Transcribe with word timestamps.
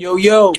Yo, 0.00 0.16
yo. 0.16 0.54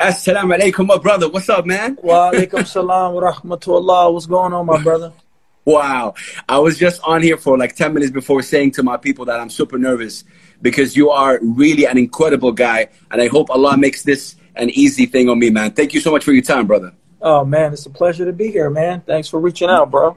Assalamu 0.00 0.58
alaikum, 0.58 0.88
my 0.88 0.98
brother. 0.98 1.28
What's 1.28 1.48
up, 1.48 1.64
man? 1.64 1.96
Wa 2.02 2.32
alaikum 2.32 2.66
salam 2.66 3.14
wa 3.14 3.30
rahmatullah. 3.30 4.12
What's 4.12 4.26
going 4.26 4.52
on, 4.52 4.66
my 4.66 4.82
brother? 4.82 5.12
Wow. 5.64 6.14
I 6.48 6.58
was 6.58 6.76
just 6.76 7.00
on 7.04 7.22
here 7.22 7.36
for 7.36 7.56
like 7.56 7.76
10 7.76 7.94
minutes 7.94 8.10
before 8.10 8.42
saying 8.42 8.72
to 8.72 8.82
my 8.82 8.96
people 8.96 9.26
that 9.26 9.38
I'm 9.38 9.48
super 9.48 9.78
nervous 9.78 10.24
because 10.60 10.96
you 10.96 11.10
are 11.10 11.38
really 11.40 11.86
an 11.86 11.96
incredible 11.98 12.50
guy. 12.50 12.88
And 13.12 13.22
I 13.22 13.28
hope 13.28 13.48
Allah 13.48 13.76
makes 13.76 14.02
this 14.02 14.34
an 14.56 14.70
easy 14.70 15.06
thing 15.06 15.28
on 15.28 15.38
me, 15.38 15.50
man. 15.50 15.70
Thank 15.70 15.94
you 15.94 16.00
so 16.00 16.10
much 16.10 16.24
for 16.24 16.32
your 16.32 16.42
time, 16.42 16.66
brother. 16.66 16.92
Oh, 17.22 17.44
man. 17.44 17.72
It's 17.72 17.86
a 17.86 17.90
pleasure 17.90 18.24
to 18.24 18.32
be 18.32 18.50
here, 18.50 18.70
man. 18.70 19.02
Thanks 19.02 19.28
for 19.28 19.38
reaching 19.38 19.70
out, 19.70 19.92
bro. 19.92 20.16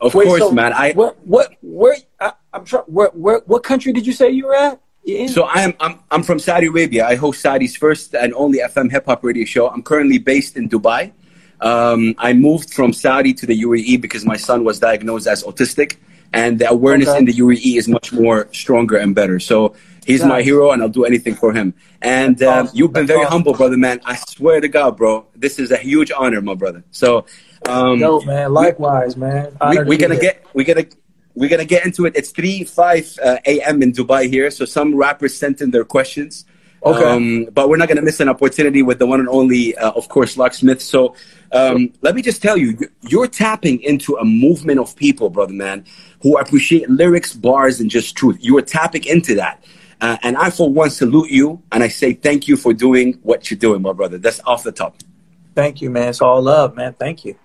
Of 0.00 0.12
Wait, 0.16 0.26
course, 0.26 0.40
so 0.40 0.50
man. 0.50 0.72
I 0.72 0.90
what 0.94 1.24
what 1.24 1.54
where 1.62 1.96
I, 2.18 2.32
am 2.52 2.64
trying 2.64 2.82
where 2.86 3.10
where 3.10 3.42
what 3.46 3.62
country 3.62 3.92
did 3.92 4.04
you 4.04 4.12
say 4.12 4.32
you 4.32 4.46
were 4.46 4.56
at? 4.56 4.80
So 5.28 5.42
I 5.44 5.62
am 5.62 5.74
I'm 5.80 5.98
I'm 6.10 6.22
from 6.22 6.38
Saudi 6.38 6.66
Arabia. 6.66 7.06
I 7.06 7.16
host 7.16 7.40
Saudi's 7.40 7.76
first 7.76 8.14
and 8.14 8.32
only 8.34 8.58
FM 8.60 8.90
hip 8.90 9.06
hop 9.06 9.24
radio 9.24 9.44
show. 9.44 9.68
I'm 9.68 9.82
currently 9.82 10.18
based 10.18 10.56
in 10.56 10.68
Dubai. 10.68 11.12
Um, 11.60 12.14
I 12.18 12.32
moved 12.32 12.72
from 12.72 12.92
Saudi 12.92 13.32
to 13.34 13.46
the 13.46 13.62
UAE 13.62 14.00
because 14.00 14.24
my 14.24 14.36
son 14.36 14.64
was 14.64 14.78
diagnosed 14.78 15.26
as 15.26 15.42
autistic, 15.42 15.96
and 16.32 16.58
the 16.58 16.68
awareness 16.68 17.08
okay. 17.08 17.18
in 17.18 17.24
the 17.24 17.32
UAE 17.34 17.78
is 17.78 17.88
much 17.88 18.12
more 18.12 18.48
stronger 18.52 18.96
and 18.96 19.14
better. 19.14 19.38
So 19.40 19.74
he's 20.06 20.20
nice. 20.20 20.28
my 20.28 20.42
hero, 20.42 20.70
and 20.70 20.82
I'll 20.82 20.88
do 20.88 21.04
anything 21.04 21.34
for 21.34 21.52
him. 21.52 21.74
And 22.00 22.42
um, 22.42 22.68
you've 22.72 22.92
been 22.92 23.06
very 23.06 23.20
awesome. 23.20 23.32
humble, 23.32 23.54
brother, 23.54 23.76
man. 23.76 24.00
I 24.04 24.16
swear 24.16 24.60
to 24.60 24.68
God, 24.68 24.96
bro, 24.96 25.26
this 25.36 25.58
is 25.58 25.70
a 25.70 25.76
huge 25.76 26.10
honor, 26.10 26.40
my 26.40 26.54
brother. 26.54 26.82
So, 26.90 27.26
um, 27.68 27.98
no, 27.98 28.20
man. 28.22 28.52
Likewise, 28.52 29.16
man. 29.16 29.56
we, 29.86 29.96
are 29.96 29.98
gonna 29.98 30.18
get 30.18 30.44
we're 30.54 30.66
gonna 30.66 30.86
we're 31.34 31.48
gonna 31.48 31.64
get 31.64 31.84
into 31.84 32.04
it. 32.06 32.14
It's 32.16 32.30
three 32.30 32.64
five 32.64 33.18
uh, 33.22 33.38
a.m. 33.46 33.82
in 33.82 33.92
Dubai 33.92 34.28
here, 34.28 34.50
so 34.50 34.64
some 34.64 34.94
rappers 34.94 35.36
sent 35.36 35.60
in 35.60 35.70
their 35.70 35.84
questions. 35.84 36.44
Okay. 36.84 37.04
Um, 37.04 37.48
but 37.52 37.68
we're 37.68 37.76
not 37.76 37.88
gonna 37.88 38.02
miss 38.02 38.20
an 38.20 38.28
opportunity 38.28 38.82
with 38.82 38.98
the 38.98 39.06
one 39.06 39.20
and 39.20 39.28
only, 39.28 39.76
uh, 39.76 39.92
of 39.92 40.08
course, 40.08 40.36
Locksmith. 40.36 40.82
So 40.82 41.14
um, 41.52 41.92
let 42.00 42.14
me 42.14 42.22
just 42.22 42.42
tell 42.42 42.56
you, 42.56 42.76
you're 43.02 43.28
tapping 43.28 43.80
into 43.82 44.16
a 44.16 44.24
movement 44.24 44.80
of 44.80 44.96
people, 44.96 45.30
brother 45.30 45.52
man, 45.52 45.84
who 46.22 46.38
appreciate 46.38 46.90
lyrics, 46.90 47.34
bars, 47.34 47.80
and 47.80 47.88
just 47.88 48.16
truth. 48.16 48.38
You 48.40 48.58
are 48.58 48.62
tapping 48.62 49.04
into 49.04 49.34
that. 49.36 49.64
Uh, 50.00 50.16
and 50.24 50.36
I, 50.36 50.50
for 50.50 50.68
one, 50.68 50.90
salute 50.90 51.30
you 51.30 51.62
and 51.70 51.84
I 51.84 51.88
say 51.88 52.14
thank 52.14 52.48
you 52.48 52.56
for 52.56 52.72
doing 52.72 53.20
what 53.22 53.50
you're 53.50 53.58
doing, 53.58 53.82
my 53.82 53.92
brother. 53.92 54.18
That's 54.18 54.40
off 54.40 54.64
the 54.64 54.72
top. 54.72 54.96
Thank 55.54 55.80
you, 55.80 55.90
man. 55.90 56.08
It's 56.08 56.20
all 56.20 56.42
love, 56.42 56.74
man. 56.74 56.94
Thank 56.94 57.24
you. 57.24 57.36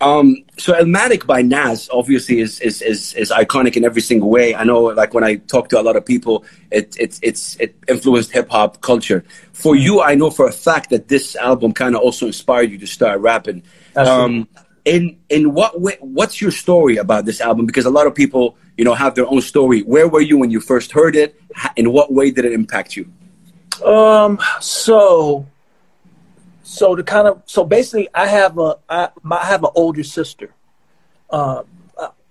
Um, 0.00 0.44
so 0.58 0.74
Illmatic 0.74 1.26
by 1.26 1.40
Nas 1.40 1.88
obviously 1.90 2.40
is, 2.40 2.60
is, 2.60 2.82
is, 2.82 3.14
is, 3.14 3.30
iconic 3.30 3.76
in 3.76 3.84
every 3.84 4.02
single 4.02 4.28
way. 4.28 4.54
I 4.54 4.62
know 4.64 4.82
like 4.82 5.14
when 5.14 5.24
I 5.24 5.36
talk 5.36 5.70
to 5.70 5.80
a 5.80 5.82
lot 5.82 5.96
of 5.96 6.04
people, 6.04 6.44
it, 6.70 6.94
it, 6.98 7.18
it's, 7.22 7.56
it 7.56 7.74
influenced 7.88 8.30
hip 8.32 8.50
hop 8.50 8.82
culture. 8.82 9.24
For 9.54 9.74
you, 9.74 10.02
I 10.02 10.14
know 10.14 10.30
for 10.30 10.46
a 10.46 10.52
fact 10.52 10.90
that 10.90 11.08
this 11.08 11.34
album 11.36 11.72
kind 11.72 11.94
of 11.94 12.02
also 12.02 12.26
inspired 12.26 12.70
you 12.70 12.78
to 12.78 12.86
start 12.86 13.20
rapping. 13.20 13.62
Um, 13.94 14.48
in, 14.84 15.18
in 15.30 15.54
what 15.54 15.80
way, 15.80 15.96
what's 16.00 16.42
your 16.42 16.50
story 16.50 16.98
about 16.98 17.24
this 17.24 17.40
album? 17.40 17.64
Because 17.64 17.86
a 17.86 17.90
lot 17.90 18.06
of 18.06 18.14
people, 18.14 18.58
you 18.76 18.84
know, 18.84 18.94
have 18.94 19.14
their 19.14 19.26
own 19.26 19.40
story. 19.40 19.80
Where 19.80 20.08
were 20.08 20.20
you 20.20 20.36
when 20.36 20.50
you 20.50 20.60
first 20.60 20.92
heard 20.92 21.16
it? 21.16 21.40
In 21.76 21.90
what 21.90 22.12
way 22.12 22.30
did 22.30 22.44
it 22.44 22.52
impact 22.52 22.96
you? 22.96 23.10
Um, 23.84 24.38
so 24.60 25.46
so 26.66 26.96
to 26.96 27.02
kind 27.04 27.28
of 27.28 27.42
so 27.46 27.64
basically 27.64 28.08
i 28.12 28.26
have 28.26 28.58
a 28.58 28.76
i, 28.88 29.08
my, 29.22 29.36
I 29.36 29.46
have 29.46 29.62
an 29.62 29.70
older 29.74 30.02
sister. 30.02 30.52
Um, 31.30 31.64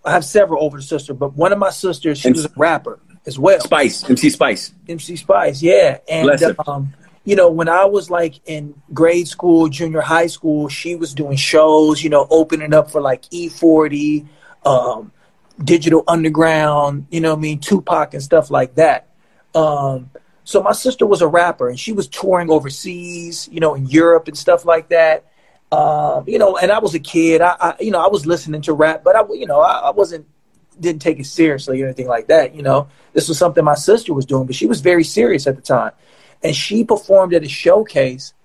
i 0.03 0.11
have 0.11 0.25
several 0.25 0.61
older 0.61 0.81
sisters 0.81 1.15
but 1.17 1.35
one 1.35 1.53
of 1.53 1.57
my 1.57 1.69
sisters 1.69 2.19
she 2.19 2.29
MC, 2.29 2.41
was 2.41 2.45
a 2.45 2.53
rapper 2.57 2.99
as 3.25 3.39
well. 3.39 3.59
Spice 3.61 4.07
mc 4.09 4.29
spice. 4.29 4.73
Mc 4.87 5.17
spice 5.17 5.61
yeah. 5.61 5.99
And 6.09 6.29
um, 6.67 6.93
you 7.23 7.35
know 7.37 7.49
when 7.49 7.69
i 7.69 7.85
was 7.85 8.09
like 8.09 8.35
in 8.45 8.73
grade 8.93 9.27
school 9.27 9.69
junior 9.69 10.01
high 10.01 10.27
school 10.27 10.67
she 10.67 10.95
was 10.95 11.13
doing 11.13 11.37
shows 11.37 12.03
you 12.03 12.09
know 12.09 12.27
opening 12.29 12.73
up 12.73 12.91
for 12.91 13.01
like 13.01 13.23
e40 13.29 14.27
um, 14.65 15.11
digital 15.63 16.03
underground 16.07 17.07
you 17.09 17.21
know 17.21 17.33
i 17.33 17.37
mean 17.37 17.59
tupac 17.59 18.13
and 18.13 18.21
stuff 18.21 18.51
like 18.51 18.75
that. 18.75 19.07
Um, 19.55 20.09
so 20.45 20.61
my 20.61 20.73
sister 20.73 21.07
was 21.07 21.21
a 21.21 21.27
rapper 21.27 21.67
and 21.67 21.79
she 21.79 21.91
was 21.91 22.07
touring 22.07 22.51
overseas, 22.51 23.49
you 23.51 23.59
know, 23.59 23.73
in 23.73 23.87
Europe 23.87 24.27
and 24.27 24.37
stuff 24.37 24.63
like 24.63 24.89
that. 24.89 25.25
Um, 25.71 26.23
you 26.27 26.37
know, 26.37 26.55
and 26.55 26.71
I 26.71 26.77
was 26.77 26.93
a 26.93 26.99
kid. 26.99 27.41
I, 27.41 27.55
I, 27.59 27.75
you 27.79 27.89
know, 27.89 27.99
I 27.99 28.07
was 28.07 28.27
listening 28.27 28.61
to 28.61 28.73
rap, 28.73 29.03
but 29.03 29.15
I, 29.15 29.23
you 29.33 29.47
know, 29.47 29.59
I, 29.59 29.87
I, 29.87 29.89
wasn't, 29.89 30.27
didn't 30.79 31.01
take 31.01 31.19
it 31.19 31.25
seriously 31.25 31.81
or 31.81 31.85
anything 31.85 32.07
like 32.07 32.27
that. 32.27 32.53
You 32.53 32.61
know, 32.61 32.87
this 33.13 33.27
was 33.27 33.39
something 33.39 33.65
my 33.65 33.73
sister 33.73 34.13
was 34.13 34.27
doing, 34.27 34.45
but 34.45 34.55
she 34.55 34.67
was 34.67 34.81
very 34.81 35.03
serious 35.03 35.47
at 35.47 35.55
the 35.55 35.63
time. 35.63 35.93
And 36.43 36.55
she 36.55 36.83
performed 36.83 37.33
at 37.33 37.43
a 37.43 37.49
showcase 37.49 38.35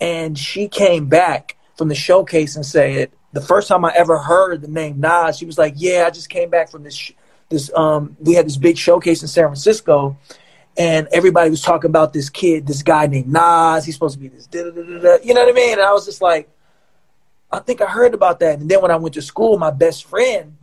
and 0.00 0.38
she 0.38 0.68
came 0.68 1.06
back 1.06 1.58
from 1.76 1.88
the 1.88 1.94
showcase 1.94 2.56
and 2.56 2.64
said, 2.64 3.10
the 3.32 3.42
first 3.42 3.68
time 3.68 3.84
I 3.84 3.92
ever 3.94 4.16
heard 4.16 4.62
the 4.62 4.68
name 4.68 5.00
Nas, 5.00 5.36
she 5.36 5.44
was 5.44 5.58
like, 5.58 5.74
yeah, 5.76 6.04
I 6.06 6.10
just 6.10 6.30
came 6.30 6.48
back 6.48 6.70
from 6.70 6.82
this, 6.82 7.12
this, 7.50 7.70
um, 7.74 8.16
we 8.20 8.32
had 8.32 8.46
this 8.46 8.56
big 8.56 8.78
showcase 8.78 9.20
in 9.20 9.28
San 9.28 9.44
Francisco 9.44 10.16
and 10.76 11.08
everybody 11.12 11.50
was 11.50 11.60
talking 11.60 11.88
about 11.88 12.12
this 12.12 12.30
kid, 12.30 12.66
this 12.66 12.82
guy 12.82 13.06
named 13.06 13.28
Nas. 13.28 13.84
He's 13.84 13.94
supposed 13.94 14.14
to 14.14 14.20
be 14.20 14.28
this, 14.28 14.46
da, 14.46 14.64
da, 14.64 14.70
da, 14.70 15.18
you 15.22 15.34
know 15.34 15.44
what 15.44 15.50
I 15.50 15.52
mean? 15.52 15.72
And 15.72 15.82
I 15.82 15.92
was 15.92 16.06
just 16.06 16.22
like, 16.22 16.48
I 17.50 17.58
think 17.58 17.82
I 17.82 17.86
heard 17.86 18.14
about 18.14 18.40
that. 18.40 18.58
And 18.58 18.70
then 18.70 18.80
when 18.80 18.90
I 18.90 18.96
went 18.96 19.14
to 19.14 19.22
school, 19.22 19.58
my 19.58 19.70
best 19.70 20.04
friend, 20.04 20.56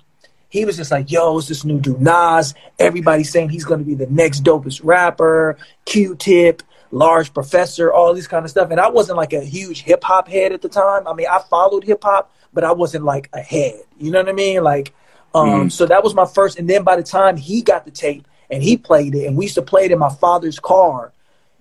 he 0.49 0.65
was 0.65 0.77
just 0.77 0.89
like, 0.89 1.11
yo, 1.11 1.37
it's 1.37 1.47
this 1.47 1.63
new 1.63 1.79
dude, 1.79 2.01
Nas. 2.01 2.55
Everybody's 2.79 3.31
saying 3.31 3.49
he's 3.49 3.65
going 3.65 3.79
to 3.79 3.85
be 3.85 3.93
the 3.93 4.07
next 4.07 4.43
dopest 4.43 4.81
rapper, 4.83 5.57
Q-Tip, 5.85 6.63
Large 6.91 7.35
Professor, 7.35 7.93
all 7.93 8.15
these 8.15 8.27
kind 8.27 8.43
of 8.43 8.49
stuff. 8.49 8.71
And 8.71 8.79
I 8.79 8.89
wasn't 8.89 9.17
like 9.17 9.33
a 9.33 9.41
huge 9.41 9.83
hip 9.83 10.03
hop 10.03 10.27
head 10.27 10.51
at 10.51 10.63
the 10.63 10.69
time. 10.69 11.07
I 11.07 11.13
mean, 11.13 11.27
I 11.29 11.39
followed 11.47 11.83
hip 11.83 12.03
hop, 12.03 12.33
but 12.51 12.63
I 12.63 12.71
wasn't 12.71 13.05
like 13.05 13.29
a 13.33 13.41
head. 13.41 13.81
You 13.99 14.09
know 14.09 14.19
what 14.19 14.29
I 14.29 14.33
mean? 14.33 14.63
Like, 14.63 14.95
um, 15.35 15.67
mm. 15.67 15.71
so 15.71 15.85
that 15.85 16.03
was 16.03 16.15
my 16.15 16.25
first. 16.25 16.57
And 16.57 16.67
then 16.67 16.83
by 16.83 16.95
the 16.95 17.03
time 17.03 17.37
he 17.37 17.61
got 17.61 17.85
the 17.85 17.91
tape, 17.91 18.27
and 18.49 18.63
he 18.63 18.77
played 18.77 19.15
it, 19.15 19.27
and 19.27 19.37
we 19.37 19.45
used 19.45 19.55
to 19.55 19.61
play 19.61 19.85
it 19.85 19.91
in 19.91 19.99
my 19.99 20.09
father's 20.09 20.59
car. 20.59 21.11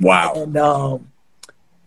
Wow! 0.01 0.33
And 0.35 0.57
um, 0.57 1.11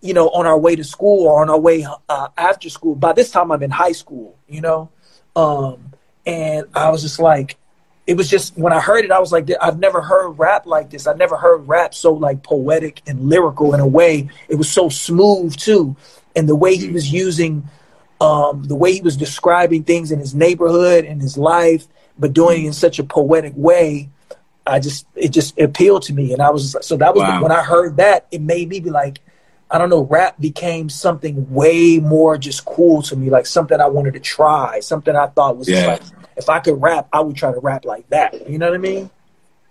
you 0.01 0.13
know, 0.13 0.29
on 0.29 0.45
our 0.45 0.57
way 0.57 0.75
to 0.75 0.84
school 0.84 1.28
or 1.28 1.41
on 1.41 1.50
our 1.50 1.59
way 1.59 1.85
uh, 2.09 2.28
after 2.38 2.69
school. 2.69 2.95
By 2.95 3.13
this 3.13 3.31
time, 3.31 3.51
I'm 3.51 3.63
in 3.63 3.72
high 3.72 3.91
school. 3.91 4.35
You 4.47 4.61
know, 4.61 4.90
um, 5.35 5.94
and 6.25 6.66
I 6.73 6.90
was 6.90 7.01
just 7.01 7.19
like, 7.19 7.57
it 8.07 8.16
was 8.16 8.29
just 8.29 8.57
when 8.57 8.73
I 8.73 8.79
heard 8.79 9.06
it, 9.06 9.11
I 9.11 9.19
was 9.19 9.31
like, 9.31 9.50
I've 9.61 9.79
never 9.79 10.01
heard 10.01 10.31
rap 10.31 10.66
like 10.66 10.90
this. 10.90 11.07
I 11.07 11.13
never 11.13 11.38
heard 11.38 11.67
rap 11.67 11.94
so 11.94 12.13
like 12.13 12.44
poetic 12.44 13.01
and 13.07 13.29
lyrical 13.29 13.73
in 13.73 13.79
a 13.79 13.88
way. 13.88 14.29
It 14.50 14.56
was 14.56 14.69
so 14.69 14.90
smooth 14.90 15.56
too, 15.56 15.95
and 16.35 16.47
the 16.47 16.56
way 16.56 16.75
he 16.75 16.90
was 16.90 17.11
using, 17.11 17.67
um, 18.19 18.63
the 18.63 18.75
way 18.75 18.94
he 18.94 19.01
was 19.01 19.17
describing 19.17 19.84
things 19.84 20.11
in 20.11 20.19
his 20.19 20.35
neighborhood 20.35 21.06
and 21.06 21.22
his 21.22 21.38
life, 21.38 21.88
but 22.19 22.34
doing 22.34 22.63
it 22.63 22.67
in 22.67 22.73
such 22.73 23.00
a 23.00 23.03
poetic 23.03 23.53
way 23.56 24.09
I 24.66 24.79
just 24.79 25.05
it 25.16 25.29
just 25.29 25.59
appealed 25.59 26.03
to 26.03 26.13
me, 26.13 26.33
and 26.33 26.41
I 26.41 26.49
was 26.49 26.75
so 26.81 26.97
that 26.97 27.16
was 27.16 27.22
wow. 27.22 27.41
when 27.41 27.51
I 27.51 27.63
heard 27.63 27.97
that 27.97 28.27
it 28.31 28.41
made 28.41 28.69
me 28.69 28.79
be 28.79 28.89
like, 28.89 29.19
I 29.69 29.77
don't 29.77 29.89
know, 29.89 30.03
rap 30.03 30.39
became 30.39 30.89
something 30.89 31.51
way 31.51 31.99
more 31.99 32.38
just 32.38 32.66
cool 32.66 33.01
to 33.03 33.16
me, 33.16 33.29
like 33.29 33.45
something 33.45 33.79
I 33.79 33.88
wanted 33.88 34.13
to 34.13 34.19
try, 34.19 34.79
something 34.79 35.16
I 35.16 35.27
thought 35.27 35.57
was 35.57 35.67
yeah. 35.67 35.88
like 35.88 36.01
if 36.38 36.49
I 36.49 36.59
could 36.59 36.81
rap, 36.81 37.07
I 37.11 37.22
would 37.22 37.35
try 37.35 37.51
to 37.51 37.59
rap 37.59 37.85
like 37.85 38.07
that. 38.09 38.49
You 38.49 38.57
know 38.57 38.67
what 38.67 38.75
I 38.75 38.79
mean? 38.79 39.09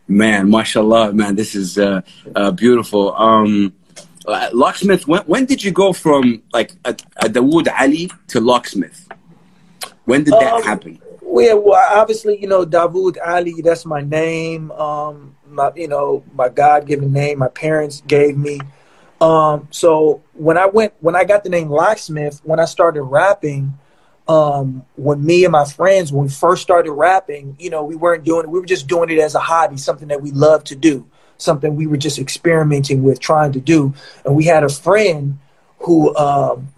Man, 0.08 0.50
mashallah, 0.50 1.12
man, 1.12 1.36
this 1.36 1.54
is 1.54 1.78
uh, 1.78 2.00
uh, 2.34 2.50
beautiful. 2.50 3.14
Um, 3.14 3.72
uh, 4.26 4.50
Locksmith, 4.52 5.06
when 5.06 5.22
when 5.22 5.46
did 5.46 5.62
you 5.62 5.70
go 5.70 5.92
from 5.92 6.42
like 6.52 6.72
a, 6.84 6.90
a 7.18 7.28
Dawood 7.28 7.72
Ali 7.78 8.10
to 8.28 8.40
Locksmith? 8.40 9.08
When 10.04 10.24
did 10.24 10.34
that 10.34 10.54
um, 10.54 10.62
happen? 10.62 11.00
Well, 11.30 11.60
well, 11.60 11.86
obviously, 11.88 12.40
you 12.40 12.48
know, 12.48 12.66
Dawood 12.66 13.16
Ali, 13.24 13.62
that's 13.62 13.86
my 13.86 14.00
name. 14.00 14.72
Um, 14.72 15.36
my, 15.46 15.70
you 15.76 15.86
know, 15.86 16.24
my 16.34 16.48
God-given 16.48 17.12
name. 17.12 17.38
My 17.38 17.46
parents 17.46 18.02
gave 18.04 18.36
me. 18.36 18.58
Um, 19.20 19.68
so 19.70 20.22
when 20.34 20.58
I 20.58 20.66
went, 20.66 20.92
when 20.98 21.14
I 21.14 21.22
got 21.22 21.44
the 21.44 21.48
name 21.48 21.68
Locksmith, 21.68 22.40
when 22.42 22.58
I 22.58 22.64
started 22.64 23.04
rapping, 23.04 23.78
um, 24.26 24.84
when 24.96 25.24
me 25.24 25.44
and 25.44 25.52
my 25.52 25.64
friends, 25.64 26.12
when 26.12 26.24
we 26.24 26.30
first 26.32 26.62
started 26.62 26.90
rapping, 26.90 27.54
you 27.60 27.70
know, 27.70 27.84
we 27.84 27.94
weren't 27.94 28.24
doing 28.24 28.44
it. 28.44 28.50
We 28.50 28.58
were 28.58 28.66
just 28.66 28.88
doing 28.88 29.08
it 29.10 29.20
as 29.20 29.36
a 29.36 29.40
hobby, 29.40 29.76
something 29.76 30.08
that 30.08 30.20
we 30.20 30.32
love 30.32 30.64
to 30.64 30.74
do, 30.74 31.06
something 31.36 31.76
we 31.76 31.86
were 31.86 31.96
just 31.96 32.18
experimenting 32.18 33.04
with, 33.04 33.20
trying 33.20 33.52
to 33.52 33.60
do. 33.60 33.94
And 34.24 34.34
we 34.34 34.46
had 34.46 34.64
a 34.64 34.68
friend 34.68 35.38
who 35.78 36.12
um, 36.16 36.68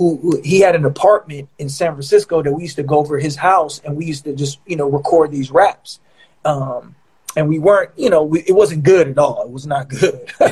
who, 0.00 0.16
who, 0.16 0.40
he 0.42 0.60
had 0.60 0.74
an 0.74 0.86
apartment 0.86 1.50
in 1.58 1.68
San 1.68 1.92
Francisco 1.92 2.42
that 2.42 2.50
we 2.50 2.62
used 2.62 2.76
to 2.76 2.82
go 2.82 2.96
over 2.96 3.18
his 3.18 3.36
house 3.36 3.82
and 3.84 3.98
we 3.98 4.06
used 4.06 4.24
to 4.24 4.34
just 4.34 4.58
you 4.64 4.74
know 4.74 4.88
record 4.88 5.30
these 5.30 5.50
raps. 5.50 6.00
Um, 6.42 6.96
and 7.36 7.50
we 7.50 7.58
weren't, 7.58 7.90
you 7.98 8.08
know, 8.08 8.22
we, 8.22 8.40
it 8.40 8.52
wasn't 8.52 8.82
good 8.82 9.08
at 9.08 9.18
all. 9.18 9.42
It 9.42 9.50
was 9.50 9.66
not 9.66 9.88
good. 9.88 10.32
uh, 10.40 10.50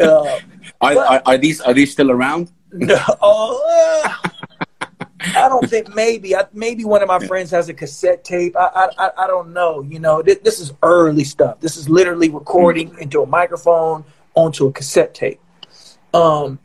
are, 0.80 0.98
are, 0.98 1.22
are, 1.26 1.36
these 1.36 1.60
are 1.60 1.74
these 1.74 1.90
still 1.90 2.12
around? 2.12 2.52
No, 2.70 2.94
uh, 3.22 4.14
I 5.34 5.48
don't 5.48 5.68
think 5.68 5.92
maybe. 5.92 6.36
I, 6.36 6.46
maybe 6.52 6.84
one 6.84 7.02
of 7.02 7.08
my 7.08 7.18
friends 7.26 7.50
has 7.50 7.68
a 7.68 7.74
cassette 7.74 8.22
tape. 8.22 8.56
I 8.56 8.88
I, 8.96 9.10
I 9.18 9.26
don't 9.26 9.52
know. 9.52 9.82
You 9.82 9.98
know, 9.98 10.22
this, 10.22 10.38
this 10.44 10.60
is 10.60 10.72
early 10.84 11.24
stuff. 11.24 11.58
This 11.58 11.76
is 11.76 11.88
literally 11.88 12.28
recording 12.28 12.90
mm-hmm. 12.90 13.02
into 13.02 13.20
a 13.20 13.26
microphone 13.26 14.04
onto 14.34 14.68
a 14.68 14.72
cassette 14.72 15.12
tape. 15.12 15.40
Um, 16.14 16.60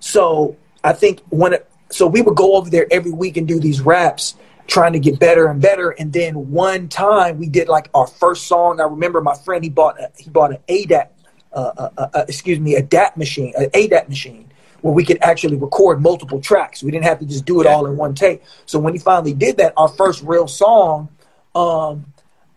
so 0.00 0.56
I 0.82 0.92
think 0.92 1.20
when 1.28 1.52
it, 1.52 1.70
so 1.90 2.06
we 2.06 2.22
would 2.22 2.36
go 2.36 2.56
over 2.56 2.70
there 2.70 2.86
every 2.90 3.12
week 3.12 3.36
and 3.36 3.46
do 3.46 3.60
these 3.60 3.80
raps, 3.80 4.34
trying 4.66 4.92
to 4.92 4.98
get 4.98 5.18
better 5.18 5.48
and 5.48 5.60
better. 5.60 5.90
And 5.90 6.12
then 6.12 6.50
one 6.50 6.88
time 6.88 7.38
we 7.38 7.48
did 7.48 7.68
like 7.68 7.90
our 7.94 8.06
first 8.06 8.46
song. 8.46 8.80
I 8.80 8.84
remember 8.84 9.20
my 9.20 9.34
friend 9.34 9.62
he 9.62 9.70
bought 9.70 10.00
a, 10.00 10.10
he 10.16 10.30
bought 10.30 10.52
an 10.52 10.58
ADAT, 10.68 11.10
uh, 11.52 11.56
uh, 11.56 11.90
uh, 11.98 12.08
uh 12.14 12.24
excuse 12.28 12.60
me, 12.60 12.76
a 12.76 12.82
DAT 12.82 13.16
machine, 13.16 13.52
an 13.56 13.70
ADAT 13.70 14.08
machine 14.08 14.50
where 14.80 14.94
we 14.94 15.04
could 15.04 15.18
actually 15.22 15.56
record 15.56 16.00
multiple 16.00 16.40
tracks. 16.40 16.82
We 16.82 16.90
didn't 16.90 17.04
have 17.04 17.18
to 17.18 17.26
just 17.26 17.44
do 17.44 17.60
it 17.60 17.66
all 17.66 17.86
in 17.86 17.96
one 17.96 18.14
take. 18.14 18.42
So 18.64 18.78
when 18.78 18.94
he 18.94 18.98
finally 18.98 19.34
did 19.34 19.58
that, 19.58 19.74
our 19.76 19.88
first 19.88 20.22
real 20.22 20.48
song, 20.48 21.10
um, 21.54 22.06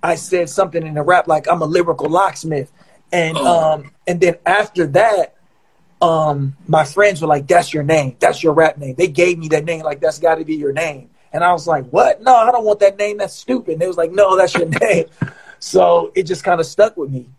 I 0.02 0.16
said 0.16 0.50
something 0.50 0.86
in 0.86 0.94
the 0.94 1.02
rap 1.02 1.28
like 1.28 1.48
I'm 1.50 1.62
a 1.62 1.66
lyrical 1.66 2.10
locksmith, 2.10 2.72
and 3.12 3.38
oh. 3.38 3.74
um, 3.74 3.92
and 4.08 4.20
then 4.22 4.36
after 4.46 4.86
that, 4.88 5.36
um, 6.04 6.56
my 6.68 6.84
friends 6.84 7.22
were 7.22 7.28
like, 7.28 7.48
"That's 7.48 7.74
your 7.74 7.84
name. 7.84 8.18
That's 8.20 8.44
your 8.44 8.54
rap 8.54 8.78
name." 8.78 8.96
They 8.96 9.08
gave 9.08 9.40
me 9.40 9.48
that 9.50 9.64
name, 9.64 9.84
like 9.84 10.02
that's 10.02 10.20
got 10.20 10.36
to 10.36 10.46
be 10.46 10.56
your 10.56 10.74
name. 10.74 11.10
And 11.32 11.44
I 11.44 11.54
was 11.54 11.66
like, 11.66 11.86
"What? 11.88 12.22
No, 12.22 12.36
I 12.36 12.52
don't 12.52 12.66
want 12.66 12.82
that 12.82 12.98
name. 12.98 13.18
That's 13.18 13.34
stupid." 13.34 13.74
And 13.74 13.82
they 13.82 13.88
was 13.88 13.98
like, 13.98 14.12
"No, 14.12 14.36
that's 14.38 14.54
your 14.54 14.68
name." 14.82 15.06
So 15.60 16.12
it 16.14 16.24
just 16.24 16.44
kind 16.44 16.60
of 16.60 16.66
stuck 16.66 16.98
with 16.98 17.10
me. 17.10 17.30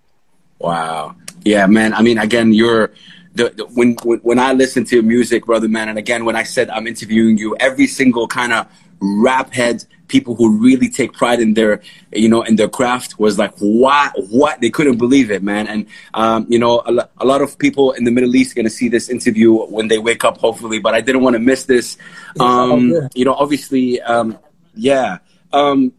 Wow. 0.58 1.14
Yeah, 1.44 1.66
man. 1.66 1.92
I 1.92 2.00
mean, 2.00 2.16
again, 2.16 2.54
you're 2.54 2.92
the, 3.34 3.50
the, 3.50 3.64
when, 3.66 3.96
when 4.02 4.18
when 4.20 4.38
I 4.38 4.54
listen 4.54 4.84
to 4.84 4.96
your 4.96 5.04
music, 5.04 5.44
brother, 5.44 5.68
man, 5.68 5.90
and 5.90 5.98
again, 5.98 6.24
when 6.24 6.36
I 6.36 6.44
said 6.44 6.70
I'm 6.70 6.86
interviewing 6.86 7.36
you, 7.36 7.54
every 7.60 7.86
single 7.86 8.26
kind 8.26 8.52
of 8.54 8.66
rap 9.00 9.52
head, 9.52 9.84
people 10.08 10.34
who 10.34 10.58
really 10.58 10.88
take 10.88 11.12
pride 11.12 11.40
in 11.40 11.54
their, 11.54 11.80
you 12.12 12.28
know, 12.28 12.42
in 12.42 12.56
their 12.56 12.68
craft 12.68 13.18
was 13.18 13.38
like, 13.38 13.54
what, 13.58 14.12
what? 14.30 14.60
They 14.60 14.70
couldn't 14.70 14.98
believe 14.98 15.30
it, 15.30 15.42
man. 15.42 15.66
And, 15.66 15.86
um, 16.14 16.46
you 16.48 16.58
know, 16.58 16.80
a, 16.80 17.08
a, 17.18 17.24
lot 17.24 17.42
of 17.42 17.58
people 17.58 17.92
in 17.92 18.04
the 18.04 18.10
Middle 18.10 18.34
East 18.36 18.52
are 18.52 18.56
going 18.56 18.66
to 18.66 18.70
see 18.70 18.88
this 18.88 19.08
interview 19.08 19.54
when 19.54 19.88
they 19.88 19.98
wake 19.98 20.24
up, 20.24 20.38
hopefully, 20.38 20.78
but 20.78 20.94
I 20.94 21.00
didn't 21.00 21.22
want 21.22 21.34
to 21.34 21.40
miss 21.40 21.64
this. 21.64 21.96
Um, 22.38 22.92
you 23.14 23.24
know, 23.24 23.34
obviously, 23.34 24.00
um, 24.02 24.38
yeah. 24.74 25.18
Um, 25.52 25.92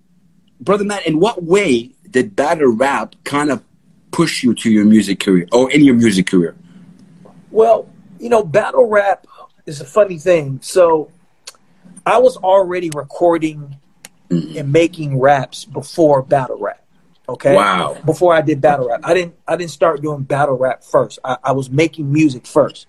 brother 0.59 0.83
Matt, 0.83 1.05
in 1.05 1.19
what 1.19 1.43
way 1.43 1.91
did 2.09 2.35
battle 2.35 2.71
rap 2.71 3.15
kind 3.23 3.49
of 3.51 3.63
push 4.11 4.43
you 4.43 4.53
to 4.53 4.71
your 4.71 4.85
music 4.85 5.19
career 5.19 5.47
or 5.51 5.71
in 5.71 5.83
your 5.83 5.95
music 5.95 6.27
career? 6.27 6.55
Well, 7.51 7.89
you 8.19 8.29
know, 8.29 8.43
battle 8.43 8.87
rap 8.87 9.27
is 9.65 9.81
a 9.81 9.85
funny 9.85 10.17
thing. 10.17 10.59
So 10.61 11.11
I 12.05 12.19
was 12.19 12.37
already 12.37 12.91
recording 12.91 13.77
mm-hmm. 14.29 14.57
and 14.57 14.71
making 14.71 15.19
raps 15.19 15.65
before 15.65 16.21
battle 16.21 16.59
rap. 16.59 16.81
Okay. 17.27 17.55
Wow. 17.55 17.97
Before 18.05 18.33
I 18.33 18.41
did 18.41 18.61
battle 18.61 18.89
rap, 18.89 19.01
I 19.03 19.13
didn't. 19.13 19.35
I 19.47 19.55
didn't 19.55 19.71
start 19.71 20.01
doing 20.01 20.23
battle 20.23 20.57
rap 20.57 20.83
first. 20.83 21.17
I, 21.23 21.37
I 21.43 21.51
was 21.53 21.69
making 21.69 22.11
music 22.11 22.45
first. 22.45 22.87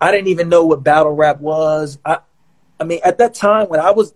I 0.00 0.10
didn't 0.10 0.28
even 0.28 0.48
know 0.48 0.66
what 0.66 0.82
battle 0.82 1.12
rap 1.12 1.40
was. 1.40 1.98
I, 2.04 2.18
I 2.80 2.84
mean, 2.84 3.00
at 3.04 3.18
that 3.18 3.34
time 3.34 3.68
when 3.68 3.80
I 3.80 3.92
was 3.92 4.12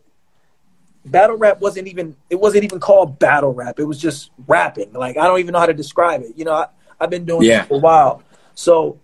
battle 1.05 1.37
rap 1.37 1.61
wasn't 1.61 1.89
even 1.89 2.17
it 2.29 2.39
wasn't 2.39 2.65
even 2.65 2.81
called 2.81 3.19
battle 3.19 3.53
rap. 3.53 3.79
It 3.79 3.85
was 3.85 3.99
just 3.99 4.31
rapping. 4.47 4.93
Like 4.93 5.17
I 5.17 5.27
don't 5.27 5.39
even 5.39 5.53
know 5.53 5.61
how 5.61 5.67
to 5.67 5.75
describe 5.75 6.23
it. 6.23 6.33
You 6.37 6.45
know, 6.45 6.53
I, 6.53 6.67
have 7.01 7.11
been 7.11 7.25
doing 7.25 7.45
yeah. 7.45 7.63
it 7.63 7.69
for 7.69 7.75
a 7.75 7.79
while. 7.79 8.23
So 8.55 8.99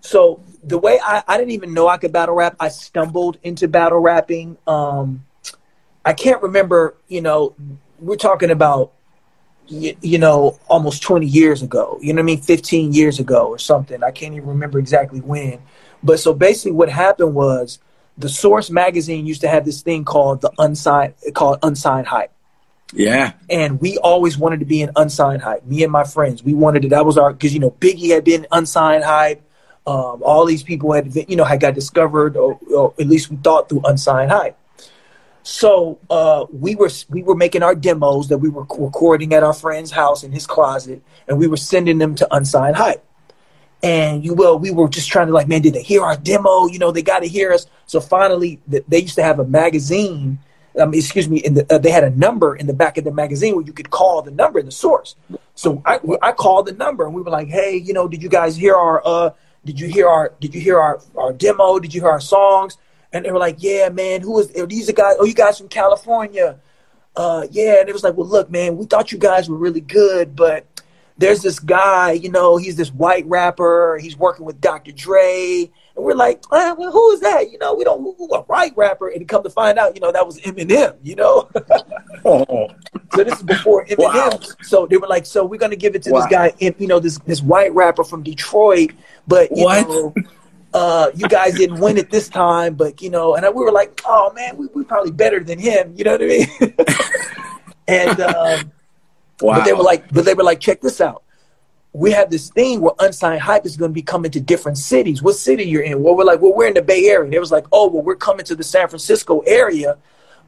so 0.00 0.40
the 0.66 0.78
way 0.78 0.98
I, 1.02 1.22
I 1.26 1.38
didn't 1.38 1.52
even 1.52 1.72
know 1.72 1.86
I 1.88 1.96
could 1.96 2.12
battle 2.12 2.34
rap, 2.34 2.56
I 2.58 2.68
stumbled 2.68 3.38
into 3.44 3.68
battle 3.68 4.00
rapping. 4.00 4.58
Um, 4.66 5.24
I 6.04 6.12
can't 6.12 6.42
remember, 6.42 6.96
you 7.06 7.20
know, 7.20 7.54
we're 8.00 8.16
talking 8.16 8.50
about, 8.50 8.92
you, 9.68 9.96
you, 10.02 10.18
know, 10.18 10.58
almost 10.68 11.02
20 11.02 11.26
years 11.26 11.62
ago, 11.62 11.98
you 12.00 12.12
know 12.12 12.18
what 12.18 12.24
I 12.24 12.34
mean? 12.34 12.40
15 12.40 12.92
years 12.92 13.20
ago 13.20 13.46
or 13.48 13.58
something. 13.58 14.02
I 14.02 14.10
can't 14.10 14.34
even 14.34 14.48
remember 14.48 14.78
exactly 14.78 15.20
when. 15.20 15.60
But 16.02 16.20
so 16.20 16.34
basically 16.34 16.72
what 16.72 16.88
happened 16.88 17.34
was 17.34 17.78
the 18.18 18.28
Source 18.28 18.68
magazine 18.68 19.24
used 19.24 19.40
to 19.42 19.48
have 19.48 19.64
this 19.64 19.82
thing 19.82 20.04
called 20.04 20.40
the 20.40 20.52
unsigned, 20.58 21.14
called 21.34 21.58
unsigned 21.62 22.08
hype. 22.08 22.32
Yeah. 22.92 23.32
And 23.50 23.80
we 23.80 23.98
always 23.98 24.38
wanted 24.38 24.60
to 24.60 24.66
be 24.66 24.82
an 24.82 24.90
unsigned 24.96 25.42
hype. 25.42 25.64
Me 25.64 25.82
and 25.82 25.92
my 25.92 26.04
friends, 26.04 26.42
we 26.42 26.54
wanted 26.54 26.82
to, 26.82 26.88
that 26.90 27.04
was 27.04 27.18
our, 27.18 27.32
cause 27.34 27.52
you 27.52 27.60
know, 27.60 27.70
Biggie 27.72 28.10
had 28.10 28.24
been 28.24 28.46
unsigned 28.50 29.04
hype. 29.04 29.42
Um, 29.86 30.22
all 30.24 30.44
these 30.44 30.64
people 30.64 30.92
had, 30.92 31.14
you 31.28 31.36
know, 31.36 31.44
had 31.44 31.60
got 31.60 31.74
discovered, 31.74 32.36
or, 32.36 32.58
or 32.74 32.92
at 32.98 33.06
least 33.06 33.30
we 33.30 33.36
thought 33.36 33.68
through 33.68 33.82
unsigned 33.84 34.30
hype. 34.30 34.58
So 35.44 36.00
uh, 36.10 36.46
we 36.52 36.74
were 36.74 36.90
we 37.08 37.22
were 37.22 37.36
making 37.36 37.62
our 37.62 37.76
demos 37.76 38.28
that 38.28 38.38
we 38.38 38.48
were 38.48 38.62
recording 38.62 39.32
at 39.32 39.44
our 39.44 39.52
friend's 39.52 39.92
house 39.92 40.24
in 40.24 40.32
his 40.32 40.44
closet, 40.44 41.00
and 41.28 41.38
we 41.38 41.46
were 41.46 41.56
sending 41.56 41.98
them 41.98 42.16
to 42.16 42.34
unsigned 42.34 42.74
hype. 42.74 43.04
And 43.80 44.24
you 44.24 44.34
well, 44.34 44.58
we 44.58 44.72
were 44.72 44.88
just 44.88 45.08
trying 45.08 45.28
to 45.28 45.32
like, 45.32 45.46
man, 45.46 45.62
did 45.62 45.74
they 45.74 45.82
hear 45.82 46.02
our 46.02 46.16
demo? 46.16 46.66
You 46.66 46.80
know, 46.80 46.90
they 46.90 47.02
got 47.02 47.20
to 47.20 47.28
hear 47.28 47.52
us. 47.52 47.66
So 47.86 48.00
finally, 48.00 48.58
they 48.66 48.98
used 48.98 49.14
to 49.14 49.22
have 49.22 49.38
a 49.38 49.44
magazine. 49.44 50.40
Um, 50.80 50.92
excuse 50.92 51.28
me, 51.28 51.38
in 51.38 51.54
the, 51.54 51.72
uh, 51.72 51.78
they 51.78 51.90
had 51.90 52.04
a 52.04 52.10
number 52.10 52.54
in 52.54 52.66
the 52.66 52.74
back 52.74 52.98
of 52.98 53.04
the 53.04 53.12
magazine 53.12 53.54
where 53.54 53.64
you 53.64 53.72
could 53.72 53.90
call 53.90 54.20
the 54.20 54.30
number, 54.32 54.60
the 54.60 54.72
source. 54.72 55.14
So 55.54 55.80
I, 55.86 56.00
I 56.20 56.32
called 56.32 56.66
the 56.66 56.72
number, 56.72 57.06
and 57.06 57.14
we 57.14 57.22
were 57.22 57.30
like, 57.30 57.48
hey, 57.48 57.76
you 57.76 57.94
know, 57.94 58.08
did 58.08 58.22
you 58.22 58.28
guys 58.28 58.56
hear 58.56 58.74
our 58.74 59.00
uh, 59.02 59.30
did 59.66 59.80
you 59.80 59.88
hear 59.88 60.08
our 60.08 60.32
Did 60.40 60.54
you 60.54 60.60
hear 60.60 60.78
our 60.78 61.00
our 61.16 61.32
demo? 61.32 61.78
Did 61.78 61.92
you 61.92 62.00
hear 62.00 62.10
our 62.10 62.20
songs? 62.20 62.78
And 63.12 63.24
they 63.24 63.30
were 63.30 63.38
like, 63.38 63.56
Yeah, 63.58 63.88
man. 63.90 64.22
Who 64.22 64.38
is 64.38 64.50
are 64.56 64.66
these? 64.66 64.88
Are 64.88 64.92
guys? 64.92 65.16
Oh, 65.18 65.24
you 65.24 65.34
guys 65.34 65.58
from 65.58 65.68
California? 65.68 66.58
Uh, 67.14 67.46
yeah. 67.50 67.80
And 67.80 67.88
it 67.88 67.92
was 67.92 68.04
like, 68.04 68.14
Well, 68.14 68.28
look, 68.28 68.50
man. 68.50 68.76
We 68.76 68.86
thought 68.86 69.12
you 69.12 69.18
guys 69.18 69.50
were 69.50 69.56
really 69.56 69.80
good, 69.80 70.36
but 70.36 70.66
there's 71.18 71.42
this 71.42 71.58
guy. 71.58 72.12
You 72.12 72.30
know, 72.30 72.56
he's 72.56 72.76
this 72.76 72.92
white 72.92 73.26
rapper. 73.26 73.98
He's 74.00 74.16
working 74.16 74.46
with 74.46 74.60
Dr. 74.60 74.92
Dre. 74.92 75.70
And 75.96 76.04
we're 76.04 76.14
like, 76.14 76.42
ah, 76.52 76.74
well, 76.78 76.92
who 76.92 77.12
is 77.12 77.20
that? 77.20 77.50
You 77.50 77.58
know, 77.58 77.74
we 77.74 77.84
don't 77.84 78.02
who, 78.02 78.28
a 78.34 78.42
white 78.42 78.76
rapper. 78.76 79.08
And 79.08 79.26
come 79.26 79.42
to 79.42 79.50
find 79.50 79.78
out, 79.78 79.94
you 79.94 80.00
know, 80.00 80.12
that 80.12 80.26
was 80.26 80.38
Eminem. 80.40 80.96
You 81.02 81.16
know. 81.16 81.50
oh. 82.24 82.68
So 83.14 83.24
this 83.24 83.36
is 83.36 83.42
before 83.44 83.86
Eminem. 83.90 83.98
Wow. 83.98 84.40
So 84.62 84.86
they 84.86 84.98
were 84.98 85.06
like, 85.06 85.24
so 85.24 85.44
we're 85.44 85.58
gonna 85.58 85.76
give 85.76 85.94
it 85.94 86.02
to 86.02 86.10
wow. 86.10 86.20
this 86.20 86.28
guy, 86.28 86.52
you 86.58 86.86
know, 86.86 86.98
this 86.98 87.18
this 87.20 87.40
white 87.40 87.72
rapper 87.72 88.04
from 88.04 88.22
Detroit. 88.22 88.90
But 89.26 89.56
you 89.56 89.64
what? 89.64 89.88
know, 89.88 90.14
uh, 90.72 91.10
you 91.14 91.28
guys 91.28 91.54
didn't 91.54 91.80
win 91.80 91.96
it 91.96 92.10
this 92.10 92.28
time. 92.28 92.74
But 92.74 93.00
you 93.00 93.10
know, 93.10 93.34
and 93.34 93.46
we 93.54 93.64
were 93.64 93.72
like, 93.72 94.00
oh 94.04 94.32
man, 94.34 94.56
we 94.56 94.66
we 94.74 94.84
probably 94.84 95.12
better 95.12 95.40
than 95.40 95.58
him. 95.58 95.94
You 95.96 96.04
know 96.04 96.12
what 96.12 96.22
I 96.22 96.26
mean? 96.26 96.48
and 97.88 98.20
um, 98.20 98.72
wow. 99.40 99.56
but 99.56 99.64
they 99.64 99.72
were 99.72 99.82
like, 99.82 100.12
but 100.12 100.24
they 100.24 100.34
were 100.34 100.44
like, 100.44 100.60
check 100.60 100.80
this 100.80 101.00
out. 101.00 101.22
We 101.92 102.12
have 102.12 102.30
this 102.30 102.50
thing 102.50 102.82
where 102.82 102.92
unsigned 102.98 103.40
hype 103.40 103.64
is 103.64 103.78
going 103.78 103.90
to 103.90 103.94
be 103.94 104.02
coming 104.02 104.30
to 104.32 104.40
different 104.40 104.76
cities. 104.76 105.22
What 105.22 105.36
city 105.36 105.64
you're 105.64 105.82
in? 105.82 106.02
Well, 106.02 106.14
we're 106.14 106.24
like, 106.24 106.42
well, 106.42 106.54
we're 106.54 106.66
in 106.66 106.74
the 106.74 106.82
Bay 106.82 107.06
Area. 107.06 107.30
They 107.30 107.38
was 107.38 107.50
like, 107.50 107.64
oh, 107.72 107.88
well, 107.88 108.02
we're 108.02 108.16
coming 108.16 108.44
to 108.44 108.54
the 108.54 108.64
San 108.64 108.88
Francisco 108.88 109.40
area 109.46 109.96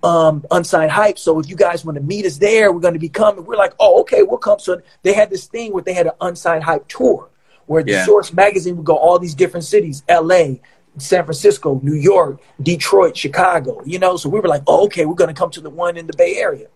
um, 0.02 0.44
unsigned 0.50 0.90
hype. 0.90 1.18
So 1.18 1.38
if 1.38 1.48
you 1.48 1.56
guys 1.56 1.86
want 1.86 1.96
to 1.96 2.02
meet 2.02 2.26
us 2.26 2.36
there, 2.36 2.70
we're 2.70 2.80
going 2.80 2.92
to 2.92 3.00
be 3.00 3.08
coming. 3.08 3.46
We're 3.46 3.56
like, 3.56 3.72
oh, 3.80 4.00
okay, 4.02 4.22
we'll 4.22 4.36
come. 4.36 4.58
So 4.58 4.82
they 5.02 5.14
had 5.14 5.30
this 5.30 5.46
thing 5.46 5.72
where 5.72 5.82
they 5.82 5.94
had 5.94 6.06
an 6.06 6.12
unsigned 6.20 6.64
hype 6.64 6.86
tour 6.88 7.30
where 7.68 7.82
the 7.82 7.92
yeah. 7.92 8.04
Source 8.04 8.32
magazine 8.32 8.76
would 8.76 8.86
go 8.86 8.96
all 8.96 9.18
these 9.18 9.34
different 9.34 9.64
cities, 9.64 10.02
L.A., 10.08 10.60
San 10.96 11.24
Francisco, 11.24 11.80
New 11.82 11.94
York, 11.94 12.40
Detroit, 12.60 13.16
Chicago. 13.16 13.80
You 13.84 13.98
know, 13.98 14.16
so 14.16 14.28
we 14.28 14.40
were 14.40 14.48
like, 14.48 14.62
oh, 14.66 14.86
okay, 14.86 15.06
we're 15.06 15.14
going 15.14 15.32
to 15.32 15.38
come 15.38 15.50
to 15.50 15.60
the 15.60 15.70
one 15.70 15.96
in 15.96 16.06
the 16.06 16.14
Bay 16.16 16.36
Area. 16.36 16.66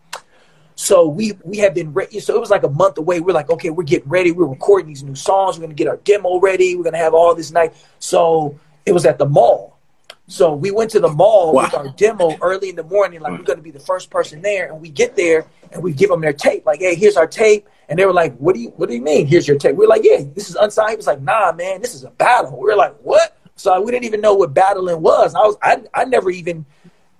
So 0.74 1.06
we 1.06 1.32
we 1.44 1.58
have 1.58 1.74
been 1.74 1.92
ready. 1.92 2.18
So 2.20 2.34
it 2.34 2.40
was 2.40 2.50
like 2.50 2.62
a 2.62 2.68
month 2.68 2.98
away. 2.98 3.20
We're 3.20 3.34
like, 3.34 3.50
okay, 3.50 3.70
we're 3.70 3.82
getting 3.84 4.08
ready. 4.08 4.32
We're 4.32 4.46
recording 4.46 4.88
these 4.88 5.02
new 5.02 5.14
songs. 5.14 5.58
We're 5.58 5.64
gonna 5.64 5.74
get 5.74 5.88
our 5.88 5.98
demo 5.98 6.40
ready. 6.40 6.76
We're 6.76 6.84
gonna 6.84 6.96
have 6.96 7.14
all 7.14 7.34
this 7.34 7.50
night. 7.50 7.74
So 7.98 8.58
it 8.86 8.92
was 8.92 9.04
at 9.04 9.18
the 9.18 9.26
mall. 9.26 9.78
So 10.28 10.54
we 10.54 10.70
went 10.70 10.90
to 10.92 11.00
the 11.00 11.08
mall 11.08 11.52
wow. 11.52 11.64
with 11.64 11.74
our 11.74 11.88
demo 11.88 12.36
early 12.40 12.70
in 12.70 12.76
the 12.76 12.84
morning, 12.84 13.20
like 13.20 13.32
we're 13.32 13.44
going 13.44 13.58
to 13.58 13.62
be 13.62 13.70
the 13.70 13.80
first 13.80 14.08
person 14.08 14.40
there. 14.40 14.70
And 14.70 14.80
we 14.80 14.88
get 14.88 15.16
there 15.16 15.46
and 15.72 15.82
we 15.82 15.92
give 15.92 16.10
them 16.10 16.20
their 16.20 16.32
tape, 16.32 16.64
like, 16.64 16.80
"Hey, 16.80 16.94
here's 16.94 17.16
our 17.16 17.26
tape." 17.26 17.68
And 17.88 17.98
they 17.98 18.06
were 18.06 18.12
like, 18.12 18.36
"What 18.38 18.54
do 18.54 18.60
you 18.60 18.70
What 18.76 18.88
do 18.88 18.94
you 18.94 19.02
mean? 19.02 19.26
Here's 19.26 19.46
your 19.48 19.58
tape?" 19.58 19.76
We 19.76 19.84
are 19.84 19.88
like, 19.88 20.04
"Yeah, 20.04 20.22
this 20.34 20.48
is 20.48 20.56
unsigned." 20.56 20.90
He 20.90 20.96
was 20.96 21.06
like, 21.06 21.20
"Nah, 21.20 21.52
man, 21.52 21.80
this 21.80 21.94
is 21.94 22.04
a 22.04 22.10
battle." 22.10 22.58
We 22.58 22.70
are 22.70 22.76
like, 22.76 22.96
"What?" 23.02 23.36
So 23.56 23.78
we 23.80 23.90
didn't 23.90 24.04
even 24.04 24.20
know 24.20 24.34
what 24.34 24.54
battling 24.54 25.02
was. 25.02 25.34
I 25.34 25.40
was 25.40 25.56
I 25.60 25.82
I 25.92 26.04
never 26.04 26.30
even 26.30 26.64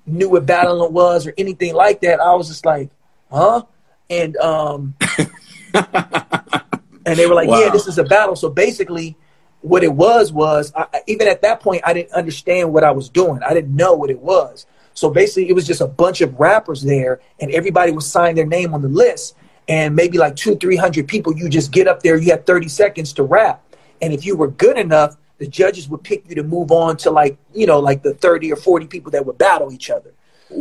knew 0.07 0.31
what 0.31 0.47
battling 0.47 0.93
was 0.93 1.27
or 1.27 1.35
anything 1.37 1.75
like 1.75 2.01
that. 2.03 2.21
I 2.21 2.35
was 2.35 2.49
just 2.49 2.65
like, 2.65 2.91
"Huh?" 3.31 3.65
And 4.09 4.37
um, 4.39 4.95
and 5.75 7.17
they 7.17 7.27
were 7.27 7.35
like, 7.35 7.49
wow. 7.49 7.61
"Yeah, 7.61 7.71
this 7.71 7.87
is 7.87 7.99
a 7.99 8.05
battle." 8.05 8.37
So 8.37 8.49
basically 8.49 9.17
what 9.63 9.83
it 9.83 9.93
was 9.93 10.33
was 10.33 10.73
I, 10.77 11.03
even 11.07 11.29
at 11.29 11.43
that 11.43 11.61
point 11.61 11.83
I 11.85 11.93
didn't 11.95 12.13
understand 12.13 12.73
what 12.73 12.85
I 12.85 12.91
was 12.91 13.09
doing. 13.09 13.43
I 13.43 13.55
didn't 13.55 13.75
know 13.75 13.95
what 13.95 14.11
it 14.11 14.19
was. 14.19 14.67
So 14.95 15.11
basically, 15.11 15.49
it 15.49 15.55
was 15.55 15.67
just 15.67 15.81
a 15.81 15.87
bunch 15.87 16.21
of 16.21 16.39
rappers 16.39 16.83
there, 16.83 17.21
and 17.41 17.51
everybody 17.51 17.93
would 17.93 18.03
sign 18.03 18.35
their 18.35 18.47
name 18.47 18.75
on 18.75 18.83
the 18.83 18.89
list. 18.89 19.37
And 19.69 19.97
maybe 19.97 20.19
like 20.19 20.37
two, 20.37 20.57
three 20.57 20.77
hundred 20.77 21.09
people, 21.09 21.35
you 21.37 21.49
just 21.49 21.73
get 21.73 21.89
up 21.89 22.03
there. 22.03 22.17
You 22.17 22.31
had 22.31 22.45
thirty 22.45 22.69
seconds 22.69 23.13
to 23.15 23.23
rap, 23.23 23.63
and 24.03 24.13
if 24.13 24.27
you 24.27 24.37
were 24.37 24.49
good 24.49 24.77
enough, 24.77 25.17
the 25.39 25.47
judges 25.47 25.89
would 25.89 26.03
pick 26.03 26.29
you 26.29 26.35
to 26.35 26.43
move 26.43 26.71
on 26.73 26.97
to 26.99 27.11
like 27.11 27.39
you 27.55 27.67
know 27.67 27.79
like 27.79 28.03
the 28.03 28.15
thirty 28.15 28.53
or 28.53 28.57
forty 28.57 28.87
people 28.87 29.13
that 29.13 29.25
would 29.25 29.39
battle 29.39 29.73
each 29.73 29.89
other. 29.89 30.13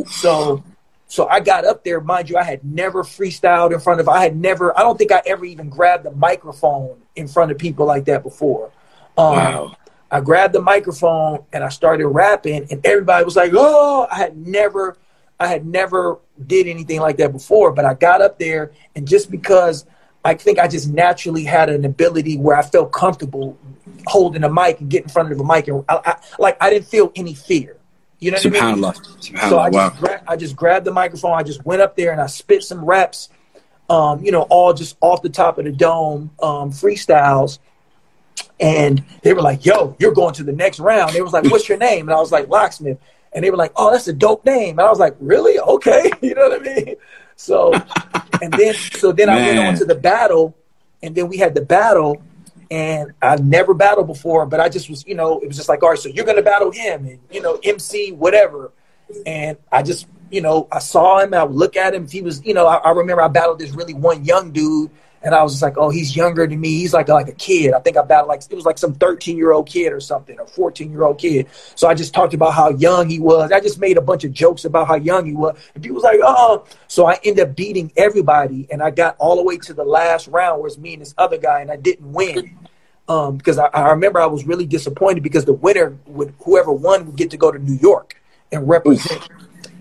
So 0.06 0.62
so 1.12 1.28
I 1.28 1.40
got 1.40 1.66
up 1.66 1.84
there, 1.84 2.00
mind 2.00 2.30
you, 2.30 2.38
I 2.38 2.42
had 2.42 2.64
never 2.64 3.02
freestyled 3.02 3.74
in 3.74 3.80
front 3.80 4.00
of, 4.00 4.08
I 4.08 4.22
had 4.22 4.34
never, 4.34 4.74
I 4.78 4.80
don't 4.80 4.96
think 4.96 5.12
I 5.12 5.20
ever 5.26 5.44
even 5.44 5.68
grabbed 5.68 6.04
the 6.04 6.10
microphone 6.10 7.02
in 7.16 7.28
front 7.28 7.52
of 7.52 7.58
people 7.58 7.84
like 7.84 8.06
that 8.06 8.22
before. 8.22 8.70
Um, 9.16 9.32
wow. 9.32 9.76
I 10.10 10.20
grabbed 10.20 10.54
the 10.54 10.60
microphone 10.60 11.44
and 11.52 11.64
I 11.64 11.70
started 11.70 12.06
rapping, 12.06 12.66
and 12.70 12.84
everybody 12.84 13.24
was 13.24 13.36
like, 13.36 13.52
"Oh!" 13.54 14.06
I 14.10 14.16
had 14.16 14.36
never, 14.36 14.96
I 15.40 15.46
had 15.46 15.66
never 15.66 16.18
did 16.46 16.66
anything 16.66 17.00
like 17.00 17.16
that 17.16 17.32
before. 17.32 17.72
But 17.72 17.86
I 17.86 17.94
got 17.94 18.20
up 18.20 18.38
there, 18.38 18.72
and 18.94 19.08
just 19.08 19.30
because 19.30 19.86
I 20.24 20.34
think 20.34 20.58
I 20.58 20.68
just 20.68 20.88
naturally 20.88 21.44
had 21.44 21.70
an 21.70 21.84
ability 21.84 22.36
where 22.36 22.56
I 22.56 22.62
felt 22.62 22.92
comfortable 22.92 23.58
holding 24.06 24.44
a 24.44 24.52
mic 24.52 24.80
and 24.80 24.90
getting 24.90 25.04
in 25.04 25.12
front 25.12 25.32
of 25.32 25.40
a 25.40 25.44
mic, 25.44 25.68
and 25.68 25.84
I, 25.88 26.00
I, 26.04 26.16
like 26.38 26.56
I 26.60 26.70
didn't 26.70 26.86
feel 26.86 27.10
any 27.16 27.34
fear. 27.34 27.76
You 28.20 28.30
know 28.30 28.36
what 28.36 28.46
I 28.46 28.50
mean? 28.50 28.60
So 29.50 29.58
I 29.58 29.70
just, 29.70 30.00
gra- 30.00 30.22
I 30.28 30.36
just 30.36 30.56
grabbed 30.56 30.84
the 30.84 30.92
microphone. 30.92 31.32
I 31.32 31.42
just 31.42 31.64
went 31.64 31.82
up 31.82 31.96
there 31.96 32.12
and 32.12 32.20
I 32.20 32.26
spit 32.26 32.62
some 32.62 32.84
raps, 32.84 33.30
um, 33.90 34.22
you 34.22 34.30
know, 34.30 34.42
all 34.42 34.72
just 34.72 34.96
off 35.00 35.22
the 35.22 35.28
top 35.28 35.58
of 35.58 35.64
the 35.64 35.72
dome 35.72 36.30
um, 36.40 36.70
freestyles. 36.70 37.58
And 38.60 39.04
they 39.22 39.32
were 39.32 39.42
like, 39.42 39.66
"Yo, 39.66 39.96
you're 39.98 40.12
going 40.12 40.34
to 40.34 40.44
the 40.44 40.52
next 40.52 40.78
round." 40.80 41.12
They 41.12 41.22
was 41.22 41.32
like, 41.32 41.44
"What's 41.50 41.68
your 41.68 41.78
name?" 41.78 42.08
And 42.08 42.14
I 42.16 42.20
was 42.20 42.32
like, 42.32 42.48
"Locksmith." 42.48 42.98
And 43.32 43.44
they 43.44 43.50
were 43.50 43.56
like, 43.56 43.72
"Oh, 43.76 43.90
that's 43.90 44.06
a 44.08 44.12
dope 44.12 44.44
name." 44.44 44.78
And 44.78 44.86
I 44.86 44.90
was 44.90 44.98
like, 44.98 45.16
"Really? 45.20 45.58
Okay." 45.58 46.10
you 46.20 46.34
know 46.34 46.48
what 46.48 46.60
I 46.60 46.62
mean? 46.62 46.96
So, 47.36 47.72
and 48.40 48.52
then 48.52 48.74
so 48.74 49.10
then 49.10 49.26
Man. 49.26 49.38
I 49.38 49.46
went 49.46 49.58
on 49.58 49.74
to 49.76 49.84
the 49.84 49.96
battle, 49.96 50.56
and 51.02 51.14
then 51.14 51.28
we 51.28 51.38
had 51.38 51.54
the 51.54 51.60
battle, 51.60 52.22
and 52.70 53.12
I've 53.20 53.44
never 53.44 53.74
battled 53.74 54.06
before, 54.06 54.46
but 54.46 54.60
I 54.60 54.68
just 54.68 54.88
was, 54.88 55.04
you 55.06 55.14
know, 55.14 55.40
it 55.40 55.48
was 55.48 55.56
just 55.56 55.68
like, 55.68 55.82
all 55.82 55.90
right, 55.90 55.98
so 55.98 56.08
you're 56.08 56.24
gonna 56.24 56.42
battle 56.42 56.70
him, 56.70 57.06
and 57.06 57.18
you 57.30 57.42
know, 57.42 57.58
MC 57.64 58.12
whatever, 58.12 58.70
and 59.26 59.56
I 59.70 59.82
just, 59.82 60.06
you 60.30 60.40
know, 60.40 60.68
I 60.70 60.78
saw 60.78 61.18
him, 61.18 61.34
I 61.34 61.42
would 61.42 61.56
look 61.56 61.76
at 61.76 61.94
him. 61.94 62.04
If 62.04 62.12
he 62.12 62.22
was, 62.22 62.44
you 62.44 62.54
know, 62.54 62.66
I, 62.66 62.76
I 62.76 62.90
remember 62.92 63.22
I 63.22 63.28
battled 63.28 63.58
this 63.58 63.72
really 63.72 63.94
one 63.94 64.24
young 64.24 64.52
dude 64.52 64.90
and 65.24 65.34
I 65.34 65.42
was 65.42 65.52
just 65.52 65.62
like, 65.62 65.76
oh, 65.76 65.90
he's 65.90 66.16
younger 66.16 66.46
than 66.46 66.60
me. 66.60 66.70
He's 66.70 66.92
like 66.92 67.08
like 67.08 67.28
a 67.28 67.32
kid. 67.32 67.74
I 67.74 67.80
think 67.80 67.96
I 67.96 68.02
battled 68.02 68.28
like 68.28 68.42
it 68.48 68.54
was 68.54 68.64
like 68.64 68.78
some 68.78 68.94
13 68.94 69.36
year 69.36 69.52
old 69.52 69.68
kid 69.68 69.92
or 69.92 70.00
something, 70.00 70.38
or 70.38 70.46
14 70.46 70.90
year 70.90 71.04
old 71.04 71.18
kid. 71.18 71.46
So 71.74 71.88
I 71.88 71.94
just 71.94 72.12
talked 72.12 72.34
about 72.34 72.54
how 72.54 72.70
young 72.70 73.08
he 73.08 73.20
was. 73.20 73.52
I 73.52 73.60
just 73.60 73.78
made 73.78 73.96
a 73.96 74.00
bunch 74.00 74.24
of 74.24 74.32
jokes 74.32 74.64
about 74.64 74.88
how 74.88 74.96
young 74.96 75.26
he 75.26 75.34
was. 75.34 75.56
And 75.74 75.82
people 75.82 75.96
was 75.96 76.04
like, 76.04 76.20
oh. 76.22 76.64
So 76.88 77.06
I 77.06 77.18
ended 77.24 77.48
up 77.48 77.56
beating 77.56 77.92
everybody, 77.96 78.66
and 78.70 78.82
I 78.82 78.90
got 78.90 79.16
all 79.18 79.36
the 79.36 79.42
way 79.42 79.58
to 79.58 79.72
the 79.72 79.84
last 79.84 80.28
round, 80.28 80.60
where 80.60 80.68
it's 80.68 80.78
me 80.78 80.94
and 80.94 81.02
this 81.02 81.14
other 81.16 81.38
guy, 81.38 81.60
and 81.60 81.70
I 81.70 81.76
didn't 81.76 82.12
win. 82.12 82.58
Um, 83.08 83.36
because 83.36 83.58
I, 83.58 83.66
I 83.66 83.90
remember 83.90 84.20
I 84.20 84.26
was 84.26 84.46
really 84.46 84.64
disappointed 84.64 85.24
because 85.24 85.44
the 85.44 85.52
winner 85.52 85.98
would 86.06 86.32
whoever 86.44 86.72
won 86.72 87.04
would 87.04 87.16
get 87.16 87.32
to 87.32 87.36
go 87.36 87.50
to 87.50 87.58
New 87.58 87.74
York 87.74 88.22
and 88.52 88.66
represent. 88.68 89.28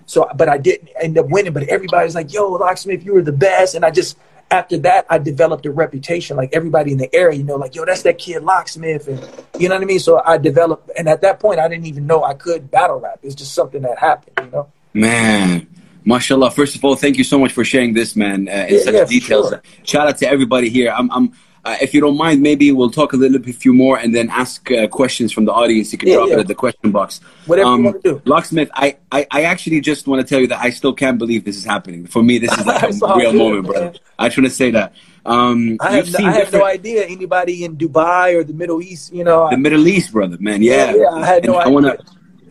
So, 0.08 0.28
but 0.36 0.50
I 0.50 0.58
didn't 0.58 0.90
end 1.00 1.20
up 1.20 1.30
winning. 1.30 1.54
But 1.54 1.64
everybody's 1.70 2.16
like, 2.16 2.34
"Yo, 2.34 2.50
Locksmith, 2.50 3.06
you 3.06 3.14
were 3.14 3.22
the 3.22 3.32
best," 3.32 3.76
and 3.76 3.86
I 3.86 3.92
just 3.92 4.18
after 4.52 4.78
that, 4.80 5.06
I 5.10 5.18
developed 5.18 5.66
a 5.66 5.72
reputation. 5.72 6.38
Like 6.38 6.50
everybody 6.54 6.92
in 6.92 6.98
the 6.98 7.14
area, 7.16 7.38
you 7.38 7.44
know, 7.44 7.56
like, 7.56 7.74
yo, 7.74 7.86
that's 7.86 8.04
that 8.04 8.18
kid 8.18 8.44
locksmith. 8.44 9.08
And 9.08 9.20
you 9.58 9.70
know 9.70 9.76
what 9.76 9.82
I 9.82 9.86
mean? 9.86 10.00
So 10.00 10.22
I 10.24 10.38
developed, 10.38 10.92
and 10.98 11.08
at 11.08 11.22
that 11.22 11.40
point, 11.40 11.60
I 11.60 11.68
didn't 11.68 11.86
even 11.86 12.06
know 12.06 12.24
I 12.24 12.34
could 12.34 12.70
battle 12.70 13.00
rap. 13.00 13.20
It's 13.24 13.36
just 13.36 13.54
something 13.54 13.82
that 13.84 13.98
happened, 13.98 14.38
you 14.46 14.52
know? 14.52 14.72
Man, 14.94 15.68
mashallah. 16.04 16.52
First 16.52 16.76
of 16.76 16.84
all, 16.84 16.96
thank 16.96 17.18
you 17.18 17.24
so 17.24 17.40
much 17.40 17.54
for 17.54 17.64
sharing 17.64 17.94
this, 17.94 18.16
man, 18.16 18.50
uh, 18.50 18.68
in 18.68 18.76
yeah, 18.76 18.82
such 18.82 18.94
yeah, 18.94 19.06
details. 19.06 19.50
Sure. 19.50 19.62
Shout 19.84 20.08
out 20.08 20.18
to 20.18 20.28
everybody 20.28 20.70
here. 20.70 20.92
I'm, 20.92 21.10
I'm, 21.12 21.34
uh, 21.64 21.78
if 21.80 21.94
you 21.94 22.02
don't 22.02 22.18
mind, 22.18 22.42
maybe 22.42 22.72
we'll 22.72 22.90
talk 22.90 23.14
a 23.14 23.18
little 23.18 23.38
bit 23.38 23.56
few 23.56 23.74
more 23.74 24.00
and 24.00 24.16
then 24.16 24.30
ask 24.30 24.72
uh, 24.72 24.88
questions 24.88 25.32
from 25.32 25.46
the 25.46 25.54
audience. 25.54 25.92
You 25.92 26.00
can 26.00 26.10
yeah, 26.10 26.16
drop 26.16 26.30
yeah. 26.30 26.34
it 26.36 26.40
at 26.40 26.48
the 26.48 26.56
question 26.56 26.92
box. 26.92 27.22
Whatever 27.46 27.70
um, 27.70 27.80
you 27.80 27.86
want 27.86 28.04
to 28.04 28.10
do. 28.14 28.22
Locksmith, 28.26 28.72
I, 28.74 28.98
I, 29.12 29.28
I, 29.30 29.44
actually 29.44 29.80
just 29.80 30.08
want 30.08 30.22
to 30.22 30.28
tell 30.28 30.42
you 30.42 30.48
that 30.48 30.60
I 30.60 30.72
still 30.72 30.94
can't 30.94 31.20
believe 31.20 31.46
this 31.46 31.58
is 31.58 31.64
happening. 31.64 32.08
For 32.08 32.24
me, 32.24 32.40
this 32.40 32.52
is 32.58 32.66
like 32.66 32.82
a 33.04 33.16
real 33.16 33.34
moment, 33.34 33.68
brother. 33.68 33.94
I 34.18 34.28
just 34.28 34.38
want 34.40 34.48
to 34.48 34.56
say 34.56 34.72
that. 34.72 34.94
Um, 35.24 35.78
I 35.80 35.98
have, 35.98 36.12
no, 36.12 36.26
I 36.26 36.32
have 36.32 36.52
no 36.52 36.66
idea 36.66 37.06
anybody 37.06 37.64
in 37.64 37.78
Dubai 37.78 38.36
or 38.36 38.44
the 38.44 38.54
Middle 38.54 38.82
East, 38.82 39.14
you 39.14 39.24
know. 39.24 39.48
The 39.52 39.58
Middle 39.58 39.88
East, 39.88 40.12
brother, 40.12 40.38
man. 40.40 40.64
Yeah. 40.64 40.96
Yeah, 40.96 41.10
I 41.12 41.26
had 41.26 41.46
no 41.46 41.60
and 41.60 41.62
idea. 41.62 41.62
I 41.62 41.68
wanna, 41.68 41.98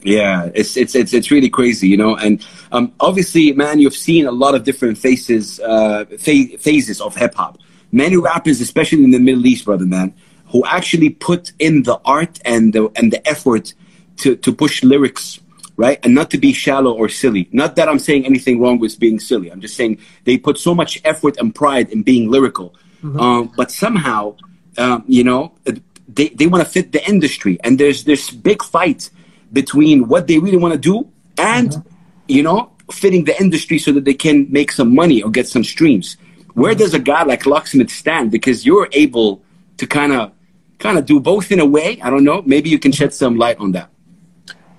yeah, 0.02 0.50
it's 0.54 0.76
it's 0.76 0.94
it's 0.94 1.12
it's 1.12 1.32
really 1.32 1.50
crazy, 1.50 1.88
you 1.88 1.96
know. 1.96 2.16
And 2.16 2.46
um, 2.70 2.92
obviously, 3.00 3.52
man, 3.52 3.80
you've 3.80 3.96
seen 3.96 4.26
a 4.26 4.32
lot 4.32 4.54
of 4.54 4.62
different 4.62 4.98
faces, 4.98 5.58
uh, 5.58 6.04
phases 6.16 7.00
of 7.00 7.16
hip 7.16 7.34
hop 7.34 7.58
many 7.92 8.16
rappers, 8.16 8.60
especially 8.60 9.04
in 9.04 9.10
the 9.10 9.18
Middle 9.18 9.46
East, 9.46 9.64
brother 9.64 9.86
man, 9.86 10.14
who 10.48 10.64
actually 10.66 11.10
put 11.10 11.52
in 11.58 11.82
the 11.84 12.00
art 12.04 12.40
and 12.44 12.72
the 12.72 12.90
and 12.96 13.12
the 13.12 13.26
effort 13.28 13.74
to 14.18 14.36
to 14.36 14.52
push 14.52 14.82
lyrics, 14.82 15.40
right, 15.76 15.98
and 16.02 16.14
not 16.14 16.30
to 16.30 16.38
be 16.38 16.52
shallow 16.52 16.92
or 16.92 17.08
silly. 17.08 17.48
Not 17.52 17.76
that 17.76 17.88
I'm 17.88 17.98
saying 17.98 18.26
anything 18.26 18.60
wrong 18.60 18.78
with 18.78 18.98
being 18.98 19.20
silly. 19.20 19.50
I'm 19.50 19.60
just 19.60 19.76
saying 19.76 19.98
they 20.24 20.38
put 20.38 20.58
so 20.58 20.74
much 20.74 21.00
effort 21.04 21.36
and 21.38 21.54
pride 21.54 21.90
in 21.90 22.02
being 22.02 22.30
lyrical, 22.30 22.74
mm-hmm. 23.02 23.20
um, 23.20 23.52
but 23.56 23.70
somehow, 23.70 24.36
um, 24.78 25.04
you 25.06 25.24
know, 25.24 25.52
they 26.08 26.28
they 26.28 26.46
want 26.46 26.64
to 26.64 26.70
fit 26.70 26.92
the 26.92 27.06
industry, 27.08 27.58
and 27.64 27.78
there's 27.78 28.04
this 28.04 28.30
big 28.30 28.62
fight 28.62 29.10
between 29.52 30.08
what 30.08 30.26
they 30.26 30.38
really 30.38 30.56
want 30.56 30.72
to 30.74 30.78
do 30.78 31.10
and 31.38 31.70
mm-hmm. 31.70 31.88
you 32.28 32.42
know 32.42 32.70
fitting 32.92 33.24
the 33.24 33.40
industry 33.40 33.78
so 33.78 33.92
that 33.92 34.04
they 34.04 34.14
can 34.14 34.50
make 34.50 34.72
some 34.72 34.94
money 34.94 35.22
or 35.22 35.30
get 35.30 35.46
some 35.46 35.64
streams 35.64 36.16
where 36.54 36.74
does 36.74 36.94
a 36.94 36.98
guy 36.98 37.22
like 37.24 37.46
Locksmith 37.46 37.90
stand? 37.90 38.30
Because 38.30 38.66
you're 38.66 38.88
able 38.92 39.42
to 39.76 39.86
kind 39.86 40.12
of 40.12 40.32
kind 40.78 40.98
of 40.98 41.06
do 41.06 41.20
both 41.20 41.52
in 41.52 41.60
a 41.60 41.66
way. 41.66 42.00
I 42.00 42.10
don't 42.10 42.24
know. 42.24 42.42
Maybe 42.42 42.70
you 42.70 42.78
can 42.78 42.92
shed 42.92 43.14
some 43.14 43.36
light 43.36 43.58
on 43.58 43.72
that. 43.72 43.90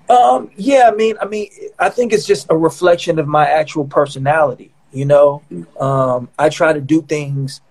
Um, 0.10 0.52
yeah, 0.58 0.90
I 0.92 0.96
mean, 0.96 1.16
I 1.22 1.26
mean, 1.26 1.50
I 1.80 1.90
think 1.90 2.12
it's 2.12 2.26
just 2.26 2.48
a 2.50 2.58
reflection 2.58 3.18
of 3.18 3.28
my 3.28 3.48
actual 3.48 3.86
personality. 3.86 4.74
You 4.92 5.06
know, 5.06 5.42
um, 5.80 6.28
I 6.38 6.50
try 6.50 6.74
to 6.74 6.82
do 6.82 7.02
things 7.02 7.62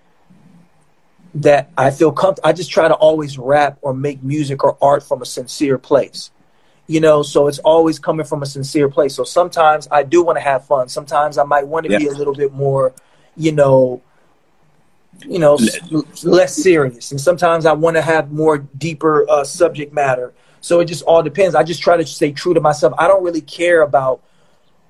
that 1.35 1.71
I 1.76 1.90
feel 1.90 2.12
comfortable. 2.12 2.49
I 2.49 2.54
just 2.54 2.71
try 2.71 2.88
to 2.88 2.95
always 2.95 3.37
rap 3.37 3.78
or 3.83 3.92
make 3.92 4.23
music 4.23 4.64
or 4.64 4.78
art 4.80 5.02
from 5.02 5.21
a 5.21 5.26
sincere 5.26 5.76
place. 5.76 6.30
You 6.87 7.00
know, 7.00 7.23
so 7.23 7.47
it's 7.47 7.59
always 7.59 7.99
coming 7.99 8.25
from 8.25 8.42
a 8.42 8.47
sincere 8.47 8.88
place. 8.88 9.14
So 9.14 9.23
sometimes 9.23 9.87
I 9.90 10.02
do 10.02 10.25
want 10.25 10.38
to 10.38 10.42
have 10.42 10.66
fun. 10.66 10.88
Sometimes 10.88 11.37
I 11.37 11.45
might 11.45 11.66
want 11.66 11.87
to 11.87 11.92
yeah. 11.92 11.99
be 11.99 12.07
a 12.07 12.12
little 12.12 12.35
bit 12.35 12.52
more 12.52 12.95
you 13.37 13.52
know, 13.52 14.02
you 15.26 15.38
know, 15.38 15.58
less 16.22 16.56
serious. 16.56 17.10
And 17.10 17.20
sometimes 17.20 17.66
I 17.66 17.72
want 17.72 17.96
to 17.96 18.02
have 18.02 18.32
more 18.32 18.58
deeper 18.58 19.28
uh, 19.28 19.44
subject 19.44 19.92
matter. 19.92 20.32
So 20.60 20.80
it 20.80 20.87
just 20.87 21.02
all 21.04 21.22
depends. 21.22 21.54
I 21.54 21.62
just 21.62 21.82
try 21.82 21.96
to 21.96 22.06
stay 22.06 22.32
true 22.32 22.54
to 22.54 22.60
myself. 22.60 22.94
I 22.99 23.08
don't 23.08 23.25
really 23.25 23.40
care 23.40 23.82
about 23.82 24.22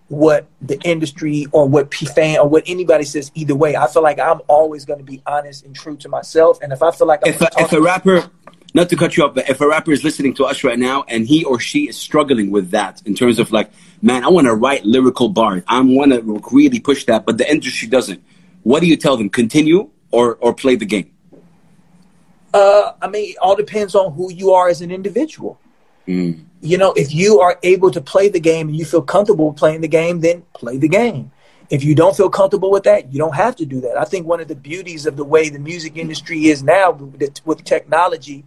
what 0.09 0.49
the 0.61 0.79
industry 0.81 1.47
or 1.53 1.69
what 1.69 1.91
P 1.91 2.05
fan 2.05 2.39
or 2.39 2.49
what 2.49 2.65
anybody 2.67 3.05
says 3.05 3.31
either 3.35 3.55
way. 3.55 3.77
I 3.77 3.87
feel 3.87 4.03
like 4.03 4.19
I'm 4.19 4.41
always 4.49 4.85
going 4.85 4.99
to 4.99 5.05
be 5.05 5.23
honest 5.25 5.65
and 5.65 5.75
true 5.75 5.97
to 5.99 6.09
myself. 6.09 6.59
And 6.63 6.73
if 6.73 6.83
I 6.83 6.91
feel 6.91 7.07
like 7.07 7.21
if, 7.25 7.41
a, 7.41 7.49
if 7.59 7.73
a 7.73 7.81
rapper, 7.81 8.29
not 8.75 8.89
to 8.89 8.97
cut 8.97 9.17
you 9.17 9.25
off, 9.25 9.37
but 9.37 9.49
if 9.49 9.61
a 9.61 9.69
rapper 9.69 9.93
is 9.93 10.03
listening 10.03 10.35
to 10.35 10.45
us 10.45 10.65
right 10.65 10.79
now 10.79 11.05
and 11.07 11.29
he 11.29 11.45
or 11.45 11.61
she 11.61 11.89
is 11.89 11.97
struggling 11.97 12.51
with 12.51 12.71
that 12.71 13.01
in 13.07 13.15
terms 13.15 13.39
of 13.39 13.53
like, 13.53 13.71
man, 14.03 14.25
I 14.25 14.29
want 14.29 14.49
to 14.49 14.55
write 14.55 14.85
lyrical 14.85 15.29
bars. 15.29 15.63
I 15.69 15.81
want 15.81 16.13
to 16.13 16.21
really 16.51 16.81
push 16.81 17.05
that, 17.05 17.25
but 17.25 17.39
the 17.39 17.49
industry 17.49 17.87
doesn't 17.87 18.21
what 18.63 18.81
do 18.81 18.87
you 18.87 18.97
tell 18.97 19.17
them? 19.17 19.29
Continue 19.29 19.91
or 20.11 20.37
or 20.37 20.55
play 20.55 20.77
the 20.77 20.87
game? 20.87 21.13
Uh, 22.53 22.93
I 23.01 23.09
mean, 23.09 23.31
it 23.31 23.37
all 23.41 23.57
depends 23.57 23.95
on 23.95 24.13
who 24.13 24.33
you 24.33 24.53
are 24.53 24.69
as 24.69 24.81
an 24.81 24.91
individual. 24.91 25.59
Mm. 26.09 26.45
You 26.61 26.79
know, 26.79 26.93
if 26.93 27.15
you 27.15 27.41
are 27.41 27.59
able 27.63 27.91
to 27.93 28.01
play 28.01 28.29
the 28.29 28.41
game 28.41 28.69
and 28.69 28.77
you 28.77 28.85
feel 28.85 29.03
comfortable 29.03 29.53
playing 29.53 29.83
the 29.83 29.89
game, 29.89 30.21
then 30.21 30.43
play 30.53 30.77
the 30.77 30.89
game. 30.89 31.31
If 31.71 31.85
you 31.85 31.95
don't 31.95 32.17
feel 32.17 32.29
comfortable 32.29 32.73
with 32.73 32.83
that, 32.83 33.13
you 33.13 33.19
don't 33.19 33.37
have 33.37 33.55
to 33.57 33.65
do 33.65 33.81
that. 33.83 33.97
I 33.97 34.05
think 34.05 34.27
one 34.27 34.41
of 34.41 34.49
the 34.49 34.57
beauties 34.57 35.07
of 35.07 35.17
the 35.17 35.25
way 35.25 35.49
the 35.49 35.61
music 35.61 35.97
industry 35.97 36.47
is 36.47 36.65
now 36.65 36.91
with 36.91 37.65
technology 37.65 38.45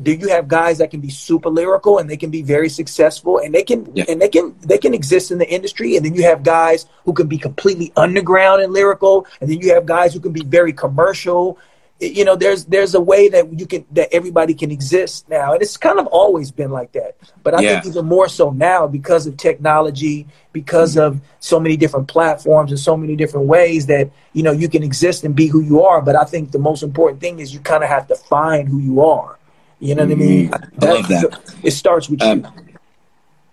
do 0.00 0.12
you 0.12 0.28
have 0.28 0.46
guys 0.48 0.78
that 0.78 0.90
can 0.90 1.00
be 1.00 1.10
super 1.10 1.48
lyrical 1.48 1.98
and 1.98 2.08
they 2.08 2.16
can 2.16 2.30
be 2.30 2.42
very 2.42 2.68
successful 2.68 3.38
and 3.38 3.54
they 3.54 3.62
can 3.62 3.90
yeah. 3.94 4.04
and 4.08 4.20
they 4.20 4.28
can 4.28 4.54
they 4.60 4.78
can 4.78 4.94
exist 4.94 5.30
in 5.30 5.38
the 5.38 5.48
industry 5.48 5.96
and 5.96 6.04
then 6.04 6.14
you 6.14 6.22
have 6.22 6.42
guys 6.42 6.86
who 7.04 7.12
can 7.12 7.26
be 7.26 7.38
completely 7.38 7.92
underground 7.96 8.62
and 8.62 8.72
lyrical 8.72 9.26
and 9.40 9.50
then 9.50 9.58
you 9.60 9.72
have 9.74 9.86
guys 9.86 10.14
who 10.14 10.20
can 10.20 10.32
be 10.32 10.44
very 10.44 10.72
commercial 10.72 11.58
you 12.00 12.24
know 12.24 12.36
there's 12.36 12.64
there's 12.66 12.94
a 12.94 13.00
way 13.00 13.28
that 13.28 13.58
you 13.58 13.66
can 13.66 13.84
that 13.90 14.08
everybody 14.12 14.54
can 14.54 14.70
exist 14.70 15.28
now 15.28 15.52
and 15.52 15.62
it's 15.62 15.76
kind 15.76 15.98
of 15.98 16.06
always 16.08 16.52
been 16.52 16.70
like 16.70 16.92
that 16.92 17.16
but 17.42 17.54
i 17.54 17.60
yeah. 17.60 17.80
think 17.80 17.92
even 17.92 18.06
more 18.06 18.28
so 18.28 18.50
now 18.50 18.86
because 18.86 19.26
of 19.26 19.36
technology 19.36 20.24
because 20.52 20.94
mm-hmm. 20.94 21.16
of 21.16 21.20
so 21.40 21.58
many 21.58 21.76
different 21.76 22.06
platforms 22.06 22.70
and 22.70 22.78
so 22.78 22.96
many 22.96 23.16
different 23.16 23.46
ways 23.46 23.86
that 23.86 24.08
you 24.32 24.44
know 24.44 24.52
you 24.52 24.68
can 24.68 24.84
exist 24.84 25.24
and 25.24 25.34
be 25.34 25.48
who 25.48 25.60
you 25.60 25.82
are 25.82 26.00
but 26.00 26.14
i 26.14 26.22
think 26.22 26.52
the 26.52 26.58
most 26.58 26.84
important 26.84 27.20
thing 27.20 27.40
is 27.40 27.52
you 27.52 27.58
kind 27.60 27.82
of 27.82 27.88
have 27.88 28.06
to 28.06 28.14
find 28.14 28.68
who 28.68 28.78
you 28.78 29.02
are 29.04 29.36
you 29.80 29.94
know 29.94 30.04
what 30.04 30.12
I 30.12 30.14
mean? 30.14 30.50
Mm-hmm. 30.50 30.84
I 30.84 30.92
love 30.92 31.08
that. 31.08 31.54
It 31.62 31.70
starts 31.72 32.08
with 32.08 32.22
um, 32.22 32.44
you. 32.44 32.68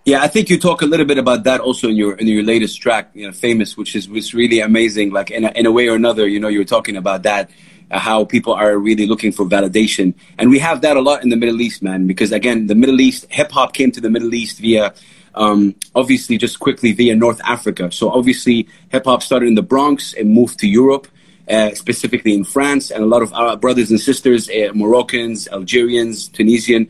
Yeah, 0.06 0.22
I 0.22 0.28
think 0.28 0.52
you 0.52 0.60
talk 0.60 0.84
a 0.84 0.86
little 0.86 1.06
bit 1.06 1.18
about 1.18 1.46
that 1.46 1.60
also 1.60 1.90
in 1.90 1.96
your 1.96 2.14
in 2.16 2.28
your 2.28 2.44
latest 2.44 2.80
track, 2.80 3.10
you 3.16 3.26
know, 3.26 3.34
famous, 3.34 3.76
which 3.76 3.96
is 3.96 4.08
was 4.08 4.36
really 4.36 4.60
amazing. 4.60 5.12
Like 5.12 5.32
in 5.32 5.46
a, 5.46 5.52
in 5.56 5.66
a 5.66 5.72
way 5.72 5.88
or 5.88 5.96
another, 5.96 6.28
you 6.28 6.40
know, 6.40 6.48
you 6.48 6.60
were 6.60 6.64
talking 6.66 6.96
about 6.96 7.24
that, 7.24 7.50
uh, 7.90 7.98
how 7.98 8.24
people 8.24 8.54
are 8.54 8.78
really 8.78 9.08
looking 9.08 9.32
for 9.32 9.46
validation, 9.46 10.14
and 10.38 10.52
we 10.52 10.60
have 10.60 10.82
that 10.82 10.96
a 10.96 11.02
lot 11.02 11.24
in 11.24 11.30
the 11.30 11.36
Middle 11.36 11.60
East, 11.60 11.82
man. 11.82 12.06
Because 12.06 12.32
again, 12.32 12.68
the 12.68 12.76
Middle 12.76 13.02
East 13.02 13.26
hip 13.32 13.52
hop 13.52 13.74
came 13.74 13.92
to 13.94 14.02
the 14.02 14.12
Middle 14.12 14.36
East 14.36 14.60
via, 14.60 14.94
um, 15.34 15.74
obviously, 15.96 16.38
just 16.38 16.60
quickly 16.60 16.92
via 16.92 17.16
North 17.16 17.42
Africa. 17.44 17.92
So 17.92 18.12
obviously, 18.12 18.68
hip 18.90 19.06
hop 19.06 19.24
started 19.24 19.48
in 19.48 19.56
the 19.56 19.64
Bronx 19.64 20.14
and 20.14 20.30
moved 20.30 20.60
to 20.60 20.68
Europe, 20.68 21.08
uh, 21.50 21.74
specifically 21.74 22.34
in 22.34 22.44
France, 22.44 22.92
and 22.92 23.04
a 23.04 23.08
lot 23.08 23.22
of 23.22 23.34
our 23.34 23.58
brothers 23.58 23.92
and 23.92 24.00
sisters, 24.00 24.50
uh, 24.50 24.72
Moroccans, 24.74 25.48
Algerians, 25.50 26.28
Tunisian, 26.28 26.90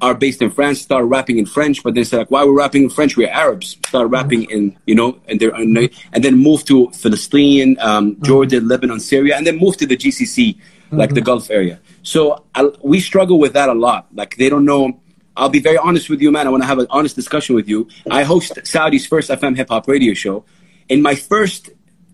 are 0.00 0.14
based 0.14 0.40
in 0.40 0.50
France 0.50 0.80
start 0.80 1.04
rapping 1.04 1.38
in 1.38 1.46
French, 1.46 1.82
but 1.82 1.94
they 1.94 2.04
said 2.04 2.18
like, 2.18 2.30
why 2.30 2.44
we're 2.44 2.56
rapping 2.56 2.84
in 2.84 2.90
French? 2.90 3.16
We're 3.16 3.28
Arabs. 3.28 3.76
Start 3.86 4.08
rapping 4.08 4.44
in 4.44 4.76
you 4.86 4.94
know, 4.94 5.20
and 5.28 5.38
they're 5.40 5.54
and 5.54 6.24
then 6.24 6.36
move 6.36 6.64
to 6.66 6.90
Palestine, 7.02 7.76
um, 7.80 8.12
mm-hmm. 8.12 8.24
Jordan, 8.24 8.68
Lebanon, 8.68 9.00
Syria, 9.00 9.36
and 9.36 9.46
then 9.46 9.58
move 9.58 9.76
to 9.78 9.86
the 9.86 9.96
GCC, 9.96 10.58
like 10.90 11.10
mm-hmm. 11.10 11.14
the 11.14 11.20
Gulf 11.20 11.50
area. 11.50 11.80
So 12.02 12.44
I, 12.54 12.70
we 12.82 13.00
struggle 13.00 13.38
with 13.38 13.52
that 13.52 13.68
a 13.68 13.74
lot. 13.74 14.06
Like 14.14 14.36
they 14.36 14.48
don't 14.48 14.64
know. 14.64 15.00
I'll 15.36 15.48
be 15.48 15.60
very 15.60 15.78
honest 15.78 16.10
with 16.10 16.20
you, 16.20 16.30
man. 16.30 16.46
I 16.46 16.50
want 16.50 16.62
to 16.62 16.66
have 16.66 16.78
an 16.78 16.86
honest 16.90 17.16
discussion 17.16 17.54
with 17.54 17.68
you. 17.68 17.88
I 18.10 18.24
host 18.24 18.58
Saudi's 18.64 19.06
first 19.06 19.30
FM 19.30 19.56
hip 19.56 19.68
hop 19.68 19.86
radio 19.88 20.14
show. 20.14 20.44
In 20.88 21.02
my 21.02 21.14
first 21.14 21.70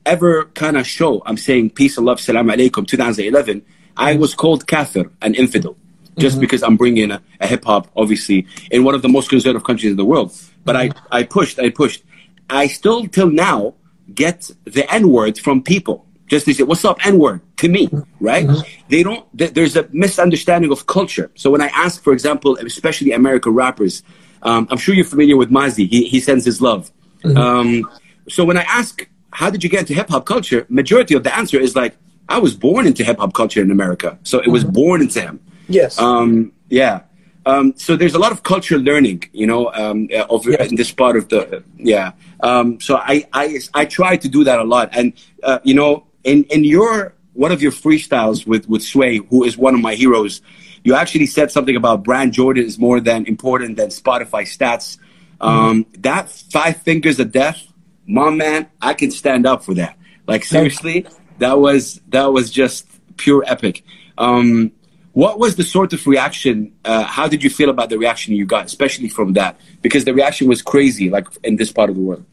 ever 0.07 0.47
kind 0.55 0.77
of 0.77 0.87
show, 0.87 1.23
I'm 1.27 1.37
saying 1.37 1.71
peace 1.71 1.97
and 1.99 2.07
love, 2.07 2.21
salam 2.21 2.49
alaikum, 2.49 2.87
2011. 2.87 3.63
I 3.97 4.17
was 4.17 4.35
called 4.35 4.67
kafir, 4.67 5.11
an 5.21 5.35
infidel 5.35 5.77
just 6.19 6.35
mm-hmm. 6.35 6.41
because 6.41 6.63
I'm 6.63 6.77
bringing 6.77 7.11
a, 7.11 7.23
a 7.41 7.47
hip 7.47 7.65
hop, 7.65 7.89
obviously, 7.97 8.47
in 8.71 8.85
one 8.85 8.95
of 8.95 9.03
the 9.03 9.09
most 9.09 9.29
conservative 9.29 9.65
countries 9.65 9.91
in 9.91 9.97
the 9.97 10.05
world. 10.05 10.33
But 10.65 10.77
I, 10.77 10.91
I 11.11 11.23
pushed, 11.25 11.59
I 11.59 11.71
pushed. 11.71 12.03
I 12.49 12.69
still, 12.69 13.07
till 13.07 13.31
now, 13.31 13.75
get 14.15 14.51
the 14.65 14.91
N 14.93 15.11
word 15.11 15.39
from 15.39 15.63
people. 15.63 16.07
Just 16.27 16.47
they 16.47 16.53
say, 16.53 16.65
what's 16.65 16.85
up, 16.85 17.05
N 17.07 17.19
word, 17.19 17.41
to 17.59 17.69
me, 17.69 17.89
right? 18.19 18.47
Mm-hmm. 18.47 18.81
They 18.89 19.03
don't, 19.03 19.39
th- 19.39 19.53
there's 19.53 19.77
a 19.77 19.89
misunderstanding 19.93 20.73
of 20.73 20.87
culture. 20.87 21.31
So 21.35 21.51
when 21.51 21.61
I 21.61 21.69
ask, 21.69 22.03
for 22.03 22.13
example, 22.13 22.57
especially 22.57 23.13
American 23.13 23.53
rappers, 23.53 24.03
um, 24.43 24.67
I'm 24.71 24.79
sure 24.79 24.95
you're 24.95 25.05
familiar 25.05 25.37
with 25.37 25.51
Mozzy, 25.51 25.89
he, 25.89 26.07
he 26.07 26.21
sends 26.21 26.45
his 26.45 26.61
love. 26.61 26.91
Mm-hmm. 27.23 27.37
Um, 27.37 27.91
so 28.29 28.45
when 28.45 28.57
I 28.57 28.63
ask, 28.63 29.07
how 29.37 29.51
did 29.51 29.63
you 29.63 29.69
get 29.69 29.81
into 29.81 29.93
hip 29.93 30.09
hop 30.09 30.25
culture? 30.25 30.65
Majority 30.71 31.15
of 31.15 31.23
the 31.23 31.37
answer 31.37 31.61
is 31.61 31.77
like, 31.77 31.95
I 32.27 32.39
was 32.39 32.55
born 32.57 32.87
into 32.87 33.05
hip 33.05 33.19
hop 33.19 33.35
culture 33.35 33.61
in 33.61 33.71
America. 33.71 34.19
So 34.23 34.39
it 34.39 34.49
was 34.49 34.65
mm-hmm. 34.65 34.81
born 34.81 35.03
into 35.03 35.21
him. 35.21 35.41
Yes. 35.69 35.99
Um, 35.99 36.53
yeah. 36.71 37.03
Um, 37.45 37.75
so 37.77 37.97
there's 37.97 38.15
a 38.15 38.19
lot 38.19 38.33
of 38.33 38.43
cultural 38.45 38.81
learning, 38.81 39.25
you 39.33 39.47
know, 39.47 39.71
um, 39.75 40.09
of 40.31 40.47
yes. 40.47 40.71
in 40.71 40.77
this 40.77 40.91
part 40.91 41.17
of 41.19 41.29
the 41.29 41.63
yeah. 41.77 42.13
Um, 42.41 42.81
so 42.81 42.97
I, 42.97 43.29
I 43.33 43.61
I 43.75 43.85
try 43.85 44.17
to 44.17 44.29
do 44.37 44.43
that 44.43 44.59
a 44.59 44.65
lot, 44.65 44.89
and 44.99 45.13
uh, 45.45 45.61
you 45.63 45.75
know, 45.75 46.07
in 46.25 46.43
in 46.45 46.65
your 46.65 47.15
one 47.35 47.53
of 47.53 47.61
your 47.63 47.73
freestyles 47.73 48.47
with 48.47 48.69
with 48.69 48.83
Sway, 48.83 49.19
who 49.19 49.45
is 49.45 49.57
one 49.57 49.75
of 49.75 49.81
my 49.81 49.95
heroes, 49.95 50.41
you 50.83 50.95
actually 50.97 51.27
said 51.27 51.53
something 51.53 51.77
about 51.77 52.03
Brand 52.03 52.33
Jordan 52.33 52.65
is 52.65 52.79
more 52.79 53.01
than 53.01 53.27
important 53.27 53.77
than 53.77 53.91
Spotify 53.91 54.43
stats. 54.43 54.99
Um, 55.41 55.85
mm-hmm. 55.85 56.01
That 56.01 56.31
five 56.31 56.79
fingers 56.89 57.21
of 57.21 57.31
death, 57.31 57.63
my 58.07 58.31
man, 58.31 58.69
I 58.81 58.95
can 58.95 59.11
stand 59.11 59.47
up 59.47 59.65
for 59.65 59.75
that. 59.75 59.97
Like 60.27 60.45
seriously, 60.45 61.07
that 61.39 61.59
was 61.59 62.01
that 62.09 62.27
was 62.27 62.51
just 62.51 62.87
pure 63.17 63.45
epic. 63.47 63.85
Um, 64.19 64.73
what 65.13 65.39
was 65.39 65.57
the 65.57 65.65
sort 65.65 65.93
of 65.93 66.07
reaction? 66.07 66.75
Uh, 66.85 67.05
how 67.05 67.27
did 67.27 67.43
you 67.43 67.51
feel 67.51 67.71
about 67.71 67.89
the 67.89 67.99
reaction 67.99 68.35
you 68.35 68.45
got, 68.45 68.67
especially 68.67 69.09
from 69.09 69.33
that? 69.33 69.59
Because 69.83 70.05
the 70.05 70.13
reaction 70.13 70.49
was 70.49 70.63
crazy, 70.63 71.09
like 71.11 71.27
in 71.43 71.57
this 71.57 71.73
part 71.73 71.91
of 71.91 71.97
the 71.97 72.03
world. 72.03 72.25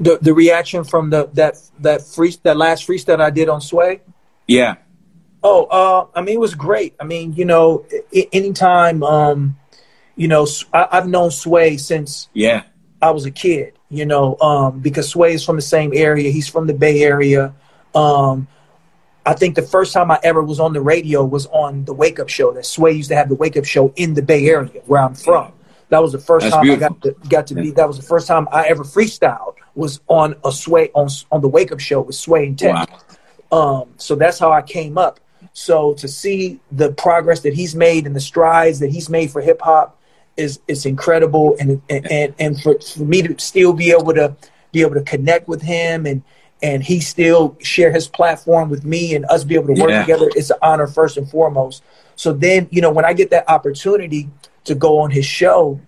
The 0.00 0.18
the 0.20 0.32
reaction 0.32 0.84
from 0.84 1.10
the 1.10 1.28
that 1.34 1.56
that 1.80 2.02
free 2.02 2.34
that 2.44 2.56
last 2.56 2.86
freestyle 2.86 3.20
I 3.20 3.30
did 3.30 3.48
on 3.48 3.60
Sway. 3.60 4.00
Yeah. 4.46 4.76
Oh, 5.42 5.64
uh, 5.66 6.06
I 6.14 6.22
mean, 6.22 6.34
it 6.34 6.40
was 6.40 6.54
great. 6.54 6.94
I 6.98 7.04
mean, 7.04 7.32
you 7.34 7.44
know, 7.44 7.84
anytime, 8.32 9.04
um, 9.04 9.56
you 10.16 10.26
know, 10.26 10.48
I, 10.72 10.88
have 10.90 11.06
known 11.06 11.30
Sway 11.30 11.76
since 11.76 12.28
yeah 12.32 12.64
I 13.02 13.10
was 13.10 13.26
a 13.26 13.30
kid. 13.30 13.77
You 13.90 14.04
know, 14.04 14.36
um, 14.40 14.80
because 14.80 15.08
Sway 15.08 15.32
is 15.32 15.44
from 15.44 15.56
the 15.56 15.62
same 15.62 15.92
area. 15.94 16.30
He's 16.30 16.48
from 16.48 16.66
the 16.66 16.74
Bay 16.74 17.02
Area. 17.02 17.54
Um, 17.94 18.46
I 19.24 19.34
think 19.34 19.54
the 19.56 19.62
first 19.62 19.92
time 19.92 20.10
I 20.10 20.18
ever 20.22 20.42
was 20.42 20.60
on 20.60 20.72
the 20.72 20.80
radio 20.80 21.24
was 21.24 21.46
on 21.46 21.84
the 21.84 21.94
Wake 21.94 22.18
Up 22.18 22.28
Show. 22.28 22.52
That 22.52 22.66
Sway 22.66 22.92
used 22.92 23.08
to 23.10 23.16
have 23.16 23.28
the 23.28 23.34
Wake 23.34 23.56
Up 23.56 23.64
Show 23.64 23.92
in 23.96 24.14
the 24.14 24.22
Bay 24.22 24.46
Area, 24.46 24.80
where 24.86 25.02
I'm 25.02 25.14
from. 25.14 25.52
That 25.90 26.00
was 26.00 26.12
the 26.12 26.18
first 26.18 26.44
That's 26.44 26.54
time 26.54 26.64
beautiful. 26.64 26.86
I 26.86 26.88
got 26.88 27.02
to, 27.02 27.28
got 27.28 27.46
to 27.48 27.54
yeah. 27.54 27.62
be. 27.62 27.70
That 27.72 27.88
was 27.88 27.96
the 27.96 28.04
first 28.04 28.26
time 28.26 28.46
I 28.52 28.66
ever 28.66 28.84
freestyled. 28.84 29.54
Was 29.74 30.00
on 30.08 30.34
a 30.44 30.52
Sway 30.52 30.90
on 30.94 31.08
on 31.30 31.40
the 31.40 31.48
Wake 31.48 31.72
Up 31.72 31.80
Show 31.80 32.00
with 32.02 32.16
Sway 32.16 32.46
and 32.46 32.58
Tech. 32.58 32.90
Wow. 33.50 33.80
Um, 33.82 33.94
so 33.96 34.14
that's 34.14 34.38
how 34.38 34.52
I 34.52 34.62
came 34.62 34.98
up. 34.98 35.20
So 35.52 35.94
to 35.94 36.08
see 36.08 36.60
the 36.72 36.92
progress 36.92 37.40
that 37.40 37.54
he's 37.54 37.74
made 37.74 38.06
and 38.06 38.14
the 38.14 38.20
strides 38.20 38.80
that 38.80 38.90
he's 38.90 39.08
made 39.08 39.30
for 39.30 39.40
hip 39.40 39.60
hop 39.60 39.97
is 40.38 40.60
is 40.68 40.86
incredible, 40.86 41.56
and 41.60 41.82
and 41.90 42.34
and 42.38 42.62
for, 42.62 42.80
for 42.80 43.02
me 43.02 43.22
to 43.22 43.38
still 43.38 43.72
be 43.72 43.90
able 43.90 44.14
to 44.14 44.34
be 44.72 44.80
able 44.80 44.94
to 44.94 45.02
connect 45.02 45.48
with 45.48 45.62
him 45.62 46.06
and 46.06 46.22
and 46.62 46.82
he 46.82 47.00
still 47.00 47.56
share 47.60 47.92
his 47.92 48.08
platform 48.08 48.68
with 48.68 48.84
me 48.84 49.14
and 49.14 49.24
us 49.26 49.44
be 49.44 49.54
able 49.54 49.74
to 49.74 49.80
work 49.80 49.90
yeah. 49.90 50.00
together 50.00 50.28
it's 50.34 50.50
an 50.50 50.58
honor 50.62 50.86
first 50.86 51.16
and 51.16 51.30
foremost 51.30 51.82
so 52.16 52.32
then 52.32 52.68
you 52.70 52.80
know 52.80 52.90
when 52.90 53.04
i 53.04 53.12
get 53.12 53.30
that 53.30 53.48
opportunity 53.48 54.28
to 54.64 54.74
go 54.74 54.98
on 54.98 55.10
his 55.10 55.24
show 55.24 55.80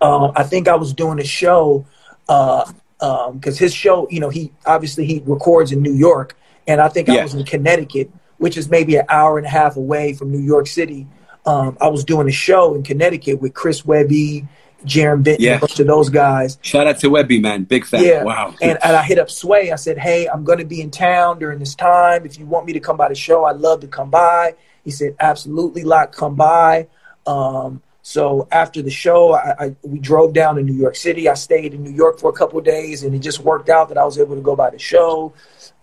um, 0.00 0.32
i 0.36 0.42
think 0.42 0.68
i 0.68 0.74
was 0.74 0.92
doing 0.92 1.18
a 1.18 1.24
show 1.24 1.84
because 2.26 2.74
uh, 3.00 3.28
um, 3.28 3.40
his 3.40 3.74
show 3.74 4.06
you 4.10 4.20
know 4.20 4.28
he 4.28 4.52
obviously 4.66 5.06
he 5.06 5.22
records 5.26 5.72
in 5.72 5.82
new 5.82 5.94
york 5.94 6.36
and 6.66 6.80
i 6.80 6.88
think 6.88 7.08
yeah. 7.08 7.14
i 7.14 7.22
was 7.22 7.34
in 7.34 7.44
connecticut 7.44 8.10
which 8.36 8.56
is 8.56 8.68
maybe 8.68 8.96
an 8.96 9.04
hour 9.08 9.38
and 9.38 9.46
a 9.46 9.50
half 9.50 9.76
away 9.76 10.12
from 10.12 10.30
new 10.30 10.38
york 10.38 10.66
city 10.66 11.06
um, 11.48 11.76
i 11.80 11.88
was 11.88 12.04
doing 12.04 12.28
a 12.28 12.32
show 12.32 12.74
in 12.74 12.82
connecticut 12.82 13.40
with 13.40 13.54
chris 13.54 13.84
webby 13.84 14.46
Jarren 14.84 15.24
Benton, 15.24 15.44
yeah. 15.44 15.56
a 15.56 15.60
bunch 15.60 15.80
of 15.80 15.86
those 15.86 16.08
guys. 16.08 16.58
Shout 16.62 16.86
out 16.86 16.98
to 17.00 17.10
Webby, 17.10 17.40
man. 17.40 17.64
Big 17.64 17.84
fan. 17.84 18.04
Yeah. 18.04 18.22
Wow. 18.22 18.54
and, 18.62 18.78
and 18.82 18.96
I 18.96 19.02
hit 19.02 19.18
up 19.18 19.30
Sway. 19.30 19.72
I 19.72 19.76
said, 19.76 19.98
hey, 19.98 20.28
I'm 20.28 20.44
going 20.44 20.58
to 20.58 20.64
be 20.64 20.80
in 20.80 20.90
town 20.90 21.38
during 21.38 21.58
this 21.58 21.74
time. 21.74 22.24
If 22.24 22.38
you 22.38 22.46
want 22.46 22.66
me 22.66 22.72
to 22.74 22.80
come 22.80 22.96
by 22.96 23.08
the 23.08 23.14
show, 23.14 23.44
I'd 23.44 23.56
love 23.56 23.80
to 23.80 23.88
come 23.88 24.10
by. 24.10 24.54
He 24.84 24.90
said, 24.90 25.16
absolutely, 25.18 25.82
Lock, 25.82 26.14
come 26.14 26.36
by. 26.36 26.86
Um, 27.26 27.82
so 28.08 28.48
after 28.50 28.80
the 28.80 28.90
show, 28.90 29.34
I, 29.34 29.54
I, 29.58 29.76
we 29.82 29.98
drove 29.98 30.32
down 30.32 30.56
to 30.56 30.62
New 30.62 30.72
York 30.72 30.96
City. 30.96 31.28
I 31.28 31.34
stayed 31.34 31.74
in 31.74 31.84
New 31.84 31.92
York 31.92 32.18
for 32.18 32.30
a 32.30 32.32
couple 32.32 32.58
days, 32.62 33.02
and 33.02 33.14
it 33.14 33.18
just 33.18 33.40
worked 33.40 33.68
out 33.68 33.90
that 33.90 33.98
I 33.98 34.04
was 34.06 34.18
able 34.18 34.34
to 34.34 34.40
go 34.40 34.56
by 34.56 34.70
the 34.70 34.78
show. 34.78 35.34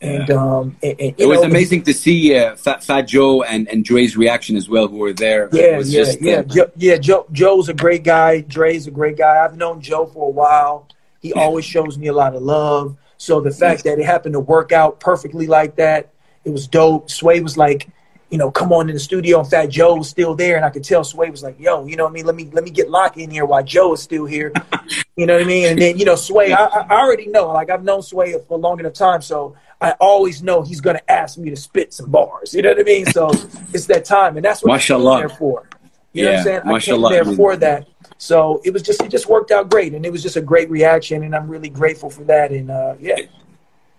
And, 0.02 0.28
yeah. 0.28 0.36
um, 0.36 0.76
and, 0.82 1.00
and 1.00 1.16
it 1.20 1.28
was 1.28 1.42
know, 1.42 1.46
amazing 1.46 1.84
to 1.84 1.94
see 1.94 2.36
uh, 2.36 2.56
Fat, 2.56 2.84
Fat 2.84 3.04
Joe 3.04 3.44
and, 3.44 3.68
and 3.68 3.86
Dre's 3.86 4.18
reaction 4.18 4.58
as 4.58 4.68
well, 4.68 4.88
who 4.88 4.98
were 4.98 5.14
there. 5.14 5.50
Yeah, 5.54 5.78
yeah, 5.78 5.84
just, 5.84 6.20
yeah. 6.20 6.38
Uh, 6.38 6.44
Joe, 6.46 6.72
yeah, 6.78 6.98
Joe, 6.98 7.28
Joe's 7.32 7.70
a 7.70 7.76
great 7.76 8.04
guy. 8.04 8.42
Dre's 8.42 8.88
a 8.88 8.92
great 8.92 9.20
guy. 9.20 9.46
I've 9.46 9.56
known 9.56 9.80
Joe 9.80 10.08
for 10.08 10.28
a 10.28 10.32
while. 10.32 10.88
He 11.22 11.30
yeah. 11.30 11.44
always 11.44 11.64
shows 11.64 11.96
me 11.96 12.08
a 12.08 12.14
lot 12.14 12.36
of 12.36 12.42
love. 12.42 12.98
So 13.18 13.40
the 13.40 13.52
fact 13.52 13.84
that 13.84 14.00
it 14.00 14.06
happened 14.08 14.34
to 14.34 14.40
work 14.40 14.72
out 14.72 15.00
perfectly 15.00 15.46
like 15.46 15.76
that, 15.76 16.10
it 16.44 16.50
was 16.50 16.68
dope. 16.68 17.12
Sway 17.12 17.42
was 17.42 17.56
like, 17.56 17.88
you 18.36 18.40
know, 18.40 18.52
come 18.52 18.74
on 18.74 18.90
in 18.90 18.94
the 18.96 19.00
studio 19.00 19.40
and 19.40 19.50
Fat 19.50 19.68
Joe 19.68 19.96
was 19.96 20.10
still 20.10 20.36
there 20.36 20.58
and 20.58 20.66
I 20.66 20.70
could 20.70 20.84
tell 20.84 21.06
Sway 21.06 21.30
was 21.30 21.42
like, 21.42 21.58
yo, 21.58 21.86
you 21.86 21.96
know 21.96 22.04
what 22.04 22.10
I 22.10 22.14
mean? 22.16 22.26
Let 22.26 22.36
me 22.36 22.50
let 22.52 22.66
me 22.66 22.70
get 22.70 22.90
locked 22.90 23.16
in 23.16 23.32
here 23.32 23.46
while 23.46 23.64
Joe 23.64 23.94
is 23.94 24.02
still 24.02 24.26
here. 24.26 24.52
you 25.16 25.26
know 25.26 25.36
what 25.36 25.44
I 25.44 25.46
mean? 25.46 25.68
And 25.70 25.82
then, 25.82 25.98
you 25.98 26.04
know, 26.04 26.18
Sway, 26.18 26.52
I, 26.52 26.66
I 26.66 27.00
already 27.00 27.28
know, 27.28 27.48
like 27.54 27.70
I've 27.70 27.86
known 27.86 28.02
Sway 28.02 28.34
for 28.46 28.56
a 28.56 28.58
long 28.58 28.78
enough 28.82 28.92
time, 28.92 29.22
so 29.22 29.56
I 29.80 29.92
always 30.02 30.44
know 30.44 30.64
he's 30.64 30.82
gonna 30.82 31.00
ask 31.08 31.38
me 31.38 31.50
to 31.50 31.56
spit 31.56 31.94
some 31.94 32.12
bars. 32.12 32.54
You 32.54 32.62
know 32.62 32.72
what 32.72 32.80
I 32.82 32.84
mean? 32.84 33.06
So 33.06 33.30
it's 33.74 33.86
that 33.86 34.04
time 34.04 34.36
and 34.36 34.44
that's 34.44 34.62
what 34.62 34.74
Mashallah. 34.74 35.14
I'm 35.14 35.20
there 35.22 35.30
for. 35.30 35.70
You 36.12 36.26
yeah, 36.26 36.26
know 36.26 36.32
what 36.32 36.38
I'm 36.38 36.44
saying? 36.44 36.62
Mashallah. 36.66 37.08
I 37.08 37.12
came 37.12 37.26
there 37.28 37.36
for 37.38 37.56
that. 37.56 37.88
So 38.18 38.62
it 38.66 38.74
was 38.74 38.82
just 38.82 39.02
it 39.02 39.12
just 39.12 39.30
worked 39.30 39.52
out 39.52 39.70
great 39.70 39.94
and 39.94 40.06
it 40.06 40.12
was 40.12 40.22
just 40.22 40.36
a 40.36 40.42
great 40.42 40.70
reaction 40.70 41.24
and 41.24 41.34
I'm 41.34 41.48
really 41.48 41.70
grateful 41.70 42.10
for 42.10 42.26
that 42.26 42.52
and 42.52 42.70
uh, 42.70 42.96
yeah 43.00 43.16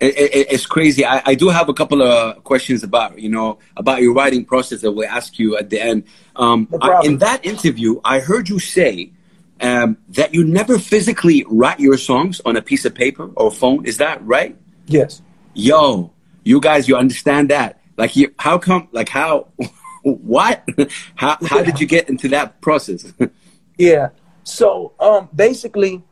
it's 0.00 0.66
crazy. 0.66 1.04
I, 1.04 1.22
I, 1.24 1.34
do 1.34 1.48
have 1.48 1.68
a 1.68 1.74
couple 1.74 2.02
of 2.02 2.44
questions 2.44 2.82
about 2.82 3.18
you 3.18 3.30
know 3.30 3.58
about 3.76 4.02
your 4.02 4.12
writing 4.12 4.44
process 4.44 4.82
that 4.82 4.92
we'll 4.92 5.08
ask 5.08 5.38
you 5.38 5.56
at 5.56 5.70
the 5.70 5.80
end. 5.80 6.04
Um, 6.36 6.68
no 6.70 6.78
I, 6.80 7.02
in 7.02 7.18
that 7.18 7.44
interview, 7.46 8.00
I 8.04 8.20
heard 8.20 8.48
you 8.48 8.58
say 8.58 9.12
um, 9.60 9.96
that 10.10 10.34
you 10.34 10.44
never 10.44 10.78
physically 10.78 11.46
write 11.48 11.80
your 11.80 11.96
songs 11.96 12.40
on 12.44 12.56
a 12.56 12.62
piece 12.62 12.84
of 12.84 12.94
paper 12.94 13.30
or 13.36 13.50
phone. 13.50 13.86
Is 13.86 13.96
that 13.96 14.24
right? 14.24 14.56
Yes. 14.86 15.22
Yo, 15.54 16.12
you 16.44 16.60
guys, 16.60 16.88
you 16.88 16.96
understand 16.96 17.48
that? 17.48 17.80
Like, 17.96 18.16
you, 18.16 18.34
how 18.38 18.58
come? 18.58 18.88
Like, 18.92 19.08
how? 19.08 19.48
what? 20.02 20.62
how? 21.14 21.38
How 21.42 21.62
did 21.62 21.80
you 21.80 21.86
get 21.86 22.10
into 22.10 22.28
that 22.28 22.60
process? 22.60 23.10
yeah. 23.78 24.10
So, 24.44 24.92
um, 25.00 25.30
basically, 25.34 26.02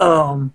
um 0.00 0.52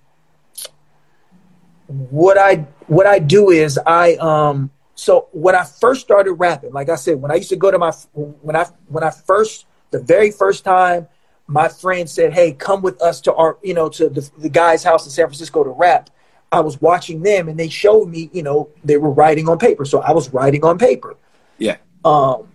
what 1.87 2.37
I 2.37 2.65
what 2.87 3.05
I 3.05 3.19
do 3.19 3.49
is 3.49 3.79
I 3.85 4.15
um 4.15 4.71
so 4.95 5.27
when 5.33 5.55
I 5.55 5.63
first 5.63 6.01
started 6.01 6.33
rapping, 6.33 6.71
like 6.71 6.89
I 6.89 6.95
said, 6.95 7.21
when 7.21 7.31
I 7.31 7.35
used 7.35 7.49
to 7.49 7.55
go 7.55 7.69
to 7.71 7.77
my 7.77 7.91
when 8.13 8.55
I 8.55 8.65
when 8.87 9.03
I 9.03 9.11
first 9.11 9.65
the 9.91 9.99
very 9.99 10.31
first 10.31 10.63
time 10.63 11.07
my 11.47 11.67
friend 11.67 12.09
said, 12.09 12.33
"Hey, 12.33 12.53
come 12.53 12.81
with 12.81 13.01
us 13.01 13.21
to 13.21 13.33
our 13.33 13.57
you 13.61 13.73
know 13.73 13.89
to 13.89 14.09
the, 14.09 14.29
the 14.37 14.49
guy's 14.49 14.83
house 14.83 15.05
in 15.05 15.11
San 15.11 15.27
Francisco 15.27 15.63
to 15.63 15.69
rap." 15.69 16.09
I 16.51 16.61
was 16.61 16.79
watching 16.79 17.21
them 17.21 17.49
and 17.49 17.59
they 17.59 17.67
showed 17.67 18.07
me, 18.07 18.29
you 18.31 18.43
know, 18.43 18.69
they 18.83 18.97
were 18.97 19.09
writing 19.09 19.49
on 19.49 19.57
paper, 19.57 19.83
so 19.83 20.01
I 20.01 20.11
was 20.11 20.31
writing 20.31 20.63
on 20.63 20.77
paper. 20.77 21.17
Yeah. 21.57 21.77
Um, 22.05 22.47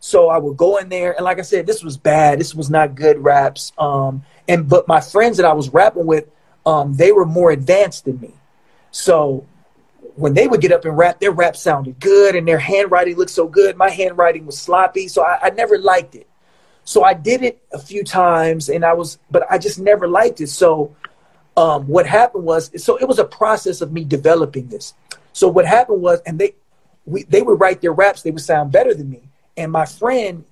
so 0.00 0.28
I 0.28 0.38
would 0.38 0.56
go 0.56 0.76
in 0.76 0.88
there 0.88 1.12
and 1.12 1.24
like 1.24 1.38
I 1.38 1.42
said, 1.42 1.66
this 1.66 1.82
was 1.82 1.96
bad. 1.96 2.40
This 2.40 2.54
was 2.54 2.68
not 2.68 2.94
good 2.94 3.18
raps. 3.18 3.72
Um, 3.78 4.22
and 4.48 4.68
but 4.68 4.86
my 4.86 5.00
friends 5.00 5.38
that 5.38 5.46
I 5.46 5.52
was 5.52 5.70
rapping 5.70 6.04
with, 6.04 6.26
um, 6.66 6.94
they 6.94 7.10
were 7.10 7.24
more 7.24 7.50
advanced 7.50 8.04
than 8.04 8.20
me. 8.20 8.34
So 8.90 9.46
when 10.14 10.34
they 10.34 10.48
would 10.48 10.60
get 10.60 10.72
up 10.72 10.84
and 10.84 10.96
rap, 10.96 11.20
their 11.20 11.30
rap 11.30 11.56
sounded 11.56 12.00
good 12.00 12.34
and 12.34 12.46
their 12.46 12.58
handwriting 12.58 13.16
looked 13.16 13.30
so 13.30 13.46
good. 13.46 13.76
My 13.76 13.90
handwriting 13.90 14.46
was 14.46 14.58
sloppy, 14.58 15.08
so 15.08 15.22
I, 15.22 15.38
I 15.44 15.50
never 15.50 15.78
liked 15.78 16.14
it. 16.14 16.26
So 16.84 17.04
I 17.04 17.14
did 17.14 17.42
it 17.42 17.62
a 17.72 17.78
few 17.78 18.02
times, 18.02 18.70
and 18.70 18.84
I 18.84 18.94
was, 18.94 19.18
but 19.30 19.44
I 19.50 19.58
just 19.58 19.78
never 19.78 20.08
liked 20.08 20.40
it. 20.40 20.48
So 20.48 20.96
um, 21.56 21.86
what 21.86 22.06
happened 22.06 22.44
was, 22.44 22.70
so 22.82 22.96
it 22.96 23.06
was 23.06 23.18
a 23.18 23.24
process 23.24 23.80
of 23.80 23.92
me 23.92 24.04
developing 24.04 24.68
this. 24.68 24.94
So 25.32 25.48
what 25.48 25.66
happened 25.66 26.00
was, 26.00 26.20
and 26.24 26.38
they, 26.38 26.54
we, 27.04 27.24
they 27.24 27.42
would 27.42 27.60
write 27.60 27.80
their 27.80 27.92
raps, 27.92 28.22
they 28.22 28.30
would 28.30 28.42
sound 28.42 28.72
better 28.72 28.94
than 28.94 29.10
me. 29.10 29.20
And 29.56 29.70
my 29.70 29.84
friend, 29.84 30.44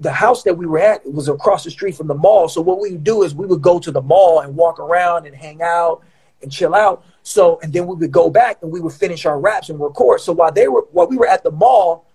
the 0.00 0.12
house 0.12 0.42
that 0.44 0.54
we 0.54 0.66
were 0.66 0.78
at 0.78 1.04
was 1.12 1.28
across 1.28 1.64
the 1.64 1.70
street 1.70 1.94
from 1.94 2.06
the 2.06 2.14
mall. 2.14 2.48
So 2.48 2.60
what 2.60 2.80
we 2.80 2.92
would 2.92 3.04
do 3.04 3.22
is 3.22 3.34
we 3.34 3.46
would 3.46 3.62
go 3.62 3.78
to 3.78 3.90
the 3.90 4.02
mall 4.02 4.40
and 4.40 4.56
walk 4.56 4.80
around 4.80 5.26
and 5.26 5.36
hang 5.36 5.62
out 5.62 6.02
and 6.42 6.50
chill 6.50 6.74
out. 6.74 7.04
So 7.22 7.60
and 7.62 7.72
then 7.72 7.86
we 7.86 7.94
would 7.94 8.12
go 8.12 8.30
back 8.30 8.58
and 8.62 8.72
we 8.72 8.80
would 8.80 8.92
finish 8.92 9.26
our 9.26 9.38
raps 9.38 9.68
and 9.68 9.80
record. 9.80 10.20
So 10.20 10.32
while 10.32 10.52
they 10.52 10.68
were 10.68 10.86
while 10.92 11.06
we 11.06 11.16
were 11.16 11.28
at 11.28 11.42
the 11.42 11.50
mall, 11.50 12.06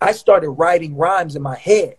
I 0.00 0.12
started 0.12 0.50
writing 0.50 0.96
rhymes 0.96 1.36
in 1.36 1.42
my 1.42 1.56
head 1.56 1.96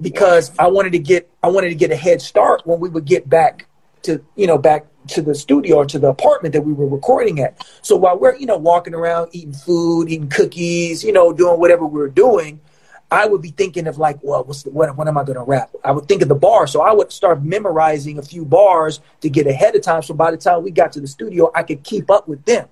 because 0.00 0.52
I 0.58 0.68
wanted 0.68 0.92
to 0.92 0.98
get 0.98 1.30
I 1.42 1.48
wanted 1.48 1.70
to 1.70 1.74
get 1.74 1.90
a 1.90 1.96
head 1.96 2.22
start 2.22 2.66
when 2.66 2.80
we 2.80 2.88
would 2.88 3.04
get 3.04 3.28
back 3.28 3.66
to 4.02 4.24
you 4.36 4.46
know 4.46 4.58
back 4.58 4.86
to 5.08 5.22
the 5.22 5.34
studio 5.34 5.76
or 5.76 5.86
to 5.86 5.98
the 5.98 6.08
apartment 6.08 6.52
that 6.52 6.62
we 6.62 6.72
were 6.72 6.86
recording 6.86 7.40
at. 7.40 7.66
So 7.82 7.96
while 7.96 8.18
we're 8.18 8.36
you 8.36 8.46
know 8.46 8.58
walking 8.58 8.94
around 8.94 9.30
eating 9.32 9.52
food, 9.52 10.08
eating 10.08 10.28
cookies, 10.28 11.02
you 11.02 11.12
know 11.12 11.32
doing 11.32 11.58
whatever 11.58 11.86
we 11.86 11.98
were 11.98 12.08
doing, 12.08 12.60
I 13.10 13.26
would 13.26 13.40
be 13.40 13.50
thinking 13.50 13.86
of 13.86 13.96
like, 13.96 14.18
well, 14.22 14.44
what's 14.44 14.64
the, 14.64 14.70
what, 14.70 14.94
what 14.96 15.08
am 15.08 15.16
I 15.16 15.24
going 15.24 15.38
to 15.38 15.42
rap? 15.42 15.70
I 15.82 15.92
would 15.92 16.06
think 16.06 16.20
of 16.20 16.28
the 16.28 16.34
bar. 16.34 16.66
So 16.66 16.82
I 16.82 16.92
would 16.92 17.10
start 17.10 17.42
memorizing 17.42 18.18
a 18.18 18.22
few 18.22 18.44
bars 18.44 19.00
to 19.22 19.30
get 19.30 19.46
ahead 19.46 19.74
of 19.74 19.82
time. 19.82 20.02
So 20.02 20.12
by 20.12 20.30
the 20.30 20.36
time 20.36 20.62
we 20.62 20.70
got 20.70 20.92
to 20.92 21.00
the 21.00 21.06
studio, 21.06 21.50
I 21.54 21.62
could 21.62 21.82
keep 21.82 22.10
up 22.10 22.28
with 22.28 22.44
them. 22.44 22.68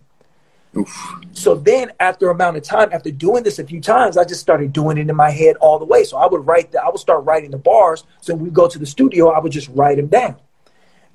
Oof. 0.77 1.15
So 1.33 1.55
then 1.55 1.93
after 2.01 2.29
amount 2.29 2.59
of 2.59 2.63
time, 2.63 2.91
after 2.93 3.11
doing 3.11 3.45
this 3.45 3.59
a 3.59 3.65
few 3.65 3.81
times, 3.81 4.19
I 4.19 4.25
just 4.25 4.43
started 4.43 4.75
doing 4.75 4.99
it 4.99 5.09
in 5.09 5.17
my 5.17 5.31
head 5.31 5.57
all 5.57 5.79
the 5.79 5.87
way. 5.87 6.05
So 6.05 6.19
I 6.19 6.27
would 6.27 6.47
write 6.47 6.73
the, 6.73 6.85
I 6.85 6.91
would 6.91 7.01
start 7.01 7.25
writing 7.25 7.51
the 7.51 7.59
bars. 7.59 8.05
So 8.21 8.35
when 8.35 8.45
we 8.45 8.51
go 8.51 8.69
to 8.69 8.79
the 8.79 8.85
studio, 8.85 9.31
I 9.31 9.39
would 9.39 9.53
just 9.53 9.69
write 9.71 9.97
them 9.97 10.09
down. 10.09 10.37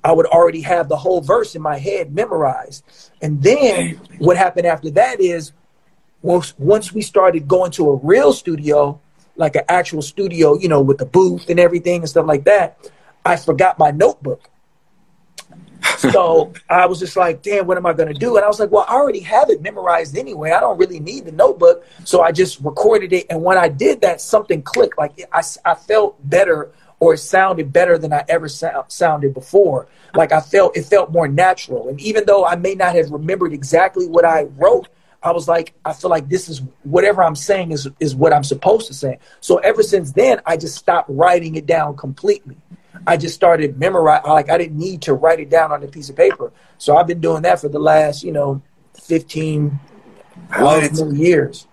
I 0.02 0.10
would 0.10 0.26
already 0.26 0.62
have 0.62 0.88
the 0.88 0.96
whole 0.96 1.20
verse 1.20 1.54
in 1.54 1.62
my 1.62 1.78
head 1.78 2.12
memorized. 2.12 2.84
And 3.20 3.40
then 3.40 4.00
what 4.18 4.36
happened 4.36 4.66
after 4.66 4.90
that 4.90 5.20
is 5.20 5.52
once 6.22 6.54
once 6.58 6.92
we 6.92 7.02
started 7.02 7.46
going 7.46 7.70
to 7.72 7.90
a 7.90 7.96
real 7.96 8.32
studio, 8.32 9.00
like 9.36 9.56
an 9.56 9.62
actual 9.68 10.02
studio, 10.02 10.58
you 10.58 10.68
know, 10.68 10.80
with 10.80 10.98
the 10.98 11.06
booth 11.06 11.48
and 11.48 11.58
everything 11.58 12.00
and 12.00 12.08
stuff 12.08 12.26
like 12.26 12.44
that, 12.44 12.90
I 13.24 13.36
forgot 13.36 13.78
my 13.78 13.90
notebook. 13.90 14.48
so 15.98 16.52
I 16.70 16.86
was 16.86 16.98
just 16.98 17.16
like, 17.16 17.42
damn, 17.42 17.66
what 17.66 17.76
am 17.76 17.86
I 17.86 17.92
going 17.92 18.12
to 18.12 18.18
do? 18.18 18.36
And 18.36 18.44
I 18.44 18.48
was 18.48 18.60
like, 18.60 18.70
well, 18.70 18.84
I 18.88 18.94
already 18.94 19.20
have 19.20 19.50
it 19.50 19.62
memorized 19.62 20.16
anyway. 20.16 20.50
I 20.50 20.60
don't 20.60 20.78
really 20.78 21.00
need 21.00 21.24
the 21.24 21.32
notebook. 21.32 21.84
So 22.04 22.22
I 22.22 22.32
just 22.32 22.60
recorded 22.60 23.12
it. 23.12 23.26
And 23.30 23.42
when 23.42 23.58
I 23.58 23.68
did 23.68 24.00
that, 24.02 24.20
something 24.20 24.62
clicked. 24.62 24.98
Like 24.98 25.20
I, 25.32 25.42
I 25.64 25.74
felt 25.74 26.18
better 26.28 26.72
or 27.00 27.14
it 27.14 27.18
sounded 27.18 27.72
better 27.72 27.98
than 27.98 28.12
I 28.12 28.24
ever 28.28 28.48
sound, 28.48 28.84
sounded 28.86 29.34
before. 29.34 29.88
Like 30.14 30.30
I 30.30 30.40
felt, 30.40 30.76
it 30.76 30.84
felt 30.84 31.10
more 31.10 31.26
natural. 31.26 31.88
And 31.88 32.00
even 32.00 32.26
though 32.26 32.44
I 32.46 32.54
may 32.54 32.76
not 32.76 32.94
have 32.94 33.10
remembered 33.10 33.52
exactly 33.52 34.06
what 34.06 34.24
I 34.24 34.44
wrote, 34.44 34.88
I 35.22 35.30
was 35.30 35.46
like, 35.46 35.74
I 35.84 35.92
feel 35.92 36.10
like 36.10 36.28
this 36.28 36.48
is 36.48 36.62
whatever 36.82 37.22
I'm 37.22 37.36
saying 37.36 37.70
is 37.70 37.88
is 38.00 38.14
what 38.14 38.32
I'm 38.32 38.44
supposed 38.44 38.88
to 38.88 38.94
say. 38.94 39.18
So 39.40 39.58
ever 39.58 39.82
since 39.82 40.12
then, 40.12 40.40
I 40.46 40.56
just 40.56 40.76
stopped 40.76 41.08
writing 41.10 41.54
it 41.54 41.66
down 41.66 41.96
completely. 41.96 42.56
I 43.06 43.16
just 43.16 43.34
started 43.34 43.78
memorizing. 43.78 44.30
Like 44.30 44.50
I 44.50 44.58
didn't 44.58 44.78
need 44.78 45.02
to 45.02 45.14
write 45.14 45.40
it 45.40 45.50
down 45.50 45.72
on 45.72 45.82
a 45.82 45.86
piece 45.86 46.08
of 46.08 46.16
paper. 46.16 46.52
So 46.78 46.96
I've 46.96 47.06
been 47.06 47.20
doing 47.20 47.42
that 47.42 47.60
for 47.60 47.68
the 47.68 47.78
last, 47.78 48.24
you 48.24 48.32
know, 48.32 48.62
15 49.02 49.78
years. 51.14 51.66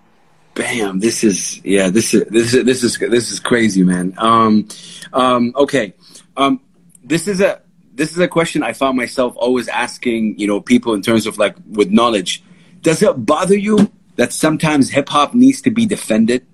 Bam! 0.54 1.00
This 1.00 1.24
is 1.24 1.64
yeah. 1.64 1.90
This 1.90 2.12
is 2.12 2.24
this 2.24 2.54
is 2.54 2.64
this 2.64 2.82
is 2.82 2.98
this 2.98 3.30
is 3.30 3.40
crazy, 3.40 3.82
man. 3.82 4.14
Um, 4.18 4.68
um, 5.12 5.52
okay. 5.56 5.94
Um, 6.36 6.60
this 7.04 7.28
is 7.28 7.40
a 7.40 7.62
this 7.94 8.12
is 8.12 8.18
a 8.18 8.28
question 8.28 8.62
I 8.62 8.72
found 8.72 8.96
myself 8.96 9.34
always 9.36 9.68
asking. 9.68 10.38
You 10.38 10.48
know, 10.48 10.60
people 10.60 10.94
in 10.94 11.02
terms 11.02 11.26
of 11.26 11.38
like 11.38 11.54
with 11.68 11.90
knowledge 11.90 12.42
does 12.82 13.02
it 13.02 13.26
bother 13.26 13.56
you 13.56 13.90
that 14.16 14.32
sometimes 14.32 14.90
hip 14.90 15.08
hop 15.08 15.34
needs 15.34 15.62
to 15.62 15.70
be 15.70 15.86
defended? 15.86 16.46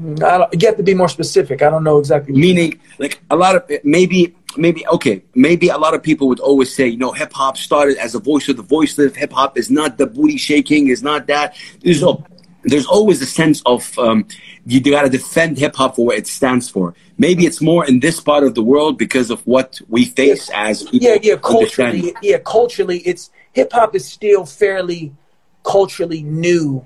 I 0.00 0.38
don't, 0.38 0.62
you 0.62 0.66
have 0.66 0.78
to 0.78 0.82
be 0.82 0.94
more 0.94 1.08
specific. 1.08 1.60
I 1.62 1.68
don't 1.68 1.84
know 1.84 1.98
exactly. 1.98 2.32
Meaning, 2.34 2.80
like 2.98 3.20
a 3.30 3.36
lot 3.36 3.56
of 3.56 3.70
maybe, 3.84 4.34
maybe 4.56 4.86
okay, 4.88 5.22
maybe 5.34 5.68
a 5.68 5.76
lot 5.76 5.92
of 5.92 6.02
people 6.02 6.28
would 6.28 6.40
always 6.40 6.74
say, 6.74 6.86
you 6.86 6.96
know, 6.96 7.12
hip 7.12 7.32
hop 7.32 7.58
started 7.58 7.98
as 7.98 8.14
a 8.14 8.18
voice 8.18 8.48
of 8.48 8.56
the 8.56 8.62
voiceless. 8.62 9.14
Hip 9.16 9.32
hop 9.32 9.58
is 9.58 9.70
not 9.70 9.98
the 9.98 10.06
booty 10.06 10.38
shaking, 10.38 10.88
is 10.88 11.02
not 11.02 11.26
that. 11.26 11.54
There's 11.82 12.02
a, 12.02 12.16
there's 12.62 12.86
always 12.86 13.20
a 13.20 13.26
sense 13.26 13.62
of 13.66 13.98
um, 13.98 14.26
you 14.64 14.80
got 14.80 15.02
to 15.02 15.10
defend 15.10 15.58
hip 15.58 15.76
hop 15.76 15.96
for 15.96 16.06
what 16.06 16.16
it 16.16 16.26
stands 16.26 16.70
for. 16.70 16.94
Maybe 17.18 17.44
it's 17.44 17.60
more 17.60 17.84
in 17.86 18.00
this 18.00 18.20
part 18.20 18.44
of 18.44 18.54
the 18.54 18.62
world 18.62 18.96
because 18.96 19.30
of 19.30 19.46
what 19.46 19.80
we 19.88 20.06
face 20.06 20.48
yes. 20.48 20.50
as 20.54 20.82
people. 20.84 21.08
Yeah, 21.08 21.18
yeah, 21.22 21.36
culturally, 21.36 22.14
yeah, 22.22 22.38
culturally, 22.38 23.00
it's 23.00 23.30
hip 23.52 23.72
hop 23.72 23.94
is 23.94 24.06
still 24.06 24.44
fairly 24.44 25.12
culturally 25.64 26.22
new. 26.22 26.84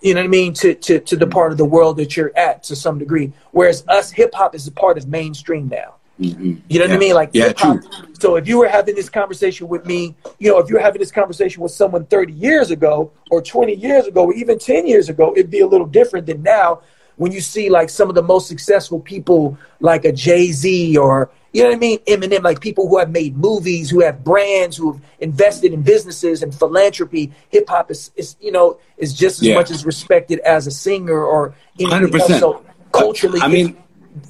You 0.00 0.14
know 0.14 0.20
what 0.20 0.26
I 0.26 0.28
mean 0.28 0.52
to, 0.54 0.74
to 0.74 1.00
to 1.00 1.16
the 1.16 1.26
part 1.26 1.52
of 1.52 1.58
the 1.58 1.64
world 1.64 1.96
that 1.96 2.16
you're 2.16 2.36
at 2.36 2.62
to 2.64 2.76
some 2.76 2.98
degree. 2.98 3.32
Whereas 3.52 3.84
us, 3.88 4.10
hip 4.10 4.34
hop 4.34 4.54
is 4.54 4.66
a 4.66 4.72
part 4.72 4.98
of 4.98 5.08
mainstream 5.08 5.68
now. 5.68 5.94
Mm-hmm. 6.20 6.42
You 6.68 6.78
know 6.78 6.84
yeah. 6.84 6.90
what 6.90 6.90
I 6.90 6.98
mean? 6.98 7.14
Like 7.14 7.30
yeah, 7.32 7.52
true. 7.52 7.80
So 8.20 8.36
if 8.36 8.46
you 8.46 8.58
were 8.58 8.68
having 8.68 8.94
this 8.94 9.08
conversation 9.08 9.66
with 9.66 9.84
me, 9.86 10.14
you 10.38 10.50
know, 10.50 10.58
if 10.58 10.68
you're 10.68 10.80
having 10.80 11.00
this 11.00 11.10
conversation 11.10 11.62
with 11.62 11.72
someone 11.72 12.06
30 12.06 12.32
years 12.34 12.70
ago 12.70 13.10
or 13.30 13.42
20 13.42 13.74
years 13.74 14.06
ago 14.06 14.26
or 14.26 14.34
even 14.34 14.58
10 14.58 14.86
years 14.86 15.08
ago, 15.08 15.32
it'd 15.34 15.50
be 15.50 15.60
a 15.60 15.66
little 15.66 15.86
different 15.86 16.26
than 16.26 16.42
now 16.42 16.82
when 17.16 17.32
you 17.32 17.40
see 17.40 17.70
like 17.70 17.90
some 17.90 18.08
of 18.08 18.14
the 18.14 18.22
most 18.22 18.48
successful 18.48 19.00
people 19.00 19.56
like 19.80 20.04
a 20.04 20.12
Jay-Z 20.12 20.96
or 20.96 21.30
you 21.54 21.62
know 21.62 21.68
what 21.68 21.76
I 21.76 21.78
mean? 21.78 21.98
Eminem, 22.00 22.42
like 22.42 22.60
people 22.60 22.88
who 22.88 22.98
have 22.98 23.10
made 23.10 23.36
movies, 23.36 23.88
who 23.88 24.00
have 24.00 24.24
brands, 24.24 24.76
who 24.76 24.92
have 24.92 25.02
invested 25.20 25.72
in 25.72 25.82
businesses 25.82 26.42
and 26.42 26.52
philanthropy. 26.52 27.32
Hip 27.50 27.68
hop 27.68 27.92
is, 27.92 28.10
is, 28.16 28.34
you 28.40 28.50
know, 28.50 28.80
is 28.98 29.14
just 29.14 29.40
as 29.40 29.46
yeah. 29.46 29.54
much 29.54 29.70
as 29.70 29.86
respected 29.86 30.40
as 30.40 30.66
a 30.66 30.72
singer 30.72 31.24
or 31.24 31.54
anything 31.78 32.08
100%. 32.08 32.18
else. 32.18 32.40
So 32.40 32.64
culturally, 32.90 33.40
I 33.40 33.46
mean, 33.46 33.76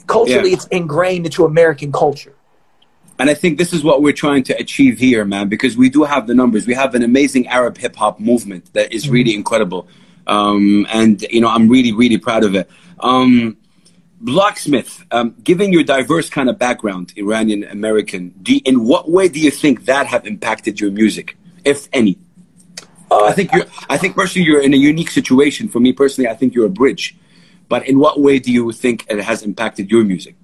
culturally, 0.07 0.51
yeah. 0.51 0.57
it's 0.57 0.67
ingrained 0.67 1.25
into 1.25 1.47
American 1.47 1.93
culture. 1.93 2.35
And 3.19 3.31
I 3.31 3.35
think 3.35 3.57
this 3.57 3.73
is 3.73 3.83
what 3.83 4.03
we're 4.03 4.13
trying 4.13 4.43
to 4.45 4.53
achieve 4.59 4.99
here, 4.99 5.25
man, 5.25 5.49
because 5.49 5.79
we 5.79 5.89
do 5.89 6.03
have 6.03 6.27
the 6.27 6.35
numbers. 6.35 6.67
We 6.67 6.75
have 6.75 6.95
an 6.95 7.03
amazing 7.03 7.47
Arab 7.47 7.79
hip 7.79 7.97
hop 7.97 8.21
movement 8.21 8.75
that 8.75 8.93
is 8.93 9.09
really 9.09 9.31
mm-hmm. 9.31 9.39
incredible. 9.39 9.89
Um, 10.27 10.87
and, 10.91 11.23
you 11.31 11.41
know, 11.41 11.49
I'm 11.49 11.69
really, 11.69 11.93
really 11.93 12.19
proud 12.19 12.45
of 12.45 12.55
it. 12.55 12.71
Um, 13.01 13.57
um, 15.11 15.35
given 15.43 15.73
your 15.73 15.85
diverse 15.85 16.31
kind 16.31 16.49
of 16.49 16.59
background, 16.59 17.13
Iranian 17.17 17.65
American, 17.65 18.35
in 18.65 18.85
what 18.85 19.11
way 19.11 19.29
do 19.29 19.39
you 19.39 19.51
think 19.51 19.85
that 19.85 20.07
have 20.07 20.27
impacted 20.27 20.81
your 20.81 20.91
music, 20.91 21.37
if 21.65 21.89
any? 21.93 22.19
Uh, 23.11 23.27
I 23.27 23.33
think 23.33 23.53
you're. 23.53 23.67
I 23.89 23.99
think 23.99 24.15
personally, 24.15 24.47
you're 24.47 24.63
in 24.63 24.73
a 24.73 24.79
unique 24.79 25.11
situation. 25.11 25.69
For 25.69 25.79
me 25.79 25.93
personally, 25.93 26.29
I 26.29 26.35
think 26.35 26.55
you're 26.55 26.67
a 26.67 26.71
bridge. 26.71 27.17
But 27.69 27.87
in 27.87 27.99
what 27.99 28.21
way 28.21 28.39
do 28.39 28.51
you 28.51 28.73
think 28.73 29.07
it 29.09 29.21
has 29.21 29.43
impacted 29.43 29.91
your 29.91 30.05
music? 30.05 30.37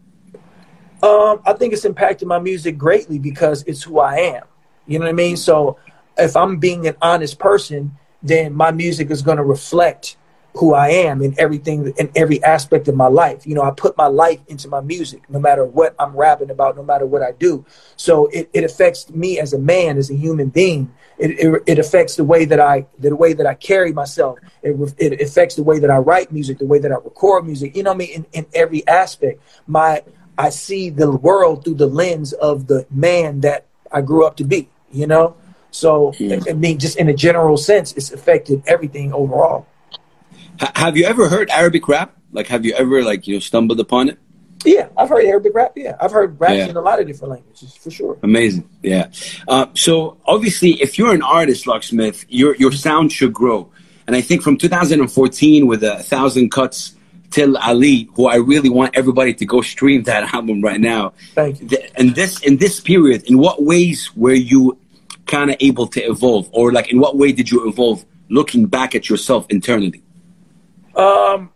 Um, 1.02 1.40
I 1.46 1.54
think 1.54 1.72
it's 1.72 1.84
impacted 1.84 2.28
my 2.28 2.38
music 2.38 2.76
greatly 2.76 3.18
because 3.18 3.62
it's 3.66 3.82
who 3.82 3.98
I 3.98 4.16
am. 4.16 4.44
You 4.86 4.98
know 4.98 5.06
what 5.06 5.10
I 5.10 5.14
mean? 5.14 5.36
So 5.36 5.78
if 6.18 6.36
I'm 6.36 6.58
being 6.58 6.86
an 6.86 6.96
honest 7.00 7.38
person, 7.38 7.96
then 8.22 8.54
my 8.54 8.70
music 8.70 9.10
is 9.10 9.22
going 9.22 9.38
to 9.38 9.44
reflect 9.44 10.16
who 10.54 10.74
I 10.74 10.88
am 10.88 11.22
in 11.22 11.34
everything 11.38 11.92
in 11.96 12.10
every 12.16 12.42
aspect 12.42 12.88
of 12.88 12.96
my 12.96 13.06
life. 13.06 13.46
You 13.46 13.54
know, 13.54 13.62
I 13.62 13.70
put 13.70 13.96
my 13.96 14.06
life 14.06 14.40
into 14.48 14.68
my 14.68 14.80
music, 14.80 15.22
no 15.28 15.38
matter 15.38 15.64
what 15.64 15.94
I'm 15.98 16.16
rapping 16.16 16.50
about, 16.50 16.76
no 16.76 16.82
matter 16.82 17.06
what 17.06 17.22
I 17.22 17.32
do. 17.32 17.64
So 17.96 18.26
it, 18.28 18.50
it 18.52 18.64
affects 18.64 19.08
me 19.10 19.38
as 19.38 19.52
a 19.52 19.58
man, 19.58 19.96
as 19.96 20.10
a 20.10 20.16
human 20.16 20.48
being. 20.48 20.92
It, 21.18 21.38
it, 21.38 21.62
it 21.66 21.78
affects 21.78 22.16
the 22.16 22.24
way 22.24 22.46
that 22.46 22.58
I 22.58 22.86
the 22.98 23.14
way 23.14 23.32
that 23.32 23.46
I 23.46 23.54
carry 23.54 23.92
myself. 23.92 24.38
It, 24.62 24.76
it 24.98 25.20
affects 25.20 25.54
the 25.54 25.62
way 25.62 25.78
that 25.78 25.90
I 25.90 25.98
write 25.98 26.32
music, 26.32 26.58
the 26.58 26.66
way 26.66 26.78
that 26.80 26.90
I 26.90 26.96
record 26.96 27.46
music. 27.46 27.76
You 27.76 27.84
know 27.84 27.92
I 27.92 27.96
mean? 27.96 28.10
In, 28.10 28.26
in 28.32 28.46
every 28.54 28.86
aspect, 28.88 29.40
my 29.66 30.02
I 30.36 30.50
see 30.50 30.90
the 30.90 31.10
world 31.10 31.64
through 31.64 31.74
the 31.74 31.86
lens 31.86 32.32
of 32.32 32.66
the 32.66 32.86
man 32.90 33.40
that 33.42 33.66
I 33.92 34.00
grew 34.00 34.26
up 34.26 34.36
to 34.38 34.44
be. 34.44 34.68
You 34.90 35.06
know, 35.06 35.36
so 35.70 36.12
mm. 36.12 36.48
I 36.48 36.52
mean, 36.52 36.78
just 36.78 36.98
in 36.98 37.08
a 37.08 37.14
general 37.14 37.56
sense, 37.56 37.92
it's 37.92 38.12
affected 38.12 38.62
everything 38.66 39.12
overall 39.12 39.66
have 40.60 40.96
you 40.96 41.04
ever 41.04 41.28
heard 41.28 41.50
Arabic 41.50 41.88
rap? 41.88 42.16
Like, 42.32 42.46
have 42.48 42.64
you 42.64 42.74
ever 42.74 43.02
like 43.02 43.26
you 43.26 43.34
know 43.34 43.40
stumbled 43.40 43.80
upon 43.80 44.10
it? 44.10 44.18
Yeah, 44.64 44.88
I've 44.96 45.08
heard 45.08 45.24
Arabic 45.24 45.54
rap. 45.54 45.72
Yeah, 45.74 45.96
I've 46.00 46.12
heard 46.12 46.38
raps 46.38 46.54
yeah. 46.54 46.68
in 46.68 46.76
a 46.76 46.80
lot 46.80 47.00
of 47.00 47.06
different 47.06 47.32
languages 47.32 47.74
for 47.74 47.90
sure. 47.90 48.18
Amazing. 48.22 48.68
Yeah. 48.82 49.10
Uh, 49.48 49.66
so 49.74 50.18
obviously, 50.26 50.80
if 50.82 50.98
you're 50.98 51.14
an 51.14 51.22
artist, 51.22 51.66
Locksmith, 51.66 52.26
your 52.28 52.54
your 52.56 52.72
sound 52.72 53.12
should 53.12 53.32
grow. 53.32 53.70
And 54.06 54.16
I 54.16 54.20
think 54.20 54.42
from 54.42 54.56
2014 54.56 55.66
with 55.66 55.84
a 55.84 56.02
thousand 56.02 56.50
cuts 56.50 56.94
till 57.30 57.56
Ali, 57.56 58.08
who 58.14 58.26
I 58.26 58.36
really 58.36 58.68
want 58.68 58.96
everybody 58.96 59.32
to 59.34 59.46
go 59.46 59.60
stream 59.62 60.02
that 60.04 60.34
album 60.34 60.60
right 60.60 60.80
now. 60.80 61.14
Thank 61.34 61.60
you. 61.60 61.78
And 61.94 62.14
this 62.14 62.40
in 62.40 62.58
this 62.58 62.80
period, 62.80 63.24
in 63.30 63.38
what 63.38 63.62
ways 63.62 64.14
were 64.14 64.34
you 64.34 64.76
kind 65.26 65.50
of 65.50 65.56
able 65.60 65.86
to 65.88 66.00
evolve, 66.00 66.48
or 66.52 66.72
like 66.72 66.90
in 66.90 66.98
what 66.98 67.16
way 67.16 67.32
did 67.32 67.50
you 67.50 67.68
evolve, 67.68 68.04
looking 68.28 68.66
back 68.66 68.94
at 68.94 69.08
yourself 69.08 69.46
internally? 69.48 70.02
Um, 70.96 71.50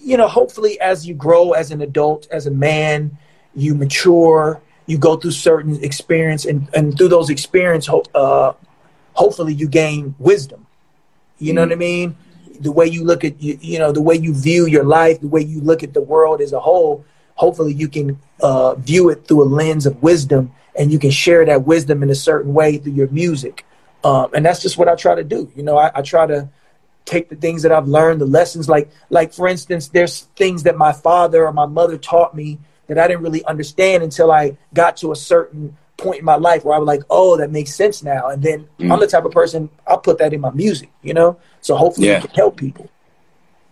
you 0.00 0.16
know, 0.16 0.28
hopefully 0.28 0.80
as 0.80 1.06
you 1.06 1.14
grow 1.14 1.52
as 1.52 1.70
an 1.70 1.80
adult, 1.82 2.28
as 2.30 2.46
a 2.46 2.50
man, 2.50 3.16
you 3.54 3.74
mature, 3.74 4.60
you 4.86 4.98
go 4.98 5.16
through 5.16 5.32
certain 5.32 5.82
experience 5.82 6.44
and, 6.44 6.68
and 6.74 6.96
through 6.96 7.08
those 7.08 7.30
experience, 7.30 7.88
uh, 8.14 8.52
hopefully 9.14 9.52
you 9.54 9.68
gain 9.68 10.14
wisdom. 10.18 10.66
You 11.38 11.52
know 11.52 11.62
mm. 11.62 11.68
what 11.68 11.72
I 11.72 11.76
mean? 11.76 12.16
The 12.60 12.72
way 12.72 12.86
you 12.86 13.04
look 13.04 13.24
at, 13.24 13.40
you, 13.40 13.58
you 13.60 13.78
know, 13.78 13.92
the 13.92 14.02
way 14.02 14.14
you 14.14 14.32
view 14.32 14.66
your 14.66 14.84
life, 14.84 15.20
the 15.20 15.28
way 15.28 15.42
you 15.42 15.60
look 15.60 15.82
at 15.82 15.92
the 15.92 16.00
world 16.00 16.40
as 16.40 16.52
a 16.52 16.60
whole, 16.60 17.04
hopefully 17.34 17.74
you 17.74 17.88
can 17.88 18.18
uh, 18.40 18.74
view 18.76 19.10
it 19.10 19.26
through 19.26 19.42
a 19.42 19.48
lens 19.48 19.86
of 19.86 20.02
wisdom 20.02 20.52
and 20.78 20.92
you 20.92 20.98
can 20.98 21.10
share 21.10 21.44
that 21.44 21.64
wisdom 21.64 22.02
in 22.02 22.10
a 22.10 22.14
certain 22.14 22.54
way 22.54 22.78
through 22.78 22.92
your 22.92 23.08
music. 23.08 23.64
Um, 24.04 24.30
and 24.34 24.44
that's 24.44 24.62
just 24.62 24.78
what 24.78 24.88
I 24.88 24.94
try 24.94 25.14
to 25.14 25.24
do. 25.24 25.50
You 25.56 25.62
know, 25.62 25.76
I, 25.76 25.90
I 25.94 26.02
try 26.02 26.26
to 26.26 26.48
take 27.04 27.28
the 27.28 27.36
things 27.36 27.62
that 27.62 27.72
I've 27.72 27.88
learned, 27.88 28.20
the 28.20 28.26
lessons, 28.26 28.68
like, 28.68 28.90
like 29.10 29.32
for 29.32 29.48
instance, 29.48 29.88
there's 29.88 30.22
things 30.36 30.64
that 30.64 30.76
my 30.76 30.92
father 30.92 31.46
or 31.46 31.52
my 31.52 31.66
mother 31.66 31.96
taught 31.96 32.34
me 32.34 32.58
that 32.88 32.98
I 32.98 33.08
didn't 33.08 33.22
really 33.22 33.44
understand 33.44 34.02
until 34.02 34.30
I 34.30 34.56
got 34.74 34.96
to 34.98 35.12
a 35.12 35.16
certain 35.16 35.76
point 35.96 36.18
in 36.18 36.24
my 36.24 36.36
life 36.36 36.64
where 36.64 36.74
I 36.74 36.78
was 36.78 36.86
like, 36.86 37.02
oh, 37.08 37.36
that 37.38 37.50
makes 37.50 37.74
sense 37.74 38.02
now. 38.02 38.28
And 38.28 38.42
then 38.42 38.68
mm. 38.78 38.92
I'm 38.92 39.00
the 39.00 39.06
type 39.06 39.24
of 39.24 39.32
person 39.32 39.70
I'll 39.86 39.98
put 39.98 40.18
that 40.18 40.32
in 40.32 40.40
my 40.40 40.50
music, 40.50 40.90
you 41.02 41.14
know? 41.14 41.38
So 41.60 41.76
hopefully 41.76 42.08
yeah. 42.08 42.18
it 42.18 42.22
can 42.22 42.30
help 42.30 42.56
people. 42.56 42.90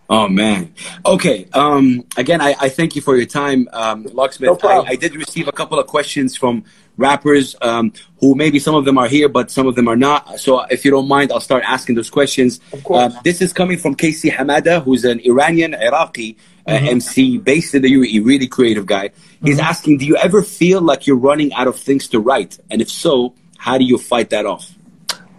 Oh 0.09 0.27
man. 0.27 0.73
Okay. 1.05 1.47
Um, 1.53 2.05
again, 2.15 2.39
I, 2.39 2.55
I 2.59 2.69
thank 2.69 2.95
you 2.95 3.01
for 3.01 3.15
your 3.15 3.25
time, 3.25 3.67
um, 3.73 4.03
Locksmith. 4.03 4.61
No 4.61 4.69
I, 4.69 4.89
I, 4.89 4.95
did 4.95 5.15
receive 5.15 5.47
a 5.47 5.51
couple 5.51 5.79
of 5.79 5.87
questions 5.87 6.35
from 6.35 6.63
rappers 6.97 7.55
um, 7.61 7.93
who 8.19 8.35
maybe 8.35 8.59
some 8.59 8.75
of 8.75 8.85
them 8.85 8.97
are 8.97 9.07
here, 9.07 9.29
but 9.29 9.51
some 9.51 9.67
of 9.67 9.75
them 9.75 9.87
are 9.87 9.95
not. 9.95 10.39
So 10.39 10.61
if 10.61 10.85
you 10.85 10.91
don't 10.91 11.07
mind, 11.07 11.31
I'll 11.31 11.39
start 11.39 11.63
asking 11.65 11.95
those 11.95 12.09
questions. 12.09 12.59
Of 12.73 12.83
course. 12.83 13.13
Uh, 13.13 13.21
this 13.23 13.41
is 13.41 13.53
coming 13.53 13.77
from 13.77 13.95
Casey 13.95 14.29
Hamada, 14.29 14.83
who's 14.83 15.05
an 15.05 15.19
Iranian 15.21 15.73
Iraqi 15.73 16.37
uh, 16.67 16.71
mm-hmm. 16.71 16.85
MC 16.87 17.37
based 17.37 17.75
in 17.75 17.81
the 17.81 17.91
UAE, 17.91 18.25
really 18.25 18.47
creative 18.47 18.85
guy. 18.85 19.11
He's 19.43 19.57
mm-hmm. 19.57 19.67
asking, 19.67 19.97
do 19.97 20.05
you 20.05 20.17
ever 20.17 20.41
feel 20.41 20.81
like 20.81 21.07
you're 21.07 21.17
running 21.17 21.53
out 21.53 21.67
of 21.67 21.77
things 21.77 22.07
to 22.09 22.19
write? 22.19 22.59
And 22.69 22.81
if 22.81 22.89
so, 22.89 23.35
how 23.57 23.77
do 23.77 23.83
you 23.83 23.97
fight 23.97 24.29
that 24.29 24.45
off? 24.45 24.71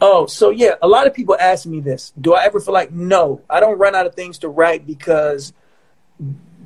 Oh, 0.00 0.26
so 0.26 0.50
yeah, 0.50 0.74
a 0.82 0.88
lot 0.88 1.06
of 1.06 1.14
people 1.14 1.36
ask 1.40 1.64
me 1.64 1.80
this. 1.80 2.12
Do 2.20 2.34
I 2.34 2.44
ever 2.44 2.60
feel 2.60 2.74
like 2.74 2.92
no, 2.92 3.40
I 3.48 3.60
don't 3.60 3.78
run 3.78 3.94
out 3.94 4.06
of 4.06 4.14
things 4.14 4.38
to 4.38 4.48
write 4.48 4.86
because 4.86 5.54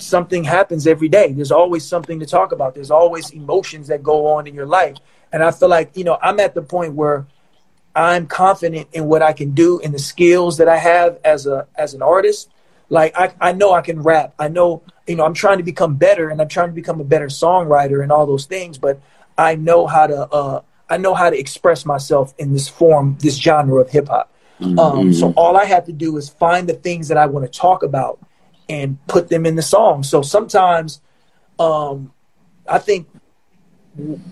something 0.01 0.45
happens 0.45 0.87
every 0.87 1.09
day. 1.09 1.33
There's 1.33 1.53
always 1.53 1.85
something 1.85 2.21
to 2.21 2.27
talk 2.27 2.53
about. 2.53 2.75
There's 2.75 2.91
always 2.91 3.31
emotions 3.31 3.89
that 3.89 4.03
go 4.03 4.27
on 4.27 4.47
in 4.47 4.55
your 4.55 4.67
life. 4.67 4.97
And 5.33 5.43
I 5.43 5.51
feel 5.51 5.69
like, 5.69 5.97
you 5.97 6.05
know, 6.05 6.19
I'm 6.23 6.41
at 6.41 6.55
the 6.55 6.63
point 6.63 6.95
where 6.95 7.27
I'm 7.95 8.27
confident 8.27 8.89
in 8.93 9.07
what 9.07 9.23
I 9.23 9.33
can 9.33 9.53
do 9.53 9.81
and 9.81 9.93
the 9.93 9.99
skills 9.99 10.59
that 10.59 10.69
I 10.69 10.77
have 10.77 11.19
as 11.25 11.47
a 11.47 11.67
as 11.75 11.95
an 11.95 12.03
artist. 12.03 12.51
Like 12.89 13.17
I, 13.17 13.33
I 13.41 13.53
know 13.53 13.73
I 13.73 13.83
can 13.83 14.03
rap. 14.03 14.35
I 14.39 14.49
know, 14.49 14.83
you 15.07 15.17
know, 15.17 15.25
I'm 15.25 15.35
trying 15.35 15.59
to 15.59 15.65
become 15.65 15.97
better 15.97 16.31
and 16.31 16.41
I'm 16.41 16.49
trying 16.49 16.69
to 16.69 16.75
become 16.75 17.01
a 17.01 17.05
better 17.05 17.27
songwriter 17.27 18.03
and 18.03 18.11
all 18.11 18.27
those 18.27 18.47
things, 18.47 18.79
but 18.79 19.01
I 19.39 19.55
know 19.55 19.87
how 19.87 20.07
to 20.07 20.29
uh 20.33 20.63
I 20.89 20.97
know 20.97 21.15
how 21.15 21.31
to 21.31 21.39
express 21.39 21.87
myself 21.87 22.35
in 22.39 22.53
this 22.53 22.69
form, 22.69 23.17
this 23.21 23.37
genre 23.37 23.81
of 23.81 23.91
hip 23.91 24.09
hop. 24.09 24.33
Mm-hmm. 24.61 24.79
Um, 24.79 25.13
so 25.15 25.33
all 25.37 25.57
I 25.57 25.65
have 25.65 25.87
to 25.87 25.93
do 25.93 26.17
is 26.17 26.29
find 26.29 26.69
the 26.69 26.75
things 26.75 27.09
that 27.09 27.17
I 27.17 27.27
want 27.27 27.51
to 27.51 27.59
talk 27.59 27.83
about 27.83 28.19
and 28.71 29.05
put 29.09 29.29
them 29.29 29.45
in 29.45 29.57
the 29.57 29.63
song. 29.63 30.05
So 30.05 30.23
sometimes, 30.23 31.01
um, 31.59 32.13
I 32.69 32.79
think 32.79 33.09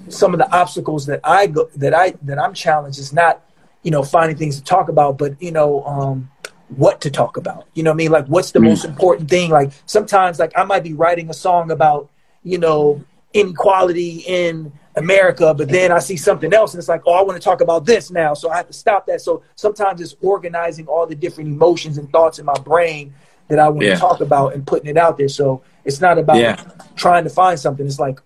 some 0.09 0.33
of 0.33 0.39
the 0.39 0.51
obstacles 0.57 1.07
that 1.07 1.21
I 1.25 1.49
go 1.49 1.69
that 1.77 1.93
I 1.93 2.15
that 2.23 2.39
I'm 2.39 2.55
challenged 2.55 2.99
is 2.99 3.13
not, 3.13 3.45
you 3.83 3.91
know, 3.91 4.05
finding 4.05 4.37
things 4.37 4.57
to 4.57 4.65
talk 4.65 4.89
about, 4.89 5.19
but 5.19 5.41
you 5.43 5.51
know, 5.51 5.85
um, 5.85 6.31
what 6.69 7.01
to 7.01 7.11
talk 7.11 7.37
about. 7.37 7.67
You 7.75 7.83
know 7.83 7.91
what 7.91 7.97
I 7.97 7.97
mean? 7.97 8.13
Like, 8.13 8.27
what's 8.27 8.53
the 8.53 8.61
mm-hmm. 8.61 8.69
most 8.69 8.85
important 8.85 9.29
thing? 9.29 9.51
Like 9.51 9.73
sometimes, 9.87 10.39
like 10.39 10.53
I 10.57 10.65
might 10.65 10.85
be 10.85 10.95
writing 10.95 11.29
a 11.31 11.35
song 11.35 11.73
about, 11.73 12.09
you 12.45 12.59
know, 12.59 13.05
inequality 13.35 14.23
in 14.27 14.73
America, 14.95 15.53
but 15.53 15.69
then 15.69 15.91
I 15.91 15.99
see 15.99 16.17
something 16.17 16.53
else 16.55 16.75
and 16.75 16.79
it's 16.79 16.89
like, 16.89 17.03
oh, 17.07 17.15
I 17.15 17.23
want 17.23 17.41
to 17.41 17.45
talk 17.45 17.61
about 17.61 17.85
this 17.85 18.11
now. 18.11 18.35
So 18.35 18.51
I 18.51 18.57
have 18.57 18.69
to 18.69 18.73
stop 18.73 19.07
that. 19.07 19.21
So 19.21 19.43
sometimes 19.57 20.01
it's 20.01 20.17
organizing 20.23 20.87
all 20.87 21.07
the 21.07 21.15
different 21.15 21.51
emotions 21.51 21.99
and 21.99 22.11
thoughts 22.11 22.39
in 22.39 22.45
my 22.45 22.59
brain 22.59 23.15
that 23.49 23.59
I 23.59 23.69
want 23.69 23.87
yeah. 23.87 23.95
to 23.95 24.01
talk 24.01 24.21
about 24.21 24.55
and 24.55 24.67
putting 24.67 24.89
it 24.89 24.97
out 24.97 25.19
there. 25.19 25.29
So 25.29 25.63
it's 25.85 26.01
not 26.01 26.19
about 26.19 26.37
yeah. 26.37 26.63
trying 26.97 27.25
to 27.25 27.31
find 27.31 27.59
something. 27.59 27.87
It's 27.87 27.99
like 27.99 28.21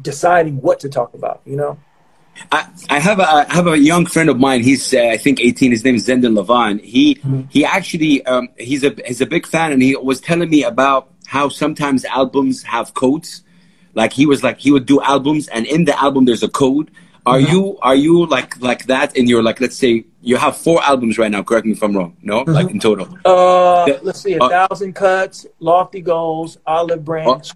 deciding 0.00 0.60
what 0.60 0.80
to 0.80 0.88
talk 0.88 1.14
about, 1.14 1.40
you 1.44 1.56
know? 1.56 1.78
I, 2.50 2.66
I 2.88 2.98
have 2.98 3.18
a 3.18 3.24
I 3.24 3.52
have 3.52 3.66
a 3.66 3.78
young 3.78 4.06
friend 4.06 4.30
of 4.30 4.38
mine. 4.38 4.62
He's 4.62 4.94
uh, 4.94 5.10
I 5.12 5.18
think 5.18 5.38
18. 5.38 5.70
His 5.70 5.84
name 5.84 5.96
is 5.96 6.06
Zendon 6.06 6.42
Levan. 6.42 6.80
He 6.80 7.16
mm-hmm. 7.16 7.42
he 7.50 7.62
actually 7.62 8.24
um, 8.24 8.48
he's 8.56 8.82
a 8.84 8.96
he's 9.06 9.20
a 9.20 9.26
big 9.26 9.46
fan, 9.46 9.70
and 9.70 9.82
he 9.82 9.94
was 9.96 10.18
telling 10.18 10.48
me 10.48 10.64
about 10.64 11.10
how 11.26 11.50
sometimes 11.50 12.06
albums 12.06 12.62
have 12.62 12.94
codes 12.94 13.42
like 13.94 14.12
he 14.12 14.26
was 14.26 14.42
like 14.42 14.58
he 14.58 14.70
would 14.70 14.86
do 14.86 15.00
albums, 15.02 15.48
and 15.48 15.66
in 15.66 15.84
the 15.84 15.98
album 16.00 16.24
there's 16.24 16.42
a 16.42 16.48
code. 16.48 16.90
Are 17.24 17.38
mm-hmm. 17.38 17.52
you 17.52 17.78
are 17.82 17.94
you 17.94 18.26
like 18.26 18.60
like 18.60 18.86
that 18.86 19.16
in 19.16 19.28
your 19.28 19.42
like 19.42 19.60
let's 19.60 19.76
say 19.76 20.04
you 20.22 20.36
have 20.36 20.56
four 20.56 20.82
albums 20.82 21.18
right 21.18 21.30
now? 21.30 21.42
Correct 21.42 21.66
me 21.66 21.72
if 21.72 21.82
I'm 21.82 21.96
wrong. 21.96 22.16
No, 22.20 22.40
mm-hmm. 22.40 22.52
like 22.52 22.70
in 22.70 22.80
total. 22.80 23.06
Uh, 23.24 23.86
the, 23.86 24.00
let's 24.02 24.20
see, 24.20 24.34
a 24.34 24.42
uh, 24.42 24.48
thousand 24.48 24.94
cuts, 24.94 25.46
lofty 25.60 26.00
goals, 26.00 26.58
olive 26.66 27.04
branch. 27.04 27.50
Uh, 27.50 27.54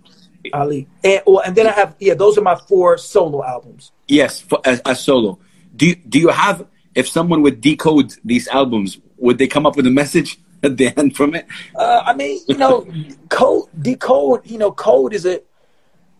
Ali, 0.52 0.86
and 1.02 1.20
well, 1.26 1.42
and 1.44 1.56
then 1.56 1.66
I 1.66 1.72
have 1.72 1.96
yeah, 1.98 2.14
those 2.14 2.38
are 2.38 2.42
my 2.42 2.54
four 2.54 2.96
solo 2.98 3.44
albums. 3.44 3.90
Yes, 4.06 4.40
for, 4.40 4.60
as, 4.64 4.78
as 4.80 5.00
solo. 5.00 5.40
Do 5.74 5.88
you, 5.88 5.96
do 5.96 6.20
you 6.20 6.28
have 6.28 6.64
if 6.94 7.08
someone 7.08 7.42
would 7.42 7.60
decode 7.60 8.14
these 8.24 8.46
albums, 8.48 8.98
would 9.18 9.38
they 9.38 9.48
come 9.48 9.66
up 9.66 9.76
with 9.76 9.86
a 9.86 9.90
message 9.90 10.38
at 10.62 10.76
the 10.76 10.96
end 10.98 11.16
from 11.16 11.34
it? 11.34 11.46
Uh, 11.74 12.02
I 12.04 12.14
mean, 12.14 12.40
you 12.46 12.56
know, 12.56 12.86
code 13.28 13.68
decode. 13.80 14.48
You 14.48 14.58
know, 14.58 14.70
code 14.70 15.12
is 15.12 15.26
a 15.26 15.42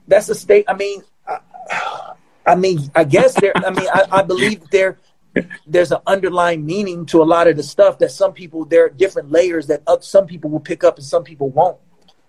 that's 0.09 0.29
a 0.29 0.35
state. 0.35 0.65
I 0.69 0.75
mean, 0.75 1.03
I, 1.27 1.39
I 2.47 2.55
mean, 2.55 2.91
I 2.95 3.05
guess 3.05 3.35
there. 3.35 3.53
I 3.57 3.71
mean, 3.71 3.89
I, 3.93 4.05
I 4.11 4.23
believe 4.23 4.69
there. 4.71 4.99
There's 5.67 5.93
an 5.93 6.01
underlying 6.07 6.65
meaning 6.65 7.05
to 7.07 7.23
a 7.23 7.25
lot 7.25 7.47
of 7.47 7.59
the 7.59 7.63
stuff 7.63 7.99
that 7.99 8.11
some 8.11 8.33
people 8.33 8.65
there 8.65 8.87
are 8.87 8.89
different 8.89 9.31
layers 9.31 9.67
that 9.67 9.83
up, 9.87 10.03
some 10.03 10.27
people 10.27 10.49
will 10.49 10.61
pick 10.61 10.83
up 10.83 10.97
and 10.97 11.05
some 11.05 11.25
people 11.25 11.51
won't. 11.51 11.77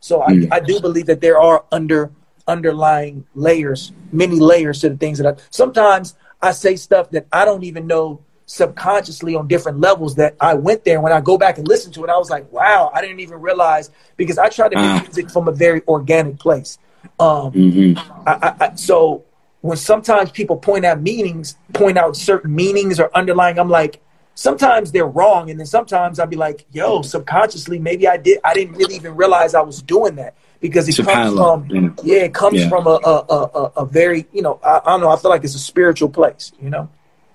So 0.01 0.21
I, 0.21 0.31
mm. 0.31 0.47
I 0.51 0.59
do 0.59 0.81
believe 0.81 1.05
that 1.05 1.21
there 1.21 1.39
are 1.39 1.63
under 1.71 2.11
underlying 2.47 3.25
layers, 3.33 3.93
many 4.11 4.39
layers 4.39 4.81
to 4.81 4.89
the 4.89 4.97
things 4.97 5.19
that 5.19 5.27
I. 5.27 5.41
Sometimes 5.51 6.15
I 6.41 6.51
say 6.51 6.75
stuff 6.75 7.09
that 7.11 7.27
I 7.31 7.45
don't 7.45 7.63
even 7.63 7.87
know 7.87 8.21
subconsciously 8.45 9.35
on 9.35 9.47
different 9.47 9.79
levels 9.79 10.15
that 10.15 10.35
I 10.39 10.53
went 10.53 10.85
there. 10.85 11.01
When 11.01 11.11
I 11.11 11.21
go 11.21 11.37
back 11.37 11.57
and 11.57 11.67
listen 11.67 11.91
to 11.93 12.03
it, 12.03 12.09
I 12.09 12.17
was 12.17 12.29
like, 12.29 12.51
wow, 12.51 12.91
I 12.93 13.01
didn't 13.01 13.19
even 13.19 13.41
realize 13.41 13.91
because 14.15 14.37
I 14.37 14.49
try 14.49 14.69
to 14.69 14.75
make 14.75 15.01
uh. 15.01 15.03
music 15.03 15.29
from 15.29 15.47
a 15.47 15.51
very 15.51 15.81
organic 15.87 16.39
place. 16.39 16.79
Um, 17.19 17.51
mm-hmm. 17.51 18.27
I, 18.27 18.55
I, 18.59 18.75
so 18.75 19.23
when 19.67 19.77
sometimes 19.77 20.31
people 20.31 20.55
point 20.55 20.85
out 20.85 21.01
meanings, 21.01 21.57
point 21.73 21.97
out 21.97 22.15
certain 22.15 22.55
meanings 22.55 23.01
or 23.01 23.15
underlying, 23.15 23.59
I'm 23.59 23.69
like, 23.69 24.01
sometimes 24.33 24.93
they're 24.93 25.05
wrong, 25.05 25.49
and 25.49 25.59
then 25.59 25.67
sometimes 25.67 26.19
I'll 26.19 26.27
be 26.27 26.37
like, 26.37 26.65
yo, 26.71 27.01
subconsciously, 27.01 27.77
maybe 27.77 28.07
I 28.07 28.15
did, 28.15 28.39
I 28.45 28.53
didn't 28.53 28.75
really 28.75 28.95
even 28.95 29.15
realize 29.15 29.53
I 29.53 29.61
was 29.61 29.81
doing 29.81 30.15
that 30.15 30.35
because 30.61 30.87
it 30.87 31.03
comes 31.03 31.33
from, 31.33 31.69
yeah. 31.69 31.89
yeah, 32.01 32.23
it 32.23 32.33
comes 32.33 32.61
yeah. 32.61 32.69
from 32.69 32.87
a, 32.87 32.99
a, 33.03 33.25
a, 33.29 33.71
a, 33.77 33.85
very, 33.85 34.25
you 34.31 34.41
know, 34.41 34.57
I, 34.63 34.79
I, 34.85 34.91
don't 34.91 35.01
know, 35.01 35.09
I 35.09 35.17
feel 35.17 35.31
like 35.31 35.43
it's 35.43 35.55
a 35.55 35.59
spiritual 35.59 36.09
place, 36.09 36.53
you 36.61 36.69
know. 36.69 36.89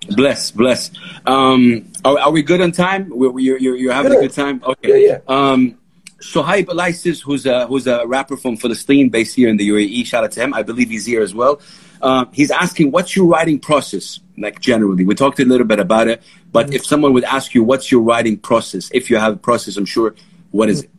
Bless, 0.09 0.49
bless. 0.49 0.89
Um, 1.27 1.91
are, 2.03 2.19
are 2.19 2.31
we 2.31 2.41
good 2.41 2.61
on 2.61 2.71
time? 2.71 3.09
We're, 3.09 3.37
you're, 3.39 3.59
you're, 3.59 3.75
you're 3.75 3.93
having 3.93 4.11
good. 4.11 4.23
a 4.23 4.27
good 4.27 4.33
time. 4.33 4.61
Okay. 4.65 5.05
Yeah, 5.05 5.19
yeah. 5.27 5.35
Um, 5.35 5.77
Elisis, 6.19 7.21
who's 7.21 7.45
a 7.45 7.67
who's 7.67 7.87
a 7.87 8.05
rapper 8.07 8.37
from 8.37 8.57
Palestine, 8.57 9.09
based 9.09 9.35
here 9.35 9.49
in 9.49 9.57
the 9.57 9.69
UAE. 9.69 10.05
Shout 10.05 10.23
out 10.23 10.31
to 10.33 10.41
him. 10.41 10.53
I 10.53 10.63
believe 10.63 10.89
he's 10.89 11.05
here 11.05 11.21
as 11.21 11.33
well. 11.33 11.61
Uh, 12.03 12.25
he's 12.33 12.51
asking, 12.51 12.91
what's 12.91 13.15
your 13.15 13.25
writing 13.25 13.57
process? 13.57 14.19
Like 14.37 14.59
generally, 14.59 15.05
we 15.05 15.15
talked 15.15 15.39
a 15.39 15.45
little 15.45 15.65
bit 15.65 15.79
about 15.79 16.09
it, 16.09 16.21
but 16.51 16.65
mm-hmm. 16.65 16.75
if 16.75 16.85
someone 16.85 17.13
would 17.13 17.23
ask 17.23 17.55
you, 17.55 17.63
what's 17.63 17.91
your 17.91 18.01
writing 18.01 18.37
process? 18.37 18.91
If 18.93 19.09
you 19.09 19.15
have 19.17 19.33
a 19.33 19.37
process, 19.37 19.77
I'm 19.77 19.85
sure. 19.85 20.13
What 20.51 20.69
is 20.69 20.83
it? 20.83 20.89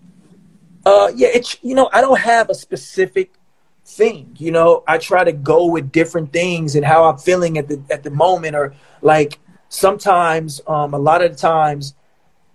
Uh, 0.87 1.13
yeah, 1.15 1.29
it's 1.33 1.59
you 1.63 1.75
know, 1.75 1.91
I 1.93 2.01
don't 2.01 2.19
have 2.19 2.49
a 2.49 2.55
specific 2.55 3.35
thing. 3.85 4.35
You 4.39 4.51
know, 4.51 4.83
I 4.89 4.97
try 4.97 5.25
to 5.25 5.33
go 5.33 5.67
with 5.67 5.93
different 5.93 6.33
things 6.33 6.75
and 6.75 6.85
how 6.85 7.05
I'm 7.05 7.19
feeling 7.19 7.59
at 7.59 7.69
the 7.69 7.83
at 7.91 8.03
the 8.03 8.11
moment, 8.11 8.57
or 8.57 8.75
like 9.03 9.39
sometimes, 9.69 10.63
um, 10.67 10.95
a 10.95 10.99
lot 10.99 11.23
of 11.23 11.33
the 11.33 11.39
times 11.39 11.95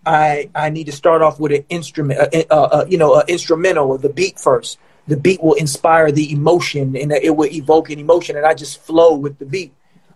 I 0.05 0.49
I 0.55 0.69
need 0.69 0.85
to 0.85 0.91
start 0.91 1.21
off 1.21 1.39
with 1.39 1.51
an 1.51 1.65
instrument, 1.69 2.19
uh, 2.19 2.43
uh, 2.49 2.53
uh, 2.55 2.85
you 2.89 2.97
know, 2.97 3.15
an 3.15 3.25
instrumental 3.27 3.89
or 3.89 3.97
the 3.99 4.09
beat 4.09 4.39
first. 4.39 4.79
The 5.09 5.17
beat 5.17 5.43
will 5.43 5.55
inspire 5.55 6.11
the 6.11 6.31
emotion, 6.31 6.95
and 6.95 7.11
it 7.11 7.35
will 7.35 7.51
evoke 7.51 7.89
an 7.89 7.99
emotion, 7.99 8.37
and 8.37 8.45
I 8.45 8.53
just 8.53 8.81
flow 8.81 9.15
with 9.15 9.39
the 9.39 9.45
beat. 9.45 9.73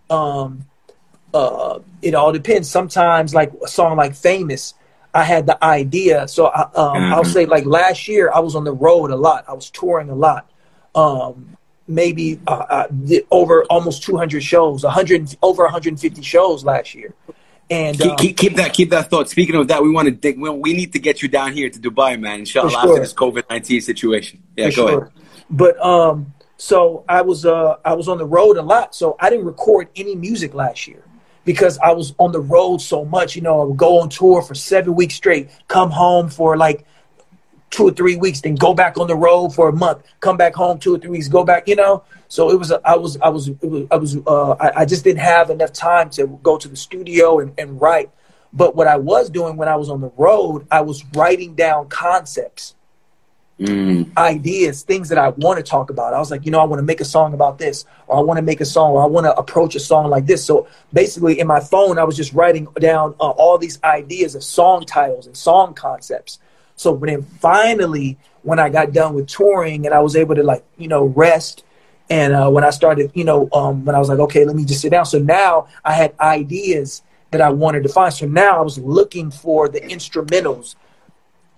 Um, 0.08 0.66
uh, 1.32 1.80
it 2.00 2.14
all 2.14 2.32
depends. 2.32 2.70
Sometimes, 2.70 3.34
like 3.34 3.52
a 3.62 3.68
song 3.68 3.96
like 3.96 4.14
"Famous," 4.14 4.74
I 5.12 5.24
had 5.24 5.46
the 5.46 5.62
idea. 5.62 6.28
So 6.28 6.46
I, 6.46 6.62
um, 6.62 6.70
mm-hmm. 6.72 7.14
I'll 7.14 7.24
say, 7.24 7.44
like 7.44 7.66
last 7.66 8.08
year, 8.08 8.30
I 8.32 8.38
was 8.38 8.54
on 8.54 8.64
the 8.64 8.72
road 8.72 9.10
a 9.10 9.16
lot. 9.16 9.44
I 9.48 9.52
was 9.52 9.68
touring 9.68 10.10
a 10.10 10.14
lot. 10.14 10.48
Um, 10.94 11.56
maybe 11.88 12.40
uh, 12.46 12.86
over 13.30 13.64
almost 13.64 14.04
200 14.04 14.42
shows, 14.42 14.84
100 14.84 15.36
over 15.42 15.64
150 15.64 16.22
shows 16.22 16.64
last 16.64 16.94
year 16.94 17.14
And 17.70 17.98
keep, 17.98 18.10
um, 18.10 18.16
keep, 18.16 18.36
keep, 18.36 18.56
that 18.56 18.74
keep 18.74 18.90
that 18.90 19.08
thought. 19.08 19.30
Speaking 19.30 19.54
of 19.54 19.68
that, 19.68 19.82
we 19.82 19.90
want 19.90 20.06
to 20.06 20.12
dig, 20.12 20.38
we, 20.38 20.50
we 20.50 20.74
need 20.74 20.92
to 20.92 20.98
get 20.98 21.22
you 21.22 21.28
down 21.28 21.52
here 21.52 21.70
to 21.70 21.78
Dubai, 21.78 22.20
man. 22.20 22.40
Inshallah, 22.40 22.70
sure. 22.70 22.78
after 22.78 23.00
this 23.00 23.14
COVID 23.14 23.44
nineteen 23.48 23.80
situation. 23.80 24.42
Yeah, 24.56 24.70
for 24.70 24.76
go 24.76 24.88
sure. 24.88 25.00
ahead. 25.00 25.12
But 25.48 25.84
um, 25.84 26.34
so 26.56 27.04
I 27.08 27.22
was 27.22 27.46
uh 27.46 27.76
I 27.84 27.94
was 27.94 28.08
on 28.08 28.18
the 28.18 28.26
road 28.26 28.58
a 28.58 28.62
lot, 28.62 28.94
so 28.94 29.16
I 29.18 29.30
didn't 29.30 29.46
record 29.46 29.88
any 29.96 30.14
music 30.14 30.52
last 30.54 30.86
year 30.86 31.02
because 31.44 31.78
I 31.78 31.92
was 31.92 32.14
on 32.18 32.32
the 32.32 32.40
road 32.40 32.82
so 32.82 33.04
much. 33.04 33.34
You 33.34 33.42
know, 33.42 33.62
I 33.62 33.64
would 33.64 33.76
go 33.76 34.00
on 34.00 34.08
tour 34.08 34.42
for 34.42 34.54
seven 34.54 34.94
weeks 34.94 35.14
straight, 35.14 35.48
come 35.68 35.90
home 35.90 36.28
for 36.28 36.56
like 36.56 36.86
two 37.74 37.88
or 37.88 37.90
three 37.90 38.16
weeks, 38.16 38.40
then 38.40 38.54
go 38.54 38.72
back 38.72 38.96
on 38.98 39.08
the 39.08 39.16
road 39.16 39.54
for 39.54 39.68
a 39.68 39.72
month, 39.72 40.02
come 40.20 40.36
back 40.36 40.54
home 40.54 40.78
two 40.78 40.94
or 40.94 40.98
three 40.98 41.10
weeks, 41.10 41.28
go 41.28 41.44
back. 41.44 41.66
You 41.68 41.76
know, 41.76 42.04
so 42.28 42.50
it 42.50 42.58
was 42.58 42.72
I 42.72 42.96
was 42.96 43.18
I 43.20 43.28
was 43.28 43.50
was, 43.62 43.86
I 43.90 43.96
was 43.96 44.16
uh, 44.26 44.52
I, 44.52 44.80
I, 44.80 44.84
just 44.84 45.04
didn't 45.04 45.20
have 45.20 45.50
enough 45.50 45.72
time 45.72 46.08
to 46.10 46.26
go 46.42 46.56
to 46.56 46.68
the 46.68 46.76
studio 46.76 47.40
and, 47.40 47.52
and 47.58 47.80
write. 47.80 48.10
But 48.52 48.76
what 48.76 48.86
I 48.86 48.96
was 48.96 49.28
doing 49.28 49.56
when 49.56 49.68
I 49.68 49.76
was 49.76 49.90
on 49.90 50.00
the 50.00 50.12
road, 50.16 50.66
I 50.70 50.82
was 50.82 51.04
writing 51.14 51.56
down 51.56 51.88
concepts 51.88 52.76
mm. 53.58 54.16
ideas, 54.16 54.82
things 54.82 55.08
that 55.08 55.18
I 55.18 55.28
want 55.30 55.58
to 55.58 55.62
talk 55.62 55.90
about. 55.90 56.14
I 56.14 56.18
was 56.18 56.30
like, 56.30 56.44
you 56.44 56.50
know, 56.50 56.60
I 56.60 56.64
want 56.64 56.78
to 56.78 56.84
make 56.84 57.00
a 57.00 57.04
song 57.04 57.34
about 57.34 57.58
this, 57.58 57.84
or 58.06 58.18
I 58.18 58.20
want 58.20 58.38
to 58.38 58.42
make 58.42 58.60
a 58.60 58.64
song, 58.64 58.92
or 58.92 59.02
I 59.02 59.06
want 59.06 59.24
to 59.24 59.36
approach 59.36 59.74
a 59.74 59.80
song 59.80 60.10
like 60.10 60.26
this. 60.26 60.44
So 60.44 60.66
basically, 60.92 61.40
in 61.40 61.46
my 61.46 61.60
phone, 61.60 61.98
I 61.98 62.04
was 62.04 62.16
just 62.16 62.32
writing 62.32 62.66
down 62.78 63.14
uh, 63.20 63.30
all 63.30 63.58
these 63.58 63.82
ideas 63.82 64.34
of 64.34 64.44
song 64.44 64.84
titles 64.84 65.26
and 65.26 65.36
song 65.36 65.74
concepts. 65.74 66.38
So 66.76 66.96
then 66.96 67.22
finally, 67.22 68.18
when 68.42 68.58
I 68.58 68.68
got 68.68 68.92
done 68.92 69.14
with 69.14 69.26
touring 69.26 69.86
and 69.86 69.94
I 69.94 70.00
was 70.00 70.16
able 70.16 70.34
to 70.34 70.42
like, 70.42 70.64
you 70.76 70.88
know, 70.88 71.04
rest. 71.04 71.64
And 72.10 72.34
uh, 72.34 72.50
when 72.50 72.64
I 72.64 72.70
started, 72.70 73.10
you 73.14 73.24
know, 73.24 73.48
um, 73.52 73.84
when 73.84 73.94
I 73.94 73.98
was 73.98 74.08
like, 74.08 74.18
okay, 74.18 74.44
let 74.44 74.56
me 74.56 74.64
just 74.64 74.82
sit 74.82 74.90
down. 74.90 75.06
So 75.06 75.18
now 75.18 75.68
I 75.84 75.92
had 75.92 76.14
ideas 76.20 77.02
that 77.30 77.40
I 77.40 77.50
wanted 77.50 77.82
to 77.84 77.88
find. 77.88 78.12
So 78.12 78.26
now 78.26 78.58
I 78.58 78.60
was 78.62 78.78
looking 78.78 79.30
for 79.30 79.68
the 79.68 79.80
instrumentals 79.80 80.74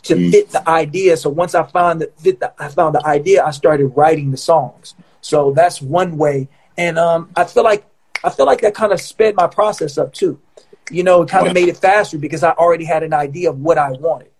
to 0.05 0.15
mm. 0.15 0.31
fit 0.31 0.51
the 0.51 0.67
idea. 0.69 1.17
So 1.17 1.29
once 1.31 1.55
I 1.55 1.65
found 1.65 2.01
that 2.01 2.19
fit 2.19 2.41
the, 2.41 2.53
I 2.59 2.69
found 2.69 2.95
the 2.95 3.05
idea, 3.05 3.45
I 3.45 3.51
started 3.51 3.89
writing 3.89 4.31
the 4.31 4.37
songs. 4.37 4.95
So 5.21 5.53
that's 5.53 5.83
one 5.83 6.17
way. 6.17 6.49
And 6.79 6.99
um, 6.99 7.31
I 7.35 7.45
feel 7.45 7.65
like 7.65 7.85
I 8.23 8.31
feel 8.31 8.47
like 8.47 8.61
that 8.61 8.75
kind 8.75 8.93
of 8.93 9.01
sped 9.01 9.35
my 9.35 9.47
process 9.47 9.99
up 9.99 10.13
too. 10.13 10.41
You 10.91 11.03
know, 11.03 11.23
it 11.23 11.29
kind 11.29 11.47
of 11.47 11.55
made 11.55 11.69
it 11.69 11.77
faster 11.77 12.17
because 12.17 12.43
I 12.43 12.53
already 12.53 12.85
had 12.85 13.03
an 13.03 13.13
idea 13.13 13.51
of 13.51 13.59
what 13.61 13.77
I 13.77 13.91
wanted. 13.91 14.31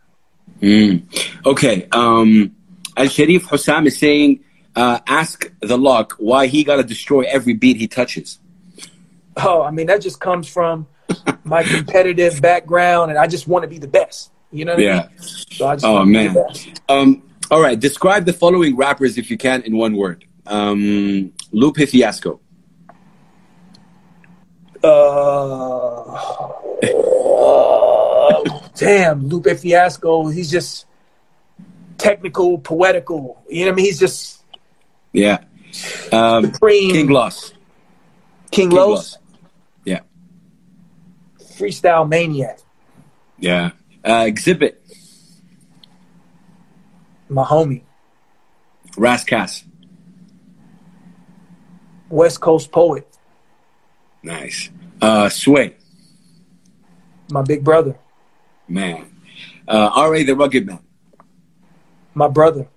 Mm. 0.61 1.03
Okay. 1.45 1.89
Um, 1.93 2.55
Al 2.97 3.09
Sharif 3.09 3.47
Hussam 3.47 3.87
is 3.87 3.99
saying, 3.99 4.41
uh, 4.75 5.01
ask 5.07 5.51
the 5.61 5.79
luck 5.79 6.15
why 6.19 6.47
he 6.47 6.65
got 6.65 6.77
to 6.77 6.85
destroy 6.85 7.23
every 7.23 7.55
beat 7.55 7.77
he 7.77 7.89
touches. 7.89 8.39
Oh, 9.37 9.63
I 9.63 9.71
mean, 9.71 9.87
that 9.87 10.01
just 10.01 10.21
comes 10.21 10.49
from 10.49 10.87
my 11.45 11.63
competitive 11.63 12.41
background, 12.41 13.11
and 13.11 13.19
I 13.19 13.27
just 13.27 13.47
want 13.47 13.63
to 13.65 13.69
be 13.69 13.79
the 13.79 13.89
best. 13.89 14.31
You 14.51 14.65
know 14.65 14.77
yeah. 14.77 15.09
I 15.09 15.09
mean? 15.09 15.19
so 15.79 15.79
oh 15.83 16.05
man. 16.05 16.37
Um, 16.89 17.23
all 17.51 17.61
right. 17.61 17.79
Describe 17.79 18.25
the 18.25 18.33
following 18.33 18.77
rappers 18.77 19.19
if 19.19 19.31
you 19.31 19.37
can 19.37 19.63
in 19.63 19.77
one 19.77 19.97
word. 19.97 20.25
Um, 20.47 21.33
Lupe 21.53 21.77
Fiasco. 21.77 22.41
Uh, 24.83 26.47
damn, 28.75 29.29
Lupe 29.29 29.59
Fiasco. 29.59 30.29
He's 30.29 30.51
just 30.51 30.87
technical, 31.99 32.59
poetical. 32.59 33.43
You 33.49 33.65
know 33.65 33.71
what 33.71 33.73
I 33.73 33.77
mean? 33.77 33.87
He's 33.87 33.99
just 33.99 34.43
yeah. 35.13 35.45
Um, 36.13 36.53
Supreme. 36.53 36.93
King 36.93 37.09
Los. 37.09 37.51
King, 38.51 38.69
King 38.69 38.71
Los. 38.71 39.19
Yeah. 39.85 40.01
Freestyle 41.41 42.09
maniac. 42.09 42.59
Yeah. 43.39 43.71
Uh, 44.05 44.25
Xzibit. 44.25 44.77
My 47.29 47.45
homie. 47.45 47.83
Ras 48.97 49.25
Kass. 49.25 49.65
West 52.09 52.41
Coast 52.41 52.71
poet. 52.71 53.07
Nice. 54.23 54.71
Uh, 55.01 55.29
Sway. 55.29 55.77
My 57.31 57.43
big 57.43 57.65
brother. 57.65 57.99
Man. 58.69 59.11
Uh, 59.69 59.91
R.A. 59.95 60.23
the 60.23 60.35
Rugged 60.35 60.67
Man. 60.67 60.81
My 62.15 62.29
brother. 62.29 62.69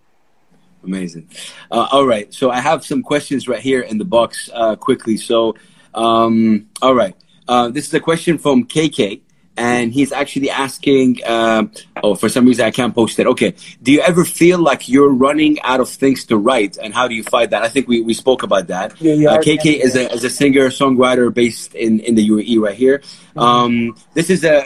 Amazing. 0.84 1.30
Uh, 1.72 1.88
all 1.92 2.06
right. 2.06 2.34
So 2.34 2.52
I 2.52 2.60
have 2.60 2.86
some 2.86 3.04
questions 3.04 3.48
right 3.48 3.60
here 3.60 3.82
in 3.82 3.98
the 3.98 4.06
box 4.06 4.50
uh, 4.54 4.76
quickly. 4.76 5.18
So, 5.18 5.56
um, 5.94 6.70
all 6.82 6.96
right. 6.96 7.16
Uh, 7.48 7.70
this 7.70 7.88
is 7.88 7.94
a 7.94 8.00
question 8.00 8.38
from 8.38 8.66
KK 8.66 9.22
and 9.60 9.92
he's 9.92 10.14
actually 10.14 10.50
asking, 10.50 11.20
um, 11.28 11.72
oh, 12.02 12.16
for 12.16 12.30
some 12.30 12.46
reason 12.46 12.66
I 12.66 12.72
can't 12.72 12.96
post 12.96 13.20
it. 13.20 13.28
Okay. 13.28 13.56
Do 13.84 13.92
you 13.92 14.00
ever 14.00 14.24
feel 14.24 14.58
like 14.58 14.88
you're 14.88 15.10
running 15.10 15.60
out 15.62 15.82
of 15.82 15.90
things 15.90 16.24
to 16.28 16.38
write? 16.38 16.78
And 16.82 16.94
how 16.94 17.10
do 17.10 17.14
you 17.14 17.24
fight 17.24 17.50
that? 17.50 17.62
I 17.62 17.68
think 17.68 17.90
we, 17.90 18.00
we 18.00 18.14
spoke 18.14 18.42
about 18.42 18.68
that. 18.68 19.00
Yeah, 19.02 19.14
yeah, 19.16 19.32
uh, 19.32 19.42
KK 19.42 19.84
is 19.84 19.98
a, 19.98 20.10
is 20.14 20.24
a 20.24 20.30
singer, 20.30 20.70
songwriter 20.70 21.34
based 21.34 21.76
in, 21.76 22.00
in 22.00 22.16
the 22.16 22.26
UAE 22.30 22.62
right 22.62 22.76
here. 22.76 23.00
Mm-hmm. 23.00 23.40
Um, 23.40 23.98
this 24.14 24.30
is 24.30 24.46
a, 24.46 24.64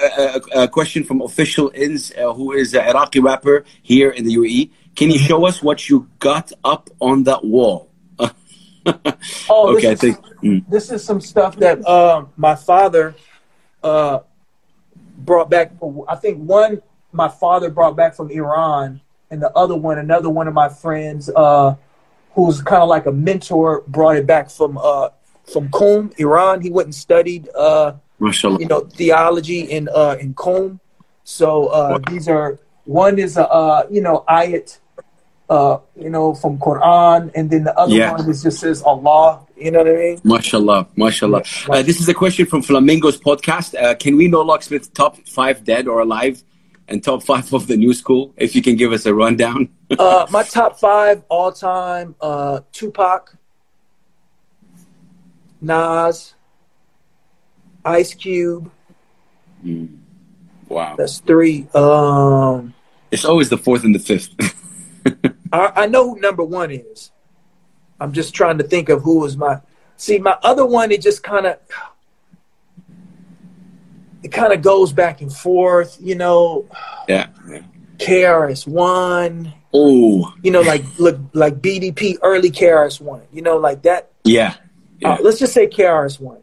a, 0.55 0.63
a, 0.63 0.67
question 0.67 1.03
from 1.03 1.21
Official 1.21 1.71
Ins, 1.73 2.11
uh, 2.11 2.31
who 2.31 2.51
is 2.51 2.75
an 2.75 2.87
Iraqi 2.87 3.19
rapper 3.19 3.65
here 3.81 4.11
in 4.11 4.25
the 4.25 4.35
UAE. 4.35 4.69
Can 4.95 5.09
you 5.09 5.17
show 5.17 5.43
us 5.47 5.63
what 5.63 5.89
you 5.89 6.07
got 6.19 6.51
up 6.63 6.91
on 6.99 7.23
that 7.23 7.43
wall? 7.43 7.89
oh, 9.49 9.75
okay, 9.75 9.95
this 9.95 10.03
is, 10.03 10.17
mm. 10.43 10.69
this 10.69 10.91
is 10.91 11.03
some 11.03 11.19
stuff 11.19 11.55
that 11.55 11.83
uh, 11.87 12.25
my 12.37 12.53
father 12.53 13.15
uh, 13.81 14.19
brought 15.25 15.49
back. 15.49 15.71
I 16.07 16.15
think 16.15 16.37
one 16.37 16.81
my 17.11 17.27
father 17.27 17.69
brought 17.69 17.95
back 17.95 18.15
from 18.15 18.29
Iran, 18.31 19.01
and 19.29 19.41
the 19.41 19.51
other 19.51 19.75
one, 19.75 19.99
another 19.99 20.29
one 20.29 20.47
of 20.47 20.53
my 20.53 20.69
friends, 20.69 21.29
uh, 21.35 21.75
who's 22.33 22.61
kind 22.61 22.81
of 22.81 22.89
like 22.89 23.05
a 23.05 23.11
mentor, 23.11 23.83
brought 23.87 24.15
it 24.17 24.25
back 24.25 24.49
from 24.49 24.77
uh, 24.77 25.09
from 25.51 25.69
Qom, 25.69 26.17
Iran. 26.19 26.61
He 26.61 26.69
went 26.69 26.87
and 26.87 26.95
studied, 26.95 27.49
uh, 27.55 27.93
you 28.59 28.67
know, 28.67 28.81
theology 28.81 29.61
in 29.61 29.89
uh, 29.93 30.17
in 30.19 30.33
Qom. 30.33 30.79
So 31.23 31.67
uh, 31.67 31.99
these 32.09 32.27
are 32.27 32.59
one 32.85 33.19
is 33.19 33.37
a 33.37 33.47
uh, 33.47 33.87
you 33.89 34.01
know 34.01 34.25
ayat 34.27 34.79
uh, 35.49 35.77
you 35.95 36.09
know, 36.09 36.33
from 36.33 36.57
Quran, 36.57 37.31
and 37.35 37.49
then 37.49 37.65
the 37.65 37.77
other 37.77 37.93
yeah. 37.93 38.11
one 38.11 38.29
is 38.29 38.43
just 38.43 38.59
says 38.59 38.81
Allah. 38.81 39.45
You 39.57 39.71
know 39.71 39.79
what 39.79 39.87
I 39.87 39.95
mean? 39.95 40.21
Mashallah, 40.23 40.87
mashallah. 40.95 41.43
Uh, 41.69 41.81
this 41.81 41.99
is 41.99 42.09
a 42.09 42.13
question 42.13 42.45
from 42.45 42.61
Flamingos 42.61 43.17
podcast. 43.17 43.79
Uh, 43.79 43.95
can 43.95 44.17
we 44.17 44.27
know 44.27 44.41
Locksmith 44.41 44.93
top 44.93 45.17
five 45.27 45.63
dead 45.63 45.87
or 45.87 45.99
alive, 45.99 46.43
and 46.87 47.03
top 47.03 47.23
five 47.23 47.53
of 47.53 47.67
the 47.67 47.77
new 47.77 47.93
school? 47.93 48.33
If 48.37 48.55
you 48.55 48.61
can 48.61 48.75
give 48.75 48.91
us 48.93 49.05
a 49.05 49.13
rundown. 49.13 49.69
uh, 49.97 50.27
my 50.31 50.43
top 50.43 50.79
five 50.79 51.23
all 51.29 51.51
time: 51.51 52.15
uh, 52.21 52.61
Tupac, 52.71 53.35
Nas, 55.61 56.33
Ice 57.85 58.13
Cube. 58.13 58.71
Mm. 59.63 59.97
Wow, 60.69 60.95
that's 60.97 61.19
three. 61.19 61.67
Um, 61.75 62.73
it's 63.11 63.25
always 63.25 63.49
the 63.49 63.57
fourth 63.57 63.83
and 63.83 63.93
the 63.93 63.99
fifth. 63.99 64.33
I, 65.53 65.83
I 65.83 65.85
know 65.85 66.09
who 66.13 66.19
number 66.19 66.43
one 66.43 66.71
is. 66.71 67.11
I'm 67.99 68.11
just 68.11 68.33
trying 68.33 68.57
to 68.57 68.63
think 68.63 68.89
of 68.89 69.03
who 69.03 69.19
was 69.19 69.37
my. 69.37 69.61
See, 69.95 70.17
my 70.17 70.37
other 70.43 70.65
one, 70.65 70.91
it 70.91 71.01
just 71.01 71.23
kind 71.23 71.45
of, 71.45 71.59
it 74.23 74.31
kind 74.31 74.51
of 74.51 74.61
goes 74.61 74.91
back 74.91 75.21
and 75.21 75.31
forth. 75.31 75.97
You 76.01 76.15
know. 76.15 76.67
Yeah. 77.07 77.27
yeah. 77.47 77.61
KRS 77.97 78.67
One. 78.67 79.53
Oh. 79.71 80.33
You 80.41 80.51
know, 80.51 80.61
like 80.61 80.83
look 80.99 81.19
like 81.33 81.61
BDP 81.61 82.17
early 82.23 82.51
KRS 82.51 82.99
One. 82.99 83.21
You 83.31 83.43
know, 83.43 83.57
like 83.57 83.83
that. 83.83 84.11
Yeah. 84.23 84.55
yeah. 84.99 85.13
Uh, 85.13 85.17
let's 85.21 85.39
just 85.39 85.53
say 85.53 85.67
KRS 85.67 86.19
One. 86.19 86.41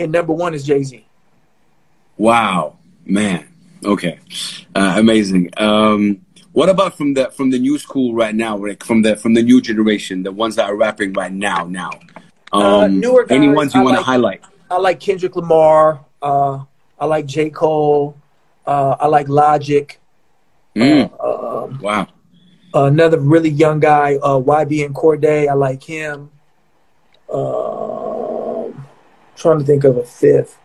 And 0.00 0.12
number 0.12 0.32
one 0.32 0.54
is 0.54 0.64
Jay 0.64 0.82
Z. 0.82 1.04
Wow, 2.16 2.78
man. 3.04 3.48
Okay, 3.84 4.18
uh, 4.74 4.94
amazing. 4.96 5.50
Um, 5.56 6.24
what 6.58 6.68
about 6.68 6.96
from 6.96 7.14
the 7.14 7.30
from 7.30 7.50
the 7.50 7.58
new 7.60 7.78
school 7.78 8.14
right 8.14 8.34
now, 8.34 8.58
Rick? 8.58 8.82
From 8.82 9.02
the 9.02 9.14
from 9.14 9.34
the 9.34 9.44
new 9.44 9.60
generation, 9.60 10.24
the 10.24 10.32
ones 10.32 10.56
that 10.56 10.68
are 10.68 10.74
rapping 10.74 11.12
right 11.12 11.32
now, 11.32 11.64
now. 11.66 11.90
Uh, 12.52 12.56
um, 12.56 12.64
uh, 12.64 12.86
newer 12.88 13.24
guys, 13.24 13.36
any 13.36 13.48
ones 13.48 13.72
you 13.76 13.80
want 13.80 13.94
to 13.94 14.00
like, 14.00 14.06
highlight? 14.06 14.40
I 14.68 14.78
like 14.78 14.98
Kendrick 14.98 15.36
Lamar. 15.36 16.04
Uh, 16.20 16.64
I 16.98 17.04
like 17.06 17.26
J 17.26 17.50
Cole. 17.50 18.16
Uh, 18.66 18.96
I 18.98 19.06
like 19.06 19.28
Logic. 19.28 20.00
Mm. 20.74 21.12
Uh, 21.20 21.64
um, 21.64 21.78
wow. 21.80 22.08
Another 22.74 23.20
really 23.20 23.50
young 23.50 23.78
guy, 23.78 24.16
uh, 24.16 24.40
YBN 24.40 24.94
Cordae. 24.94 25.48
I 25.48 25.54
like 25.54 25.84
him. 25.84 26.28
Um, 27.32 28.84
trying 29.36 29.60
to 29.60 29.64
think 29.64 29.84
of 29.84 29.96
a 29.96 30.02
fifth. 30.02 30.58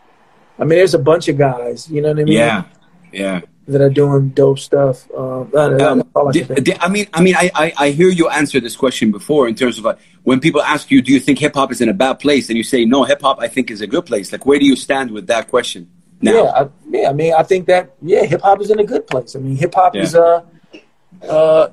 I 0.58 0.64
mean, 0.64 0.76
there's 0.76 0.94
a 0.94 0.98
bunch 0.98 1.28
of 1.28 1.38
guys. 1.38 1.88
You 1.88 2.02
know 2.02 2.08
what 2.08 2.18
I 2.18 2.24
mean? 2.24 2.36
Yeah. 2.36 2.64
Yeah. 3.12 3.42
That 3.66 3.80
are 3.80 3.90
doing 3.90 4.30
dope 4.30 4.58
stuff. 4.58 5.10
Um, 5.16 5.50
um, 5.54 6.02
I, 6.14 6.76
I, 6.80 6.88
mean, 6.88 7.06
I 7.12 7.22
mean, 7.22 7.34
I, 7.36 7.50
I, 7.54 7.72
I, 7.78 7.90
hear 7.90 8.08
you 8.08 8.28
answer 8.28 8.60
this 8.60 8.76
question 8.76 9.10
before 9.10 9.48
in 9.48 9.54
terms 9.54 9.78
of 9.78 9.86
uh, 9.86 9.94
when 10.22 10.40
people 10.40 10.62
ask 10.62 10.90
you, 10.90 11.00
do 11.00 11.12
you 11.12 11.20
think 11.20 11.38
hip 11.38 11.54
hop 11.54 11.72
is 11.72 11.80
in 11.80 11.88
a 11.88 11.94
bad 11.94 12.18
place? 12.18 12.48
And 12.48 12.58
you 12.58 12.64
say, 12.64 12.84
no, 12.84 13.04
hip 13.04 13.22
hop, 13.22 13.38
I 13.40 13.48
think 13.48 13.70
is 13.70 13.80
a 13.80 13.86
good 13.86 14.04
place. 14.04 14.32
Like, 14.32 14.44
where 14.44 14.58
do 14.58 14.66
you 14.66 14.76
stand 14.76 15.10
with 15.10 15.26
that 15.28 15.48
question? 15.48 15.90
Now? 16.20 16.32
Yeah, 16.32 16.50
I, 16.50 16.68
yeah. 16.90 17.10
I 17.10 17.12
mean, 17.12 17.34
I 17.34 17.42
think 17.42 17.66
that 17.66 17.94
yeah, 18.02 18.24
hip 18.24 18.42
hop 18.42 18.60
is 18.60 18.70
in 18.70 18.78
a 18.80 18.84
good 18.84 19.06
place. 19.06 19.34
I 19.34 19.38
mean, 19.38 19.56
hip 19.56 19.74
hop 19.74 19.94
yeah. 19.94 20.02
is 20.02 20.14
uh, 20.14 20.42
uh, 21.22 21.68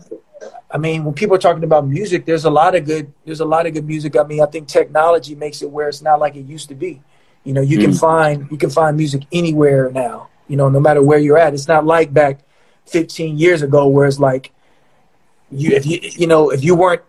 I 0.70 0.78
mean, 0.78 1.04
when 1.04 1.14
people 1.14 1.36
are 1.36 1.40
talking 1.40 1.64
about 1.64 1.88
music, 1.88 2.26
there's 2.26 2.46
a 2.46 2.50
lot 2.50 2.76
of 2.76 2.86
good. 2.86 3.12
There's 3.26 3.42
a 3.42 3.46
lot 3.46 3.66
of 3.66 3.74
good 3.74 3.86
music. 3.86 4.16
I 4.16 4.24
mean, 4.24 4.42
I 4.42 4.46
think 4.46 4.68
technology 4.68 5.36
makes 5.36 5.62
it 5.62 5.70
where 5.70 5.90
it's 5.90 6.02
not 6.02 6.20
like 6.20 6.36
it 6.36 6.46
used 6.46 6.70
to 6.70 6.76
be. 6.76 7.02
You 7.44 7.54
know, 7.54 7.62
you 7.62 7.78
mm. 7.78 7.82
can 7.82 7.94
find 7.94 8.48
you 8.50 8.58
can 8.58 8.70
find 8.70 8.96
music 8.96 9.24
anywhere 9.32 9.92
now. 9.92 10.30
You 10.52 10.58
know, 10.58 10.70
no 10.70 10.82
matter 10.82 11.02
where 11.02 11.18
you're 11.18 11.38
at. 11.38 11.54
It's 11.54 11.68
not 11.68 11.86
like 11.86 12.14
back 12.14 12.42
15 12.88 13.38
years 13.38 13.62
ago 13.62 13.88
where 13.88 14.06
it's 14.06 14.20
like 14.20 14.52
you 15.50 15.72
if 15.72 15.86
you 15.86 16.00
you 16.02 16.28
know 16.28 16.50
if 16.50 16.64
you 16.64 16.76
weren't 16.76 17.02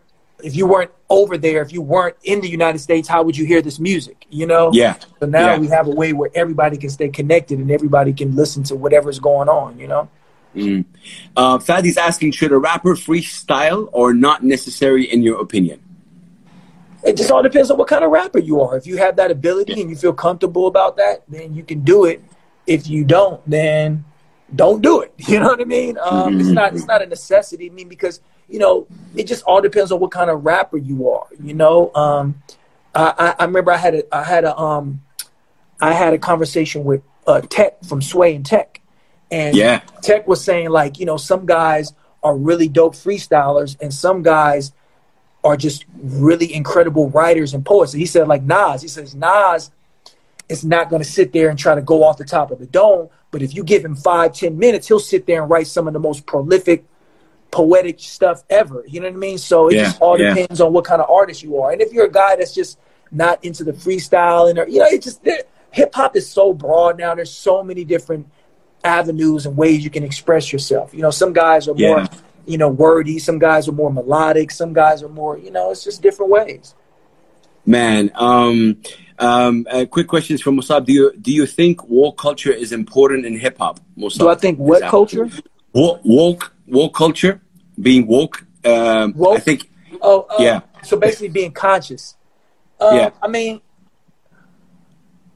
if 0.44 0.56
you 0.56 0.66
weren't 0.66 0.90
over 1.08 1.36
there, 1.36 1.62
if 1.62 1.72
you 1.72 1.82
weren't 1.82 2.16
in 2.24 2.40
the 2.40 2.48
United 2.48 2.78
States, 2.78 3.08
how 3.08 3.22
would 3.22 3.36
you 3.36 3.44
hear 3.44 3.62
this 3.62 3.78
music? 3.78 4.26
You 4.30 4.46
know? 4.46 4.70
Yeah. 4.72 4.96
So 5.20 5.26
now 5.26 5.52
yeah. 5.52 5.58
we 5.58 5.68
have 5.68 5.86
a 5.86 5.90
way 5.90 6.12
where 6.12 6.30
everybody 6.34 6.76
can 6.76 6.90
stay 6.90 7.08
connected 7.08 7.58
and 7.58 7.70
everybody 7.70 8.12
can 8.12 8.34
listen 8.34 8.62
to 8.64 8.74
whatever's 8.74 9.18
going 9.18 9.48
on. 9.48 9.78
You 9.78 9.88
know? 9.88 10.08
Mm. 10.56 10.84
Uh, 11.36 11.58
Fadi's 11.58 11.96
asking, 11.96 12.32
should 12.32 12.52
a 12.52 12.58
rapper 12.58 12.94
freestyle 12.94 13.88
or 13.92 14.14
not 14.14 14.42
necessary 14.42 15.04
in 15.04 15.22
your 15.22 15.40
opinion? 15.40 15.80
It 17.04 17.16
just 17.16 17.30
all 17.30 17.42
depends 17.42 17.70
on 17.70 17.78
what 17.78 17.88
kind 17.88 18.04
of 18.04 18.10
rapper 18.10 18.38
you 18.38 18.60
are. 18.60 18.76
If 18.76 18.86
you 18.86 18.96
have 18.96 19.16
that 19.16 19.30
ability 19.30 19.80
and 19.80 19.90
you 19.90 19.96
feel 19.96 20.12
comfortable 20.12 20.66
about 20.66 20.96
that, 20.96 21.24
then 21.28 21.54
you 21.54 21.64
can 21.64 21.80
do 21.80 22.04
it. 22.04 22.22
If 22.66 22.88
you 22.88 23.04
don't, 23.04 23.40
then 23.48 24.04
don't 24.54 24.82
do 24.82 25.00
it. 25.00 25.14
You 25.28 25.40
know 25.40 25.46
what 25.46 25.60
I 25.60 25.64
mean? 25.64 25.98
Um. 25.98 26.40
It's 26.40 26.50
not 26.50 26.74
it's 26.74 26.86
not 26.86 27.02
a 27.02 27.06
necessity. 27.06 27.70
I 27.70 27.72
mean, 27.72 27.88
because 27.88 28.20
you 28.48 28.58
know, 28.58 28.86
it 29.14 29.26
just 29.26 29.42
all 29.44 29.60
depends 29.60 29.92
on 29.92 30.00
what 30.00 30.10
kind 30.10 30.28
of 30.28 30.44
rapper 30.44 30.76
you 30.76 31.08
are. 31.10 31.26
You 31.42 31.54
know, 31.54 31.92
um, 31.94 32.42
I, 32.94 33.34
I, 33.38 33.44
remember 33.44 33.72
I 33.72 33.78
had 33.78 33.94
a 33.94 34.14
I 34.14 34.24
had 34.24 34.44
a 34.44 34.56
um, 34.58 35.02
I 35.80 35.92
had 35.94 36.12
a 36.12 36.18
conversation 36.18 36.84
with 36.84 37.02
uh, 37.26 37.40
Tech 37.40 37.82
from 37.84 38.02
Sway 38.02 38.34
and 38.34 38.44
Tech, 38.44 38.82
and 39.30 39.56
yeah. 39.56 39.80
Tech 40.02 40.28
was 40.28 40.44
saying 40.44 40.68
like, 40.70 40.98
you 40.98 41.06
know, 41.06 41.16
some 41.16 41.46
guys 41.46 41.94
are 42.22 42.36
really 42.36 42.68
dope 42.68 42.94
freestylers, 42.94 43.80
and 43.80 43.92
some 43.92 44.22
guys 44.22 44.72
are 45.44 45.56
just 45.56 45.86
really 45.94 46.52
incredible 46.52 47.08
writers 47.10 47.54
and 47.54 47.64
poets. 47.64 47.94
And 47.94 48.00
he 48.00 48.06
said 48.06 48.28
like 48.28 48.42
Nas, 48.42 48.82
he 48.82 48.88
says 48.88 49.14
Nas 49.14 49.70
is 50.48 50.64
not 50.64 50.90
going 50.90 51.02
to 51.02 51.08
sit 51.08 51.32
there 51.32 51.48
and 51.48 51.58
try 51.58 51.74
to 51.74 51.82
go 51.82 52.04
off 52.04 52.18
the 52.18 52.24
top 52.24 52.50
of 52.50 52.58
the 52.58 52.66
dome, 52.66 53.08
but 53.30 53.42
if 53.42 53.54
you 53.54 53.64
give 53.64 53.84
him 53.84 53.96
five, 53.96 54.34
ten 54.34 54.58
minutes, 54.58 54.88
he'll 54.88 55.00
sit 55.00 55.26
there 55.26 55.42
and 55.42 55.50
write 55.50 55.66
some 55.66 55.86
of 55.86 55.92
the 55.92 56.00
most 56.00 56.26
prolific 56.26 56.84
poetic 57.50 58.00
stuff 58.00 58.42
ever. 58.50 58.84
You 58.88 59.00
know 59.00 59.08
what 59.08 59.14
I 59.14 59.18
mean? 59.18 59.38
So 59.38 59.68
it 59.68 59.76
yeah, 59.76 59.84
just 59.84 60.00
all 60.00 60.18
yeah. 60.18 60.34
depends 60.34 60.60
on 60.60 60.72
what 60.72 60.84
kind 60.84 61.00
of 61.00 61.08
artist 61.08 61.42
you 61.42 61.60
are. 61.60 61.70
And 61.70 61.80
if 61.80 61.92
you're 61.92 62.06
a 62.06 62.12
guy 62.12 62.36
that's 62.36 62.54
just 62.54 62.78
not 63.12 63.44
into 63.44 63.62
the 63.62 63.72
freestyling 63.72 64.58
or 64.58 64.68
you 64.68 64.80
know, 64.80 64.86
it 64.86 65.02
just 65.02 65.24
hip 65.70 65.94
hop 65.94 66.16
is 66.16 66.28
so 66.28 66.52
broad 66.52 66.98
now. 66.98 67.14
There's 67.14 67.30
so 67.30 67.62
many 67.62 67.84
different 67.84 68.28
avenues 68.84 69.46
and 69.46 69.56
ways 69.56 69.84
you 69.84 69.90
can 69.90 70.02
express 70.02 70.52
yourself. 70.52 70.92
You 70.92 71.02
know, 71.02 71.10
some 71.10 71.32
guys 71.32 71.68
are 71.68 71.74
more, 71.74 72.06
you 72.46 72.58
know, 72.58 72.68
wordy, 72.68 73.18
some 73.18 73.38
guys 73.38 73.68
are 73.68 73.72
more 73.72 73.92
melodic, 73.92 74.50
some 74.50 74.72
guys 74.72 75.02
are 75.02 75.08
more, 75.08 75.38
you 75.38 75.50
know, 75.50 75.70
it's 75.70 75.84
just 75.84 76.02
different 76.02 76.32
ways. 76.32 76.74
Man, 77.64 78.10
um, 78.16 78.82
um, 79.18 79.66
uh, 79.70 79.84
quick 79.86 80.08
questions 80.08 80.40
from 80.40 80.56
Musab. 80.56 80.86
Do 80.86 80.92
you 80.92 81.12
do 81.20 81.32
you 81.32 81.46
think 81.46 81.88
woke 81.88 82.18
culture 82.18 82.52
is 82.52 82.72
important 82.72 83.26
in 83.26 83.38
hip 83.38 83.58
hop? 83.58 83.80
Do 83.96 84.28
I 84.28 84.34
think 84.34 84.58
what 84.58 84.82
culture? 84.82 85.28
Woke, 85.72 86.00
woke 86.04 86.52
woke 86.66 86.94
culture, 86.94 87.40
being 87.80 88.06
woke. 88.06 88.44
Um, 88.64 89.14
woke? 89.16 89.36
I 89.36 89.40
think. 89.40 89.70
Oh, 90.00 90.22
uh, 90.22 90.36
yeah. 90.42 90.60
So 90.82 90.96
basically, 90.96 91.28
being 91.28 91.52
conscious. 91.52 92.16
Uh, 92.80 92.90
yeah. 92.94 93.10
I 93.22 93.28
mean, 93.28 93.60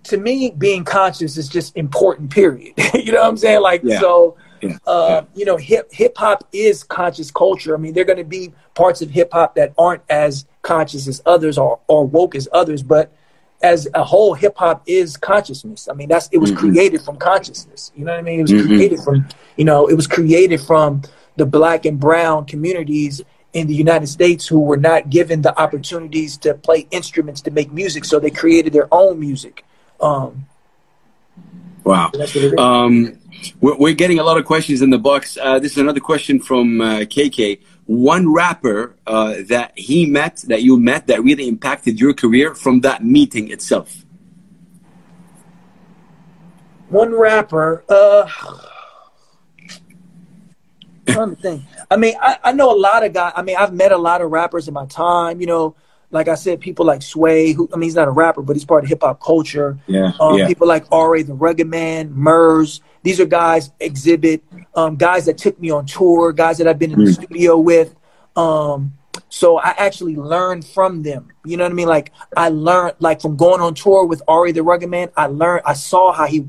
to 0.05 0.17
me, 0.17 0.51
being 0.51 0.85
conscious 0.85 1.37
is 1.37 1.49
just 1.49 1.77
important. 1.77 2.31
Period. 2.31 2.75
you 2.95 3.13
know 3.13 3.21
what 3.21 3.29
I'm 3.29 3.37
saying? 3.37 3.61
Like 3.61 3.83
yeah. 3.85 4.01
so. 4.01 4.37
Yeah. 4.63 4.79
Uh, 4.87 5.07
yeah. 5.09 5.39
You 5.39 5.45
know, 5.45 5.57
hip 5.59 5.93
hip 5.93 6.17
hop 6.17 6.49
is 6.51 6.83
conscious 6.83 7.31
culture. 7.31 7.75
I 7.75 7.79
mean, 7.79 7.93
there 7.93 8.03
are 8.03 8.07
going 8.07 8.19
to 8.19 8.25
be 8.25 8.55
parts 8.75 9.03
of 9.03 9.11
hip 9.11 9.29
hop 9.33 9.55
that 9.57 9.75
aren't 9.77 10.03
as 10.09 10.47
conscious 10.63 11.07
as 11.07 11.21
others 11.27 11.59
or, 11.59 11.79
or 11.89 12.07
woke 12.07 12.35
as 12.35 12.49
others, 12.53 12.83
but 12.83 13.13
as 13.63 13.89
a 13.95 14.05
whole, 14.05 14.35
hip 14.35 14.57
hop 14.57 14.83
is 14.87 15.17
consciousness. 15.17 15.89
I 15.91 15.95
mean, 15.95 16.09
that's 16.09 16.29
it 16.33 16.39
was 16.39 16.51
mm-hmm. 16.51 16.61
created 16.61 17.03
from 17.03 17.17
consciousness. 17.17 17.93
You 17.97 18.05
know 18.05 18.13
what 18.13 18.19
I 18.19 18.23
mean? 18.23 18.41
It 18.41 18.43
was 18.43 18.53
mm-hmm. 18.53 18.67
created 18.67 19.01
from 19.01 19.27
you 19.57 19.65
know, 19.65 19.89
it 19.89 19.95
was 19.95 20.07
created 20.07 20.61
from 20.61 21.03
the 21.37 21.47
black 21.47 21.85
and 21.85 21.99
brown 21.99 22.45
communities 22.47 23.23
in 23.53 23.67
the 23.67 23.75
United 23.75 24.07
States 24.07 24.47
who 24.47 24.61
were 24.61 24.77
not 24.77 25.09
given 25.09 25.43
the 25.43 25.59
opportunities 25.59 26.37
to 26.39 26.55
play 26.55 26.87
instruments 26.91 27.41
to 27.43 27.51
make 27.51 27.73
music, 27.73 28.05
so 28.05 28.19
they 28.21 28.31
created 28.31 28.73
their 28.73 28.93
own 28.93 29.19
music. 29.19 29.65
Um, 30.01 30.47
wow. 31.85 32.11
Um, 32.59 33.19
we're, 33.61 33.77
we're, 33.77 33.95
getting 33.95 34.19
a 34.19 34.25
lot 34.25 34.37
of 34.37 34.45
questions 34.45 34.83
in 34.83 34.91
the 34.91 34.99
box. 34.99 35.39
Uh, 35.41 35.59
this 35.59 35.73
is 35.73 35.79
another 35.79 36.01
question 36.01 36.39
from 36.39 36.81
uh, 36.83 36.99
KK. 37.01 37.61
One 37.87 38.33
rapper 38.33 38.97
uh, 39.07 39.37
that 39.47 39.79
he 39.79 40.07
met, 40.07 40.45
that 40.49 40.63
you 40.63 40.79
met, 40.79 41.07
that 41.07 41.23
really 41.23 41.49
impacted 41.49 42.01
your 42.01 42.15
career 42.15 42.55
from 42.55 42.81
that 42.81 43.05
meeting 43.05 43.51
itself. 43.51 44.05
One 46.89 47.15
rapper. 47.15 47.85
Uh, 47.89 48.29
trying 51.07 51.37
to 51.37 51.43
think. 51.43 51.63
I 51.91 51.97
mean, 51.97 52.15
I, 52.21 52.39
I 52.45 52.53
know 52.53 52.73
a 52.75 52.79
lot 52.79 53.05
of 53.05 53.13
guys. 53.13 53.33
I 53.37 53.43
mean, 53.43 53.57
I've 53.57 53.73
met 53.73 53.93
a 53.93 53.99
lot 53.99 54.21
of 54.21 54.31
rappers 54.31 54.69
in 54.69 54.75
my 54.75 54.87
time. 54.87 55.41
You 55.41 55.47
know, 55.47 55.77
like 56.11 56.29
I 56.29 56.35
said, 56.35 56.61
people 56.61 56.87
like 56.87 57.03
Sway, 57.03 57.53
who 57.53 57.69
I 57.73 57.77
mean, 57.77 57.85
he's 57.85 57.95
not 57.95 58.09
a 58.09 58.13
rapper, 58.13 58.43
but 58.43 58.55
he's 58.55 58.65
part 58.65 58.85
of 58.85 58.89
hip 58.89 59.03
hop 59.03 59.21
culture. 59.21 59.79
Yeah, 59.87 60.13
um, 60.21 60.39
yeah. 60.39 60.47
People 60.47 60.67
like 60.67 60.85
R.A. 60.93 61.23
the 61.23 61.35
Rugged 61.35 61.67
Man, 61.67 62.13
Murs. 62.15 62.81
These 63.03 63.21
are 63.21 63.27
guys, 63.27 63.71
Xzibit, 63.81 64.41
um, 64.75 64.97
guys 64.97 65.27
that 65.27 65.39
took 65.39 65.61
me 65.61 65.71
on 65.71 65.87
tour, 65.87 66.33
guys 66.33 66.59
that 66.59 66.67
I've 66.67 66.79
been 66.79 66.93
in 66.93 66.99
mm. 66.99 67.07
the 67.07 67.13
studio 67.13 67.59
with. 67.59 67.95
Um, 68.35 68.95
so 69.29 69.59
I 69.59 69.71
actually 69.71 70.17
learned 70.17 70.65
from 70.65 71.03
them. 71.03 71.33
You 71.45 71.57
know 71.57 71.65
what 71.65 71.73
I 71.73 71.75
mean? 71.75 71.89
Like 71.89 72.13
I 72.37 72.49
learned, 72.51 72.95
like 73.01 73.21
from 73.21 73.37
going 73.37 73.61
on 73.61 73.75
tour 73.75 74.05
with 74.05 74.23
R.A. 74.29 74.53
the 74.53 74.63
Rugged 74.63 74.89
Man. 74.89 75.11
I 75.17 75.27
learned, 75.27 75.63
I 75.67 75.73
saw 75.73 76.13
how 76.13 76.27
he 76.27 76.49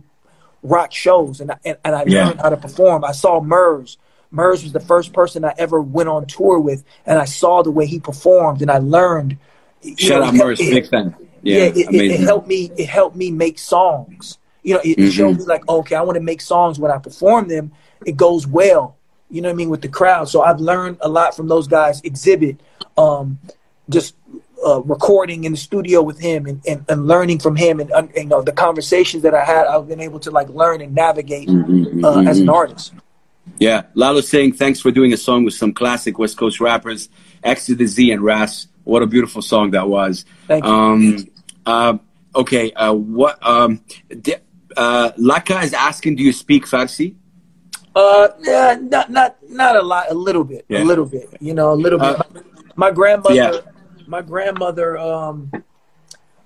rocked 0.64 0.94
shows, 0.94 1.42
and 1.42 1.52
I, 1.52 1.58
and, 1.66 1.78
and 1.84 1.96
I 1.96 2.04
yeah. 2.06 2.28
learned 2.28 2.42
how 2.42 2.50
to 2.50 2.58
perform. 2.58 3.04
I 3.04 3.12
saw 3.12 3.42
Murs. 3.42 3.98
Murs 4.32 4.64
was 4.64 4.74
the 4.74 4.80
first 4.80 5.14
person 5.14 5.46
I 5.46 5.54
ever 5.58 5.82
went 5.82 6.10
on 6.10 6.26
tour 6.26 6.60
with, 6.60 6.84
and 7.06 7.20
I 7.20 7.26
saw 7.26 7.64
the 7.64 7.72
way 7.72 7.86
he 7.86 8.00
performed, 8.00 8.62
and 8.62 8.70
I 8.70 8.80
learned. 8.80 9.38
Shout 9.98 10.22
know, 10.22 10.28
out 10.28 10.34
Murs, 10.34 10.60
big 10.60 10.90
fan. 10.90 11.16
Yeah, 11.42 11.58
yeah 11.58 11.64
it, 11.66 11.78
it, 11.78 12.12
it, 12.12 12.20
helped 12.20 12.48
me. 12.48 12.72
It 12.78 12.88
helped 12.88 13.16
me 13.16 13.32
make 13.32 13.60
songs. 13.60 14.38
You 14.64 14.76
know, 14.76 14.82
it, 14.84 14.98
mm-hmm. 14.98 15.10
showed 15.10 15.38
me 15.38 15.46
like, 15.46 15.68
okay, 15.70 15.96
I 15.96 16.02
want 16.02 16.18
to 16.18 16.24
make 16.24 16.42
songs 16.42 16.78
when 16.80 16.92
I 16.92 16.98
perform 16.98 17.48
them. 17.48 17.72
It 18.06 18.18
goes 18.18 18.46
well. 18.46 18.98
You 19.30 19.42
know 19.42 19.50
what 19.50 19.54
I 19.54 19.58
mean 19.58 19.70
with 19.70 19.82
the 19.82 19.90
crowd. 19.90 20.30
So 20.30 20.42
I've 20.42 20.60
learned 20.60 20.98
a 21.02 21.10
lot 21.10 21.36
from 21.36 21.48
those 21.48 21.68
guys. 21.68 22.02
Xzibit, 22.02 22.58
um, 22.98 23.40
just 23.90 24.16
uh, 24.66 24.82
recording 24.82 25.44
in 25.44 25.52
the 25.52 25.58
studio 25.58 26.02
with 26.02 26.20
him 26.20 26.46
and, 26.46 26.62
and, 26.68 26.86
and 26.90 27.08
learning 27.08 27.40
from 27.40 27.56
him 27.56 27.80
and, 27.80 27.92
and, 27.92 28.12
you 28.16 28.26
know 28.26 28.42
the 28.42 28.52
conversations 28.52 29.24
that 29.24 29.34
I 29.34 29.44
had, 29.44 29.68
I've 29.68 29.88
been 29.88 30.00
able 30.00 30.20
to 30.22 30.32
like 30.32 30.50
learn 30.50 30.82
and 30.82 30.96
navigate 30.96 31.48
mm-hmm, 31.48 32.04
uh, 32.04 32.16
mm-hmm. 32.16 32.28
as 32.28 32.40
an 32.40 32.50
artist. 32.50 32.94
Yeah, 33.60 33.84
Lalo 33.96 34.22
saying 34.22 34.54
thanks 34.54 34.80
for 34.80 34.92
doing 34.92 35.14
a 35.14 35.18
song 35.18 35.44
with 35.44 35.54
some 35.54 35.74
classic 35.74 36.20
West 36.20 36.38
Coast 36.38 36.60
rappers, 36.60 37.10
X 37.44 37.66
to 37.68 37.76
the 37.76 37.86
Z 37.86 38.12
and 38.12 38.22
Ras. 38.22 38.68
What 38.84 39.02
a 39.02 39.08
beautiful 39.08 39.42
song 39.42 39.72
that 39.72 39.88
was. 39.88 40.26
Thank 40.48 40.64
you. 40.64 40.72
Um, 40.72 41.28
uh, 41.66 41.98
okay, 42.36 42.72
uh, 42.72 42.94
what? 42.94 43.46
Um, 43.46 43.84
uh, 44.78 45.12
Laka 45.18 45.64
is 45.64 45.74
asking, 45.74 46.16
do 46.16 46.24
you 46.24 46.32
speak 46.32 46.66
Farsi? 46.66 47.16
Uh, 47.96 48.30
yeah, 48.42 48.78
not 48.80 49.10
not 49.10 49.38
not 49.50 49.76
a 49.76 49.82
lot, 49.82 50.06
a 50.12 50.14
little 50.14 50.44
bit, 50.44 50.66
yeah. 50.70 50.84
a 50.84 50.86
little 50.86 51.06
bit. 51.06 51.30
You 51.40 51.56
know, 51.56 51.74
a 51.74 51.74
little 51.74 51.98
bit. 51.98 52.20
Uh, 52.20 52.24
my, 52.34 52.42
my, 52.76 52.92
grandmother, 52.92 53.36
yeah. 53.36 53.60
my 54.06 54.22
grandmother, 54.22 55.00
um, 55.00 55.52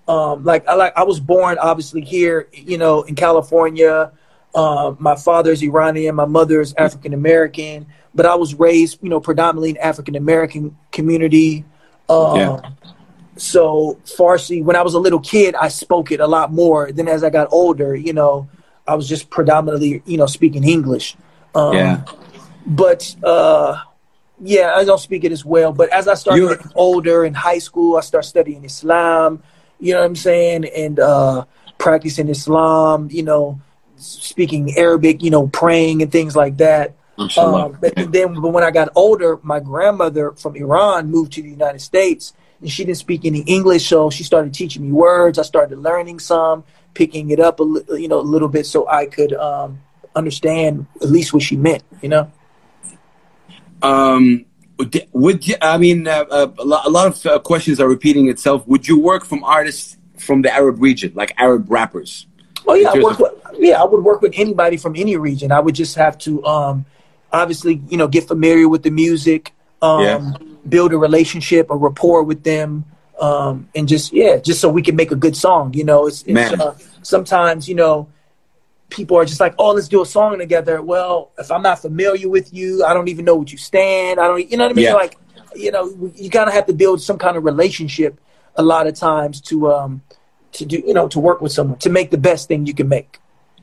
um, 0.07 0.45
like 0.45 0.66
I 0.66 0.76
like 0.76 0.93
I 0.95 1.03
was 1.03 1.20
born 1.20 1.57
obviously 1.57 2.01
here, 2.01 2.47
you 2.53 2.78
know, 2.78 3.01
in 3.01 3.16
California. 3.16 4.14
Uh, 4.54 4.95
my 4.99 5.16
father 5.16 5.52
is 5.52 5.62
Iranian, 5.64 6.16
my 6.16 6.26
mother 6.26 6.60
is 6.60 6.74
African 6.78 7.14
American, 7.14 7.86
but 8.14 8.26
I 8.26 8.36
was 8.36 8.54
raised, 8.56 8.99
you 9.02 9.10
know, 9.10 9.20
predominantly 9.20 9.72
in 9.72 9.78
African 9.78 10.16
American 10.16 10.78
community. 10.91 11.64
Uh, 12.10 12.34
yeah. 12.36 12.72
So 13.38 13.97
Farsi, 14.06 14.64
when 14.64 14.76
I 14.76 14.82
was 14.82 14.93
a 14.93 14.99
little 14.99 15.20
kid, 15.20 15.56
I 15.56 15.70
spoke 15.70 16.12
it 16.12 16.20
a 16.20 16.28
lot 16.28 16.52
more. 16.52 16.91
Then 16.91 17.08
as 17.08 17.24
I 17.24 17.30
got 17.30 17.47
older, 17.52 17.95
you 17.95 18.12
know, 18.12 18.49
I 18.88 18.95
was 18.95 19.08
just 19.08 19.30
predominantly, 19.30 20.04
you 20.06 20.18
know, 20.18 20.26
speaking 20.26 20.64
English. 20.64 21.16
Um, 21.56 21.74
yeah. 21.74 22.04
But 22.66 23.16
uh, 23.24 23.82
yeah, 24.41 24.74
I 24.76 24.84
don't 24.84 24.99
speak 24.99 25.24
it 25.24 25.32
as 25.32 25.45
well. 25.45 25.72
But 25.72 25.89
as 25.89 26.10
I 26.10 26.16
started 26.16 26.47
getting 26.47 26.72
older 26.76 27.24
in 27.24 27.34
high 27.34 27.60
school, 27.60 27.95
I 27.95 28.02
started 28.02 28.28
studying 28.28 28.66
Islam. 28.66 29.41
You 29.80 29.93
know 29.93 30.02
what 30.02 30.06
I'm 30.08 30.16
saying, 30.16 30.66
and 30.66 30.99
uh, 30.99 31.45
practicing 31.78 32.28
Islam. 32.28 33.08
You 33.10 33.24
know 33.24 33.62
speaking 34.02 34.78
Arabic, 34.78 35.24
you 35.24 35.30
know, 35.30 35.47
praying 35.47 36.02
and 36.02 36.12
things 36.12 36.36
like 36.36 36.58
that. 36.58 36.95
Um, 37.38 37.78
but 37.80 37.93
then, 37.95 38.34
but 38.34 38.49
when 38.49 38.64
I 38.64 38.72
got 38.72 38.89
older, 38.95 39.39
my 39.43 39.60
grandmother 39.60 40.32
from 40.32 40.56
Iran 40.56 41.12
moved 41.12 41.34
to 41.34 41.41
the 41.41 41.49
United 41.49 41.80
States, 41.80 42.34
and 42.60 42.72
she 42.72 42.84
didn't 42.84 42.97
speak 42.97 43.26
any 43.26 43.41
English, 43.41 43.88
so 43.88 44.10
she 44.10 44.24
started 44.24 44.54
teaching 44.54 44.84
me 44.84 44.91
words. 44.91 45.38
I 45.38 45.43
started 45.43 45.78
learning 45.80 46.20
some, 46.20 46.64
picking 46.93 47.30
it 47.30 47.39
up 47.39 47.60
a 47.60 47.64
you 47.99 48.08
know 48.08 48.20
a 48.20 48.22
little 48.22 48.47
bit, 48.47 48.66
so 48.66 48.88
I 48.88 49.06
could 49.06 49.34
um, 49.34 49.82
understand 50.16 50.88
at 51.02 51.10
least 51.10 51.34
what 51.34 51.43
she 51.43 51.56
meant. 51.56 51.84
You 52.02 52.10
know. 52.10 52.32
Um, 53.84 54.45
would 55.12 55.47
you, 55.47 55.56
I 55.62 55.78
mean 55.78 56.08
uh, 56.08 56.26
uh, 56.30 56.47
a 56.58 56.66
lot 56.66 57.08
of 57.08 57.26
uh, 57.26 57.39
questions 57.39 57.80
are 57.80 57.88
repeating 57.88 58.30
itself? 58.30 58.68
Would 58.68 58.88
you 58.88 58.99
work 58.99 59.26
from 59.26 59.43
artists 59.43 59.97
from 60.18 60.41
the 60.41 60.54
Arab 60.54 60.82
region, 60.82 61.12
like 61.16 61.34
Arab 61.38 61.70
rappers? 61.70 62.26
Oh 62.68 62.74
yeah, 62.74 62.91
I 62.93 62.99
work 62.99 63.20
with, 63.20 63.34
yeah, 63.62 63.82
I 63.82 63.86
would 63.86 64.03
work 64.03 64.22
with 64.22 64.34
anybody 64.36 64.78
from 64.78 64.95
any 64.95 65.16
region. 65.18 65.51
I 65.51 65.59
would 65.59 65.76
just 65.76 65.95
have 65.95 66.18
to 66.20 66.43
um, 66.45 66.86
obviously, 67.32 67.82
you 67.89 67.97
know, 67.97 68.07
get 68.07 68.28
familiar 68.28 68.68
with 68.68 68.84
the 68.84 68.91
music, 68.91 69.53
um, 69.82 70.03
yeah. 70.03 70.34
build 70.68 70.93
a 70.93 70.97
relationship, 70.97 71.70
a 71.70 71.76
rapport 71.76 72.24
with 72.24 72.43
them, 72.43 72.86
um, 73.20 73.70
and 73.76 73.88
just 73.88 74.14
yeah, 74.14 74.38
just 74.38 74.62
so 74.62 74.70
we 74.70 74.82
can 74.82 74.95
make 74.95 75.12
a 75.12 75.16
good 75.16 75.36
song. 75.36 75.74
You 75.74 75.84
know, 75.84 76.07
it's, 76.07 76.24
it's 76.26 76.53
uh, 76.53 76.78
sometimes 77.03 77.70
you 77.70 77.76
know 77.76 78.09
people 78.89 79.18
are 79.18 79.26
just 79.26 79.39
like, 79.39 79.55
oh, 79.57 79.72
let's 79.72 79.88
do 79.88 80.01
a 80.01 80.05
song 80.05 80.38
together. 80.38 80.82
Well, 80.82 81.32
if 81.38 81.49
I'm 81.49 81.62
not 81.62 81.82
familiar 81.82 82.30
with 82.30 82.53
you, 82.53 82.84
I 82.84 82.93
don't 82.93 83.07
even 83.07 83.26
know 83.26 83.36
what 83.36 83.51
you 83.51 83.57
stand. 83.57 84.20
I 84.20 84.28
don't, 84.28 84.51
you 84.51 84.57
know 84.57 84.66
what 84.66 84.72
I 84.72 84.76
mean? 84.76 84.86
Yeah. 84.86 84.93
Like, 84.93 85.18
you 85.55 85.72
know, 85.72 86.12
you 86.16 86.30
kind 86.30 86.47
of 86.49 86.53
have 86.53 86.66
to 86.68 86.74
build 86.74 87.01
some 87.01 87.18
kind 87.18 87.38
of 87.38 87.45
relationship 87.45 88.20
a 88.55 88.64
lot 88.64 88.86
of 88.86 88.95
times 88.95 89.39
to 89.39 89.72
um 89.72 90.01
to 90.51 90.66
do, 90.66 90.84
you 90.86 90.93
know, 90.93 91.07
to 91.07 91.20
work 91.20 91.41
with 91.41 91.53
someone 91.53 91.80
to 91.80 91.89
make 91.89 92.12
the 92.12 92.18
best 92.18 92.49
thing 92.49 92.66
you 92.66 92.74
can 92.74 92.89
make. 92.89 93.20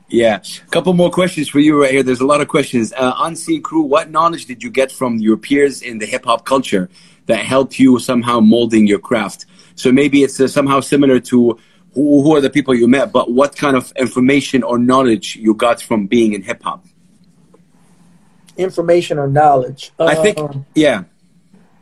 Yeah. 0.09 0.41
A 0.65 0.69
couple 0.69 0.93
more 0.93 1.11
questions 1.11 1.47
for 1.47 1.59
you 1.59 1.81
right 1.81 1.91
here. 1.91 2.03
There's 2.03 2.21
a 2.21 2.25
lot 2.25 2.41
of 2.41 2.47
questions. 2.47 2.93
Uh, 2.93 3.13
Unseen 3.19 3.61
Crew, 3.61 3.81
what 3.81 4.09
knowledge 4.09 4.45
did 4.45 4.63
you 4.63 4.69
get 4.69 4.91
from 4.91 5.17
your 5.17 5.37
peers 5.37 5.81
in 5.81 5.99
the 5.99 6.05
hip 6.05 6.25
hop 6.25 6.45
culture 6.45 6.89
that 7.27 7.39
helped 7.45 7.79
you 7.79 7.99
somehow 7.99 8.39
molding 8.39 8.87
your 8.87 8.99
craft? 8.99 9.45
So 9.75 9.91
maybe 9.91 10.23
it's 10.23 10.39
uh, 10.39 10.47
somehow 10.47 10.79
similar 10.79 11.19
to 11.21 11.59
who, 11.93 12.21
who 12.23 12.35
are 12.35 12.41
the 12.41 12.49
people 12.49 12.73
you 12.73 12.87
met, 12.87 13.11
but 13.11 13.31
what 13.31 13.55
kind 13.55 13.75
of 13.75 13.91
information 13.97 14.63
or 14.63 14.77
knowledge 14.77 15.35
you 15.35 15.53
got 15.53 15.81
from 15.81 16.07
being 16.07 16.33
in 16.33 16.41
hip 16.41 16.63
hop? 16.63 16.85
Information 18.57 19.17
or 19.17 19.27
knowledge? 19.27 19.91
I 19.99 20.15
think, 20.15 20.37
um, 20.37 20.65
yeah. 20.75 21.03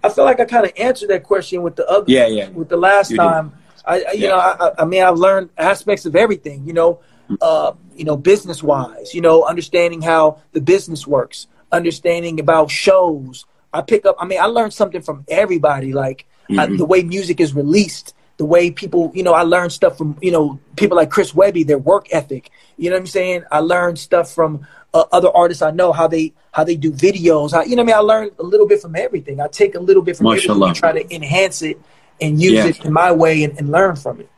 I 0.04 0.10
feel 0.10 0.26
like 0.26 0.40
I 0.40 0.46
kind 0.46 0.66
of 0.66 0.72
answered 0.78 1.10
that 1.10 1.24
question 1.24 1.62
with 1.62 1.76
the 1.76 1.88
other, 1.88 2.06
yeah, 2.08 2.28
yeah. 2.28 2.50
with 2.50 2.70
the 2.70 2.78
last 2.78 3.12
you 3.12 3.18
time. 3.18 3.54
I, 3.86 3.98
you 3.98 4.06
yeah. 4.16 4.30
know, 4.30 4.38
I, 4.38 4.72
I 4.80 4.86
mean, 4.86 5.02
I've 5.02 5.18
learned 5.18 5.50
aspects 5.58 6.06
of 6.06 6.16
everything. 6.16 6.68
You 6.68 6.74
know, 6.74 7.00
uh, 7.42 7.72
you 7.98 8.06
know, 8.06 8.18
business 8.18 8.62
wise, 8.62 9.14
you 9.14 9.22
know, 9.22 9.44
understanding 9.44 10.02
how 10.02 10.40
the 10.54 10.62
business 10.62 11.08
works, 11.08 11.48
understanding 11.72 12.40
about 12.40 12.72
shows. 12.72 13.46
I 13.74 13.82
pick 13.82 14.06
up, 14.06 14.16
I 14.20 14.26
mean, 14.26 14.40
I 14.40 14.46
learned 14.46 14.74
something 14.74 15.02
from 15.02 15.26
everybody, 15.28 15.94
like 15.94 16.26
mm-hmm. 16.50 16.60
I, 16.60 16.66
the 16.68 16.86
way 16.86 17.04
music 17.04 17.40
is 17.40 17.54
released, 17.54 18.14
the 18.38 18.46
way 18.46 18.72
people, 18.72 19.12
you 19.14 19.24
know, 19.24 19.34
I 19.34 19.42
learned 19.42 19.72
stuff 19.72 19.98
from, 19.98 20.18
you 20.22 20.32
know, 20.32 20.60
people 20.76 20.98
like 20.98 21.10
Chris 21.10 21.34
Webby, 21.34 21.64
their 21.64 21.78
work 21.78 22.08
ethic. 22.12 22.52
You 22.78 22.90
know 22.90 22.96
what 22.96 23.02
I'm 23.02 23.08
saying? 23.08 23.44
I 23.52 23.60
learned 23.60 23.98
stuff 24.00 24.32
from 24.32 24.66
uh, 24.94 25.06
other 25.12 25.30
artists 25.36 25.62
I 25.62 25.72
know, 25.72 25.92
how 25.92 26.08
they 26.08 26.34
how 26.52 26.64
they 26.64 26.76
do 26.76 26.92
videos. 26.92 27.52
How, 27.52 27.64
you 27.64 27.76
know 27.76 27.84
what 27.84 27.94
I 27.94 28.00
mean? 28.00 28.12
I 28.12 28.14
learned 28.14 28.32
a 28.40 28.44
little 28.44 28.68
bit 28.68 28.82
from 28.82 28.96
everything. 28.96 29.40
I 29.42 29.48
take 29.48 29.76
a 29.76 29.80
little 29.80 30.02
bit 30.02 30.18
from 30.18 30.28
everything 30.28 30.64
and 30.64 30.76
try 30.76 30.92
to 30.92 31.16
enhance 31.16 31.62
it 31.62 31.80
and 32.22 32.42
use 32.42 32.54
yeah. 32.54 32.68
it 32.68 32.86
in 32.86 32.94
my 32.94 33.12
way 33.12 33.44
and, 33.44 33.58
and 33.60 33.72
learn 33.72 33.96
from 33.96 34.22
it. 34.22 34.30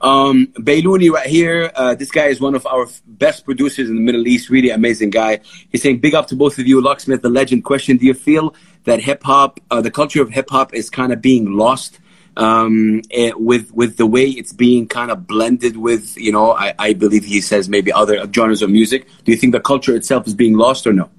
Um, 0.00 0.46
Baylouni 0.58 1.10
right 1.10 1.26
here. 1.26 1.70
Uh, 1.74 1.94
this 1.94 2.10
guy 2.10 2.26
is 2.26 2.40
one 2.40 2.54
of 2.54 2.66
our 2.66 2.86
best 3.06 3.44
producers 3.44 3.90
in 3.90 3.96
the 3.96 4.00
Middle 4.00 4.26
East. 4.26 4.48
Really 4.48 4.70
amazing 4.70 5.10
guy. 5.10 5.40
He's 5.70 5.82
saying 5.82 5.98
big 5.98 6.14
up 6.14 6.26
to 6.28 6.36
both 6.36 6.58
of 6.58 6.66
you, 6.66 6.80
Locksmith, 6.80 7.22
the 7.22 7.28
legend. 7.28 7.64
Question: 7.64 7.98
Do 7.98 8.06
you 8.06 8.14
feel 8.14 8.54
that 8.84 9.00
hip 9.00 9.22
hop, 9.22 9.60
uh, 9.70 9.80
the 9.80 9.90
culture 9.90 10.22
of 10.22 10.30
hip 10.30 10.48
hop, 10.48 10.72
is 10.74 10.88
kind 10.88 11.12
of 11.12 11.20
being 11.20 11.52
lost 11.56 12.00
um, 12.36 13.02
it, 13.10 13.40
with 13.40 13.72
with 13.74 13.96
the 13.96 14.06
way 14.06 14.26
it's 14.26 14.52
being 14.52 14.86
kind 14.86 15.10
of 15.10 15.26
blended 15.26 15.76
with, 15.76 16.16
you 16.16 16.32
know, 16.32 16.52
I, 16.52 16.74
I 16.78 16.92
believe 16.94 17.24
he 17.24 17.40
says 17.40 17.68
maybe 17.68 17.92
other 17.92 18.26
genres 18.32 18.62
of 18.62 18.70
music. 18.70 19.06
Do 19.24 19.32
you 19.32 19.38
think 19.38 19.52
the 19.52 19.60
culture 19.60 19.94
itself 19.94 20.26
is 20.26 20.34
being 20.34 20.56
lost 20.56 20.86
or 20.86 20.92
no? 20.92 21.10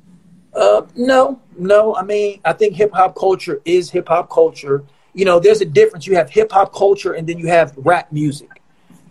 Uh, 0.54 0.82
no, 0.96 1.40
no. 1.58 1.96
I 1.96 2.04
mean, 2.04 2.42
I 2.44 2.54
think 2.54 2.76
hip 2.76 2.92
hop 2.94 3.16
culture 3.16 3.62
is 3.66 3.90
hip 3.90 4.08
hop 4.08 4.30
culture. 4.30 4.84
You 5.14 5.26
know, 5.26 5.40
there's 5.40 5.62
a 5.62 5.66
difference. 5.66 6.08
You 6.08 6.16
have 6.16 6.30
hip 6.30 6.52
hop 6.52 6.74
culture, 6.74 7.14
and 7.14 7.28
then 7.28 7.38
you 7.38 7.48
have 7.48 7.74
rap 7.78 8.12
music. 8.12 8.61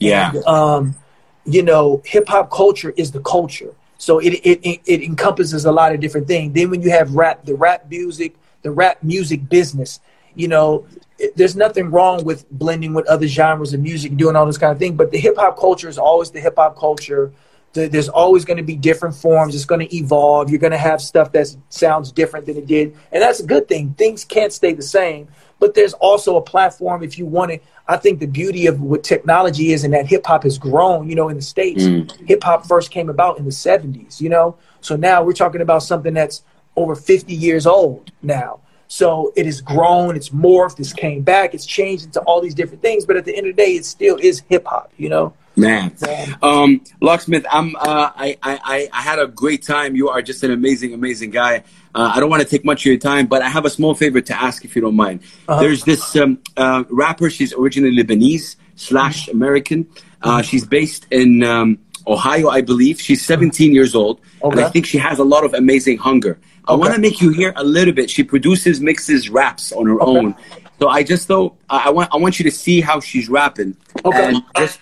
Yeah. 0.01 0.33
And, 0.35 0.45
um, 0.47 0.97
you 1.45 1.63
know, 1.63 2.03
hip 2.05 2.29
hop 2.29 2.51
culture 2.51 2.93
is 2.97 3.13
the 3.13 3.21
culture. 3.21 3.75
So 3.99 4.19
it, 4.19 4.33
it, 4.33 4.81
it, 4.87 5.03
encompasses 5.03 5.67
a 5.67 5.73
lot 5.73 5.93
of 5.93 6.01
different 6.01 6.27
things. 6.27 6.55
Then 6.55 6.71
when 6.71 6.81
you 6.81 6.91
have 6.91 7.15
rap, 7.15 7.45
the 7.45 7.55
rap 7.55 7.89
music, 7.91 8.35
the 8.63 8.71
rap 8.71 9.03
music 9.03 9.49
business, 9.49 10.01
you 10.35 10.49
know, 10.49 10.87
it, 11.19 11.37
there's 11.37 11.55
nothing 11.55 11.91
wrong 11.91 12.25
with 12.25 12.51
blending 12.51 12.95
with 12.95 13.07
other 13.09 13.27
genres 13.27 13.75
of 13.75 13.81
music, 13.81 14.17
doing 14.17 14.37
all 14.37 14.47
this 14.47 14.57
kind 14.57 14.73
of 14.73 14.79
thing. 14.79 14.97
But 14.97 15.11
the 15.11 15.19
hip 15.19 15.37
hop 15.37 15.59
culture 15.59 15.89
is 15.89 15.99
always 15.99 16.31
the 16.31 16.41
hip 16.41 16.55
hop 16.57 16.79
culture. 16.79 17.33
The, 17.75 17.89
there's 17.89 18.09
always 18.09 18.45
going 18.45 18.57
to 18.57 18.63
be 18.63 18.75
different 18.75 19.15
forms. 19.15 19.55
It's 19.55 19.67
going 19.67 19.87
to 19.87 19.97
evolve. 19.97 20.51
You're 20.51 20.59
going 20.59 20.73
to 20.73 20.79
have 20.79 21.03
stuff 21.03 21.31
that 21.33 21.55
sounds 21.69 22.11
different 22.11 22.47
than 22.47 22.57
it 22.57 22.67
did, 22.67 22.97
and 23.13 23.23
that's 23.23 23.41
a 23.41 23.47
good 23.47 23.69
thing. 23.69 23.95
Things 23.95 24.25
can't 24.25 24.53
stay 24.53 24.73
the 24.73 24.83
same, 24.83 25.29
but 25.61 25.75
there's 25.75 25.93
also 25.95 26.37
a 26.37 26.43
platform 26.43 27.05
if 27.05 27.19
you 27.19 27.27
want 27.27 27.53
it. 27.53 27.63
I 27.87 27.97
think 27.97 28.19
the 28.19 28.27
beauty 28.27 28.67
of 28.67 28.81
what 28.81 29.05
technology 29.05 29.73
is 29.73 29.85
and 29.85 29.95
that 29.95 30.07
hip 30.07 30.27
hop 30.27 30.43
has 30.43 30.59
grown, 30.59 31.09
you 31.09 31.15
know, 31.15 31.29
in 31.29 31.37
the 31.37 31.43
States. 31.43 31.85
Mm. 31.85 32.29
Hip 32.29 32.43
hop 32.43 32.67
first 32.67 32.91
came 32.91 33.09
about 33.09 33.39
in 33.39 33.45
the 33.45 33.51
70s, 33.51 34.21
you 34.21 34.29
know? 34.29 34.57
So 34.81 34.97
now 34.97 35.23
we're 35.23 35.35
talking 35.35 35.61
about 35.61 35.83
something 35.83 36.15
that's 36.15 36.43
over 36.77 36.97
50 36.97 37.35
years 37.35 37.67
old 37.67 38.11
now. 38.23 38.61
So 38.89 39.33
it 39.37 39.47
has 39.47 39.61
grown, 39.61 40.17
it's 40.17 40.31
morphed, 40.31 40.81
it's 40.81 40.93
came 40.93 41.23
back, 41.23 41.55
it's 41.55 41.67
changed 41.67 42.07
into 42.07 42.21
all 42.23 42.41
these 42.41 42.55
different 42.55 42.83
things. 42.83 43.05
But 43.05 43.17
at 43.17 43.25
the 43.25 43.37
end 43.37 43.47
of 43.47 43.55
the 43.55 43.63
day, 43.63 43.77
it 43.77 43.85
still 43.85 44.17
is 44.17 44.43
hip 44.49 44.67
hop, 44.67 44.93
you 44.97 45.09
know? 45.09 45.35
Man, 45.61 45.95
um, 46.43 46.81
Locksmith, 47.01 47.45
I'm. 47.51 47.77
Uh, 47.77 48.11
I, 48.17 48.39
I 48.43 48.89
I 48.93 49.01
had 49.03 49.19
a 49.19 49.27
great 49.27 49.63
time. 49.63 49.95
You 49.95 50.09
are 50.09 50.23
just 50.23 50.43
an 50.43 50.51
amazing, 50.51 50.95
amazing 50.95 51.31
guy. 51.31 51.65
Uh, 51.95 52.13
I 52.15 52.21
don't 52.21 52.31
want 52.31 52.43
to 52.43 52.49
take 52.49 52.65
much 52.65 52.83
of 52.83 52.87
your 52.87 52.99
time, 52.99 53.27
but 53.27 53.43
I 53.43 53.49
have 53.49 53.65
a 53.65 53.71
small 53.71 53.95
favor 53.95 54.21
to 54.21 54.43
ask 54.43 54.65
if 54.65 54.75
you 54.75 54.83
don't 54.83 54.97
mind. 54.97 55.21
Uh-huh. 55.49 55.61
There's 55.61 55.85
this 55.85 56.17
um, 56.17 56.39
uh, 56.57 56.85
rapper. 56.89 57.29
She's 57.31 57.53
originally 57.53 57.95
Lebanese 57.97 58.57
slash 58.77 59.29
American. 59.29 59.87
Uh, 60.23 60.43
she's 60.43 60.65
based 60.67 61.07
in 61.11 61.43
um, 61.43 61.79
Ohio, 62.07 62.49
I 62.49 62.61
believe. 62.61 63.01
She's 63.01 63.25
17 63.25 63.73
years 63.73 63.95
old, 63.95 64.21
okay. 64.43 64.57
and 64.57 64.61
I 64.61 64.71
think 64.71 64.87
she 64.87 64.99
has 64.99 65.19
a 65.19 65.25
lot 65.25 65.45
of 65.45 65.55
amazing 65.55 65.99
hunger. 65.99 66.39
I 66.69 66.75
want 66.75 66.95
to 66.95 67.01
make 67.01 67.21
you 67.21 67.31
hear 67.31 67.53
a 67.57 67.65
little 67.65 67.93
bit. 67.93 68.11
She 68.11 68.23
produces, 68.23 68.81
mixes, 68.81 69.29
raps 69.29 69.73
on 69.73 69.87
her 69.87 70.01
okay. 70.01 70.19
own. 70.19 70.37
So 70.79 70.89
I 70.89 71.03
just 71.03 71.27
thought 71.27 71.57
I 71.69 71.91
want 71.91 72.09
I 72.13 72.17
want 72.17 72.39
you 72.39 72.45
to 72.45 72.51
see 72.51 72.81
how 72.81 73.01
she's 73.01 73.29
rapping. 73.29 73.77
Okay. 74.05 74.29
And 74.29 74.43
just 74.57 74.81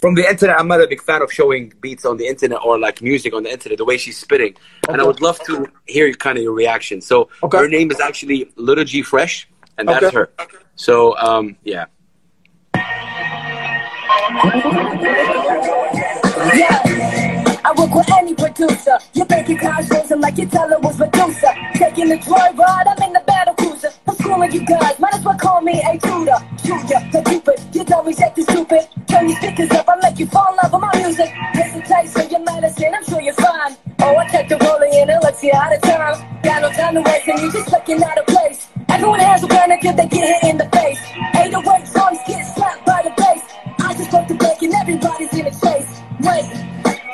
from 0.00 0.14
the 0.14 0.28
internet, 0.28 0.58
I'm 0.58 0.68
not 0.68 0.80
a 0.80 0.86
big 0.86 1.02
fan 1.02 1.22
of 1.22 1.32
showing 1.32 1.72
beats 1.80 2.04
on 2.04 2.16
the 2.16 2.26
internet 2.26 2.58
or 2.64 2.78
like 2.78 3.02
music 3.02 3.34
on 3.34 3.42
the 3.42 3.52
internet, 3.52 3.78
the 3.78 3.84
way 3.84 3.96
she's 3.96 4.16
spitting. 4.16 4.54
Okay. 4.54 4.92
And 4.92 5.00
I 5.00 5.04
would 5.04 5.20
love 5.20 5.38
to 5.46 5.66
hear 5.86 6.12
kind 6.14 6.38
of 6.38 6.44
your 6.44 6.52
reaction. 6.52 7.00
So 7.00 7.28
okay. 7.42 7.58
her 7.58 7.68
name 7.68 7.90
is 7.90 8.00
actually 8.00 8.50
Little 8.56 8.84
G 8.84 9.02
Fresh, 9.02 9.48
and 9.76 9.88
that's 9.88 10.04
okay. 10.04 10.16
her. 10.16 10.30
So, 10.76 11.16
um, 11.18 11.56
yeah. 11.64 11.86
Yeah, 16.54 16.97
I 17.68 17.72
work 17.72 17.94
with 17.94 18.10
any 18.16 18.34
producer. 18.34 18.96
You're 19.12 19.26
making 19.28 19.58
cars 19.58 19.90
and 19.90 20.22
like 20.22 20.38
your 20.38 20.48
teller 20.48 20.78
was 20.78 20.98
Medusa. 20.98 21.52
Taking 21.74 22.10
a 22.12 22.16
joyride, 22.16 22.88
I'm 22.88 23.02
in 23.02 23.12
the 23.12 23.22
battle 23.26 23.52
cruiser. 23.60 23.90
I'm 24.08 24.16
schooling 24.16 24.52
you 24.52 24.64
guys, 24.64 24.98
might 24.98 25.12
as 25.12 25.22
well 25.22 25.36
call 25.36 25.60
me 25.60 25.76
a 25.84 25.98
tutor. 25.98 26.40
Junior, 26.64 27.00
the 27.12 27.20
Cupid, 27.28 27.60
you 27.74 27.84
don't 27.84 28.06
reject 28.06 28.36
the 28.36 28.42
stupid. 28.44 28.88
Turn 29.06 29.28
your 29.28 29.36
speakers 29.36 29.70
up, 29.72 29.84
I 29.86 29.96
make 30.00 30.18
you 30.18 30.24
fall 30.28 30.48
in 30.48 30.56
love 30.56 30.72
with 30.72 30.80
my 30.80 30.92
music. 30.96 31.28
Listen, 31.56 31.82
taste 31.82 32.16
of 32.16 32.30
your 32.30 32.40
medicine, 32.40 32.94
I'm 32.96 33.04
sure 33.04 33.20
you're 33.20 33.34
fine. 33.34 33.76
Oh, 34.00 34.16
I 34.16 34.26
take 34.28 34.48
the 34.48 34.56
rolling 34.64 34.94
in 34.94 35.10
and 35.10 35.22
let's 35.22 35.38
see 35.38 35.52
out 35.52 35.70
of 35.70 35.82
time. 35.82 36.40
Got 36.40 36.62
no 36.62 36.72
time 36.72 36.94
to 36.94 37.02
waste, 37.02 37.28
and 37.28 37.38
you're 37.38 37.52
just 37.52 37.70
looking 37.70 38.02
out 38.02 38.16
of 38.16 38.24
place. 38.28 38.66
Everyone 38.88 39.20
has 39.20 39.44
a 39.44 39.46
plan 39.46 39.72
until 39.72 39.92
they 39.92 40.08
get 40.08 40.24
hit 40.24 40.50
in 40.52 40.56
the 40.56 40.68
face. 40.72 41.04
808 41.36 41.84
songs 41.86 42.16
get 42.26 42.48
slapped 42.48 42.86
by 42.86 43.02
the 43.04 43.12
bass. 43.12 43.44
I 43.84 43.92
just 43.92 44.08
broke 44.10 44.26
the 44.26 44.40
break 44.40 44.56
and 44.62 44.72
everybody's 44.72 45.34
in 45.36 45.44
a 45.44 45.52
chase. 45.52 46.00
Wait, 46.24 46.48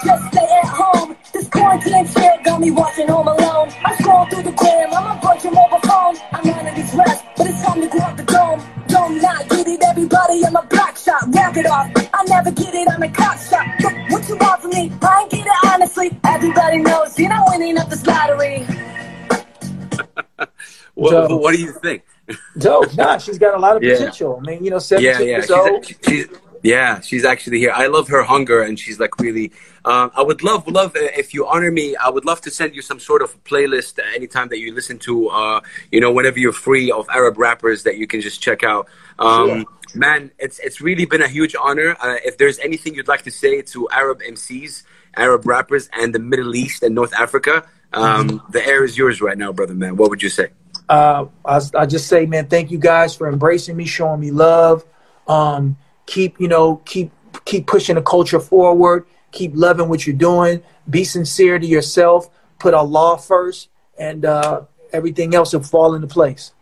just 0.05 0.34
at 0.55 0.69
home. 0.69 1.17
This 1.33 1.49
quarantine 1.49 2.07
shit 2.07 2.45
got 2.45 2.61
me 2.61 2.71
watching 2.71 3.09
Home 3.09 3.29
Alone. 3.29 3.73
I 3.85 3.97
scroll 4.01 4.27
through 4.27 4.43
the 4.43 4.53
gram, 4.53 4.93
I'm 4.93 5.19
approaching 5.19 5.53
mobile 5.53 5.81
phone. 5.81 6.17
I'm 6.33 6.49
out 6.49 6.69
of 6.69 6.75
these 6.75 6.95
rest, 6.95 7.25
but 7.37 7.47
it's 7.47 7.63
time 7.63 7.81
to 7.81 7.89
grab 7.89 8.17
the 8.17 8.23
dome. 8.25 8.63
Don't 8.89 9.21
not 9.21 9.49
get 9.49 9.67
it, 9.67 9.83
everybody. 9.83 10.45
I'm 10.47 10.57
a 10.57 10.63
black 10.63 10.97
shot. 10.97 11.23
Wrap 11.29 11.57
it 11.57 11.67
off. 11.67 11.91
I 12.15 12.25
never 12.25 12.51
get 12.53 12.75
it, 12.75 12.89
I'm 12.89 13.03
a 13.03 13.09
cop 13.09 13.39
shot. 13.39 13.67
Look, 13.81 13.93
what 14.11 14.29
you 14.29 14.37
want 14.37 14.63
from 14.63 14.71
me? 14.71 14.93
I 15.03 15.21
ain't 15.23 15.31
get 15.31 15.47
it 15.47 15.53
honestly. 15.67 16.19
Everybody 16.25 16.79
knows 16.79 17.19
you're 17.19 17.29
not 17.29 17.49
winning 17.51 17.79
up 17.79 17.91
this 17.91 18.07
lottery. 18.07 18.61
what, 20.95 21.31
what 21.41 21.55
do 21.55 21.61
you 21.61 21.73
think? 21.73 22.03
Dope. 22.59 22.95
Nah, 22.95 23.19
she's 23.19 23.39
got 23.39 23.55
a 23.55 23.59
lot 23.59 23.77
of 23.77 23.83
potential. 23.83 24.41
Yeah. 24.45 24.53
I 24.53 24.55
mean, 24.55 24.65
you 24.65 24.71
know, 24.71 24.79
17 24.79 25.05
yeah, 25.05 25.19
yeah. 25.19 25.27
years 25.27 25.45
she's 25.45 25.51
old. 25.51 25.85
A, 25.85 26.09
she's, 26.09 26.29
Yeah, 26.65 27.03
she's 27.03 27.27
actually 27.27 27.59
here. 27.59 27.73
I 27.75 27.89
love 27.89 28.09
her 28.09 28.23
hunger, 28.23 28.63
and 28.63 28.79
she's 28.79 28.99
like 28.99 29.21
really. 29.21 29.53
Uh, 29.85 30.09
I 30.17 30.23
would 30.23 30.43
love, 30.43 30.67
love 30.67 30.97
uh, 30.97 31.01
if 31.15 31.35
you 31.35 31.47
honor 31.47 31.71
me. 31.71 31.95
I 31.95 32.09
would 32.09 32.25
love 32.25 32.41
to 32.41 32.51
send 32.51 32.75
you 32.75 32.81
some 32.81 32.99
sort 32.99 33.21
of 33.21 33.45
playlist 33.45 33.99
anytime 34.15 34.49
that 34.49 34.59
you 34.59 34.73
listen 34.73 34.99
to, 35.01 35.29
uh, 35.29 35.61
you 35.93 36.01
know, 36.01 36.11
whenever 36.11 36.39
you're 36.39 36.55
free 36.55 36.91
of 36.91 37.07
Arab 37.11 37.37
rappers 37.37 37.83
that 37.83 37.99
you 37.99 38.07
can 38.07 38.23
just 38.23 38.41
check 38.41 38.65
out. 38.65 38.89
Um, 39.19 39.49
sure. 39.49 39.65
Man, 39.95 40.31
it's 40.39 40.59
it's 40.59 40.81
really 40.81 41.05
been 41.05 41.21
a 41.21 41.29
huge 41.29 41.55
honor. 41.55 41.99
Uh, 42.01 42.17
if 42.25 42.39
there's 42.39 42.59
anything 42.61 42.95
you'd 42.95 43.09
like 43.09 43.25
to 43.25 43.31
say 43.31 43.61
to 43.61 43.87
Arab 43.91 44.23
MCs, 44.23 44.85
Arab 45.19 45.47
rappers, 45.47 45.91
and 45.93 46.15
the 46.15 46.19
Middle 46.19 46.55
East 46.55 46.83
and 46.83 46.95
North 46.95 47.13
Africa, 47.13 47.69
um, 47.93 48.31
mm-hmm. 48.31 48.53
the 48.53 48.67
air 48.67 48.85
is 48.85 48.97
yours 48.97 49.21
right 49.21 49.37
now, 49.37 49.53
brother. 49.53 49.75
Man, 49.75 49.99
what 49.99 50.09
would 50.09 50.23
you 50.23 50.31
say? 50.31 50.49
Uh, 50.89 51.27
I, 51.45 51.61
I 51.77 51.85
just 51.85 52.07
say, 52.07 52.25
man, 52.25 52.47
thank 52.47 52.71
you 52.71 52.79
guys 52.79 53.15
for 53.15 53.29
embracing 53.29 53.77
me, 53.77 53.85
showing 53.85 54.21
me 54.21 54.31
love. 54.31 54.83
Um, 55.29 55.77
keep, 56.07 56.41
you 56.41 56.49
know, 56.49 56.77
keep 56.85 57.11
keep 57.45 57.67
pushing 57.67 57.97
the 57.97 58.03
culture 58.03 58.41
forward. 58.41 59.07
Keep 59.33 59.53
loving 59.55 59.89
what 59.89 60.07
you're 60.07 60.17
doing. 60.17 60.63
Be 60.89 61.05
sincere 61.05 61.59
to 61.59 61.67
yourself. 61.67 62.29
Put 62.59 62.73
Allah 62.75 63.19
first, 63.19 63.69
and 63.99 64.25
uh, 64.25 64.63
everything 64.93 65.35
else 65.35 65.53
will 65.53 65.63
fall 65.63 65.95
into 65.95 66.07
place. 66.07 66.53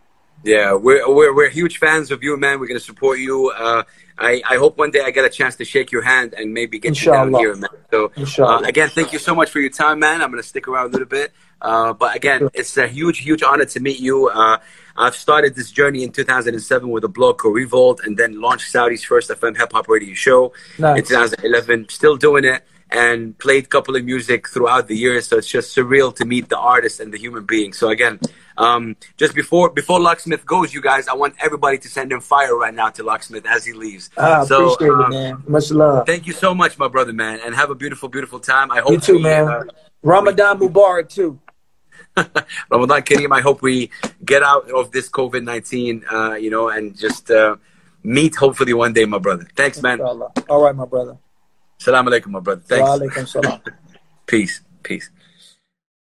Yeah, 0.45 0.75
we're, 0.75 1.09
we're, 1.09 1.35
we're 1.35 1.51
huge 1.51 1.79
fans 1.79 2.11
of 2.11 2.23
you, 2.23 2.37
man. 2.37 2.59
We're 2.59 2.67
going 2.67 2.81
to 2.81 2.85
support 2.85 3.21
you. 3.21 3.51
Uh, 3.51 3.85
I, 4.19 4.43
I 4.49 4.57
hope 4.57 4.77
one 4.77 4.91
day 4.91 5.01
I 5.01 5.11
get 5.11 5.25
a 5.25 5.31
chance 5.31 5.57
to 5.57 5.65
shake 5.65 5.93
your 5.93 6.03
hand 6.03 6.35
and 6.35 6.53
maybe 6.53 6.79
get 6.79 6.89
Inshallah. 6.89 7.27
you 7.27 7.31
down 7.31 7.41
here, 7.41 7.55
man. 7.55 8.27
So, 8.27 8.45
uh, 8.45 8.61
again, 8.61 8.89
thank 8.89 9.13
you 9.13 9.19
so 9.19 9.35
much 9.35 9.51
for 9.51 9.61
your 9.61 9.71
time, 9.71 10.01
man. 10.01 10.21
I'm 10.21 10.31
going 10.31 10.43
to 10.43 10.49
stick 10.49 10.67
around 10.67 10.87
a 10.87 10.89
little 10.89 11.07
bit. 11.07 11.33
Uh, 11.61 11.93
but 11.93 12.17
again, 12.17 12.49
it's 12.55 12.77
a 12.77 12.89
huge, 12.89 13.19
huge 13.19 13.43
honor 13.43 13.67
to 13.67 13.81
meet 13.81 14.01
you. 14.01 14.29
Uh, 14.29 14.59
I've 14.97 15.17
started 15.17 15.55
this 15.55 15.71
journey 15.71 16.03
in 16.03 16.13
2007 16.13 16.89
with 16.89 17.05
a 17.05 17.09
blog 17.09 17.39
called 17.39 17.55
Revolt 17.55 18.01
and 18.05 18.17
then 18.17 18.41
launched 18.41 18.71
Saudi's 18.71 19.05
first 19.05 19.31
FM 19.31 19.57
hip 19.57 19.73
hop 19.73 19.89
radio 19.89 20.15
show 20.15 20.53
nice. 20.79 20.99
in 20.99 21.05
2011. 21.07 21.89
Still 21.89 22.17
doing 22.17 22.45
it 22.45 22.63
and 22.93 23.37
played 23.39 23.65
a 23.65 23.67
couple 23.67 23.97
of 23.97 24.05
music 24.05 24.49
throughout 24.49 24.87
the 24.87 24.97
years. 24.97 25.27
So 25.27 25.39
it's 25.39 25.49
just 25.49 25.75
surreal 25.75 26.15
to 26.17 26.25
meet 26.25 26.49
the 26.49 26.59
artist 26.59 27.01
and 27.01 27.13
the 27.13 27.19
human 27.19 27.45
being. 27.45 27.73
So 27.73 27.89
again, 27.89 28.21
um, 28.59 28.97
just 29.17 29.35
before 29.35 29.71
before 29.71 29.99
Locksmith 29.99 30.45
goes, 30.45 30.75
you 30.75 30.83
guys, 30.83 31.09
I 31.09 31.15
want 31.15 31.35
everybody 31.41 31.79
to 31.79 31.89
send 31.89 32.13
him 32.13 32.21
fire 32.21 32.55
right 32.55 32.75
now 32.75 32.91
to 32.91 33.03
Locksmith 33.03 33.47
as 33.47 33.65
he 33.65 33.73
leaves. 33.73 34.11
Ah, 34.19 34.45
so, 34.45 34.75
appreciate 34.75 34.93
um, 34.93 35.01
it, 35.01 35.09
man. 35.11 35.43
Much 35.49 35.71
love. 35.71 36.07
Thank 36.07 36.27
you 36.27 36.35
so 36.35 36.55
much, 36.55 36.79
my 36.79 36.89
brother, 36.89 37.15
man, 37.15 37.41
and 37.45 37.55
have 37.55 37.71
a 37.71 37.75
beautiful, 37.75 38.09
beautiful 38.11 38.41
time. 38.41 38.71
I 38.71 38.81
hope 38.81 38.93
you 38.93 39.01
too, 39.01 39.15
we, 39.15 39.23
man. 39.23 39.49
Uh, 39.49 39.63
Ramadan 40.03 40.59
Mubarak 40.59 41.09
too. 41.09 41.39
Ramadan 42.71 43.03
Kareem. 43.03 43.33
I 43.35 43.41
hope 43.41 43.63
we 43.63 43.91
get 44.25 44.43
out 44.43 44.71
of 44.71 44.93
this 44.93 45.09
COVID 45.09 45.45
nineteen, 45.45 46.05
uh, 46.11 46.35
you 46.35 46.51
know, 46.51 46.69
and 46.69 46.97
just 46.97 47.31
uh, 47.31 47.57
meet 48.03 48.35
hopefully 48.37 48.75
one 48.75 48.93
day, 48.93 49.05
my 49.05 49.19
brother. 49.19 49.47
Thanks, 49.57 49.81
man. 49.83 50.01
All 50.01 50.63
right, 50.63 50.75
my 50.75 50.85
brother. 50.87 51.17
Salam 51.79 52.07
alaikum, 52.07 52.29
my 52.29 52.41
brother. 52.41 52.63
Thanks. 52.65 52.89
Peace. 54.27 54.61
Peace. 54.83 55.11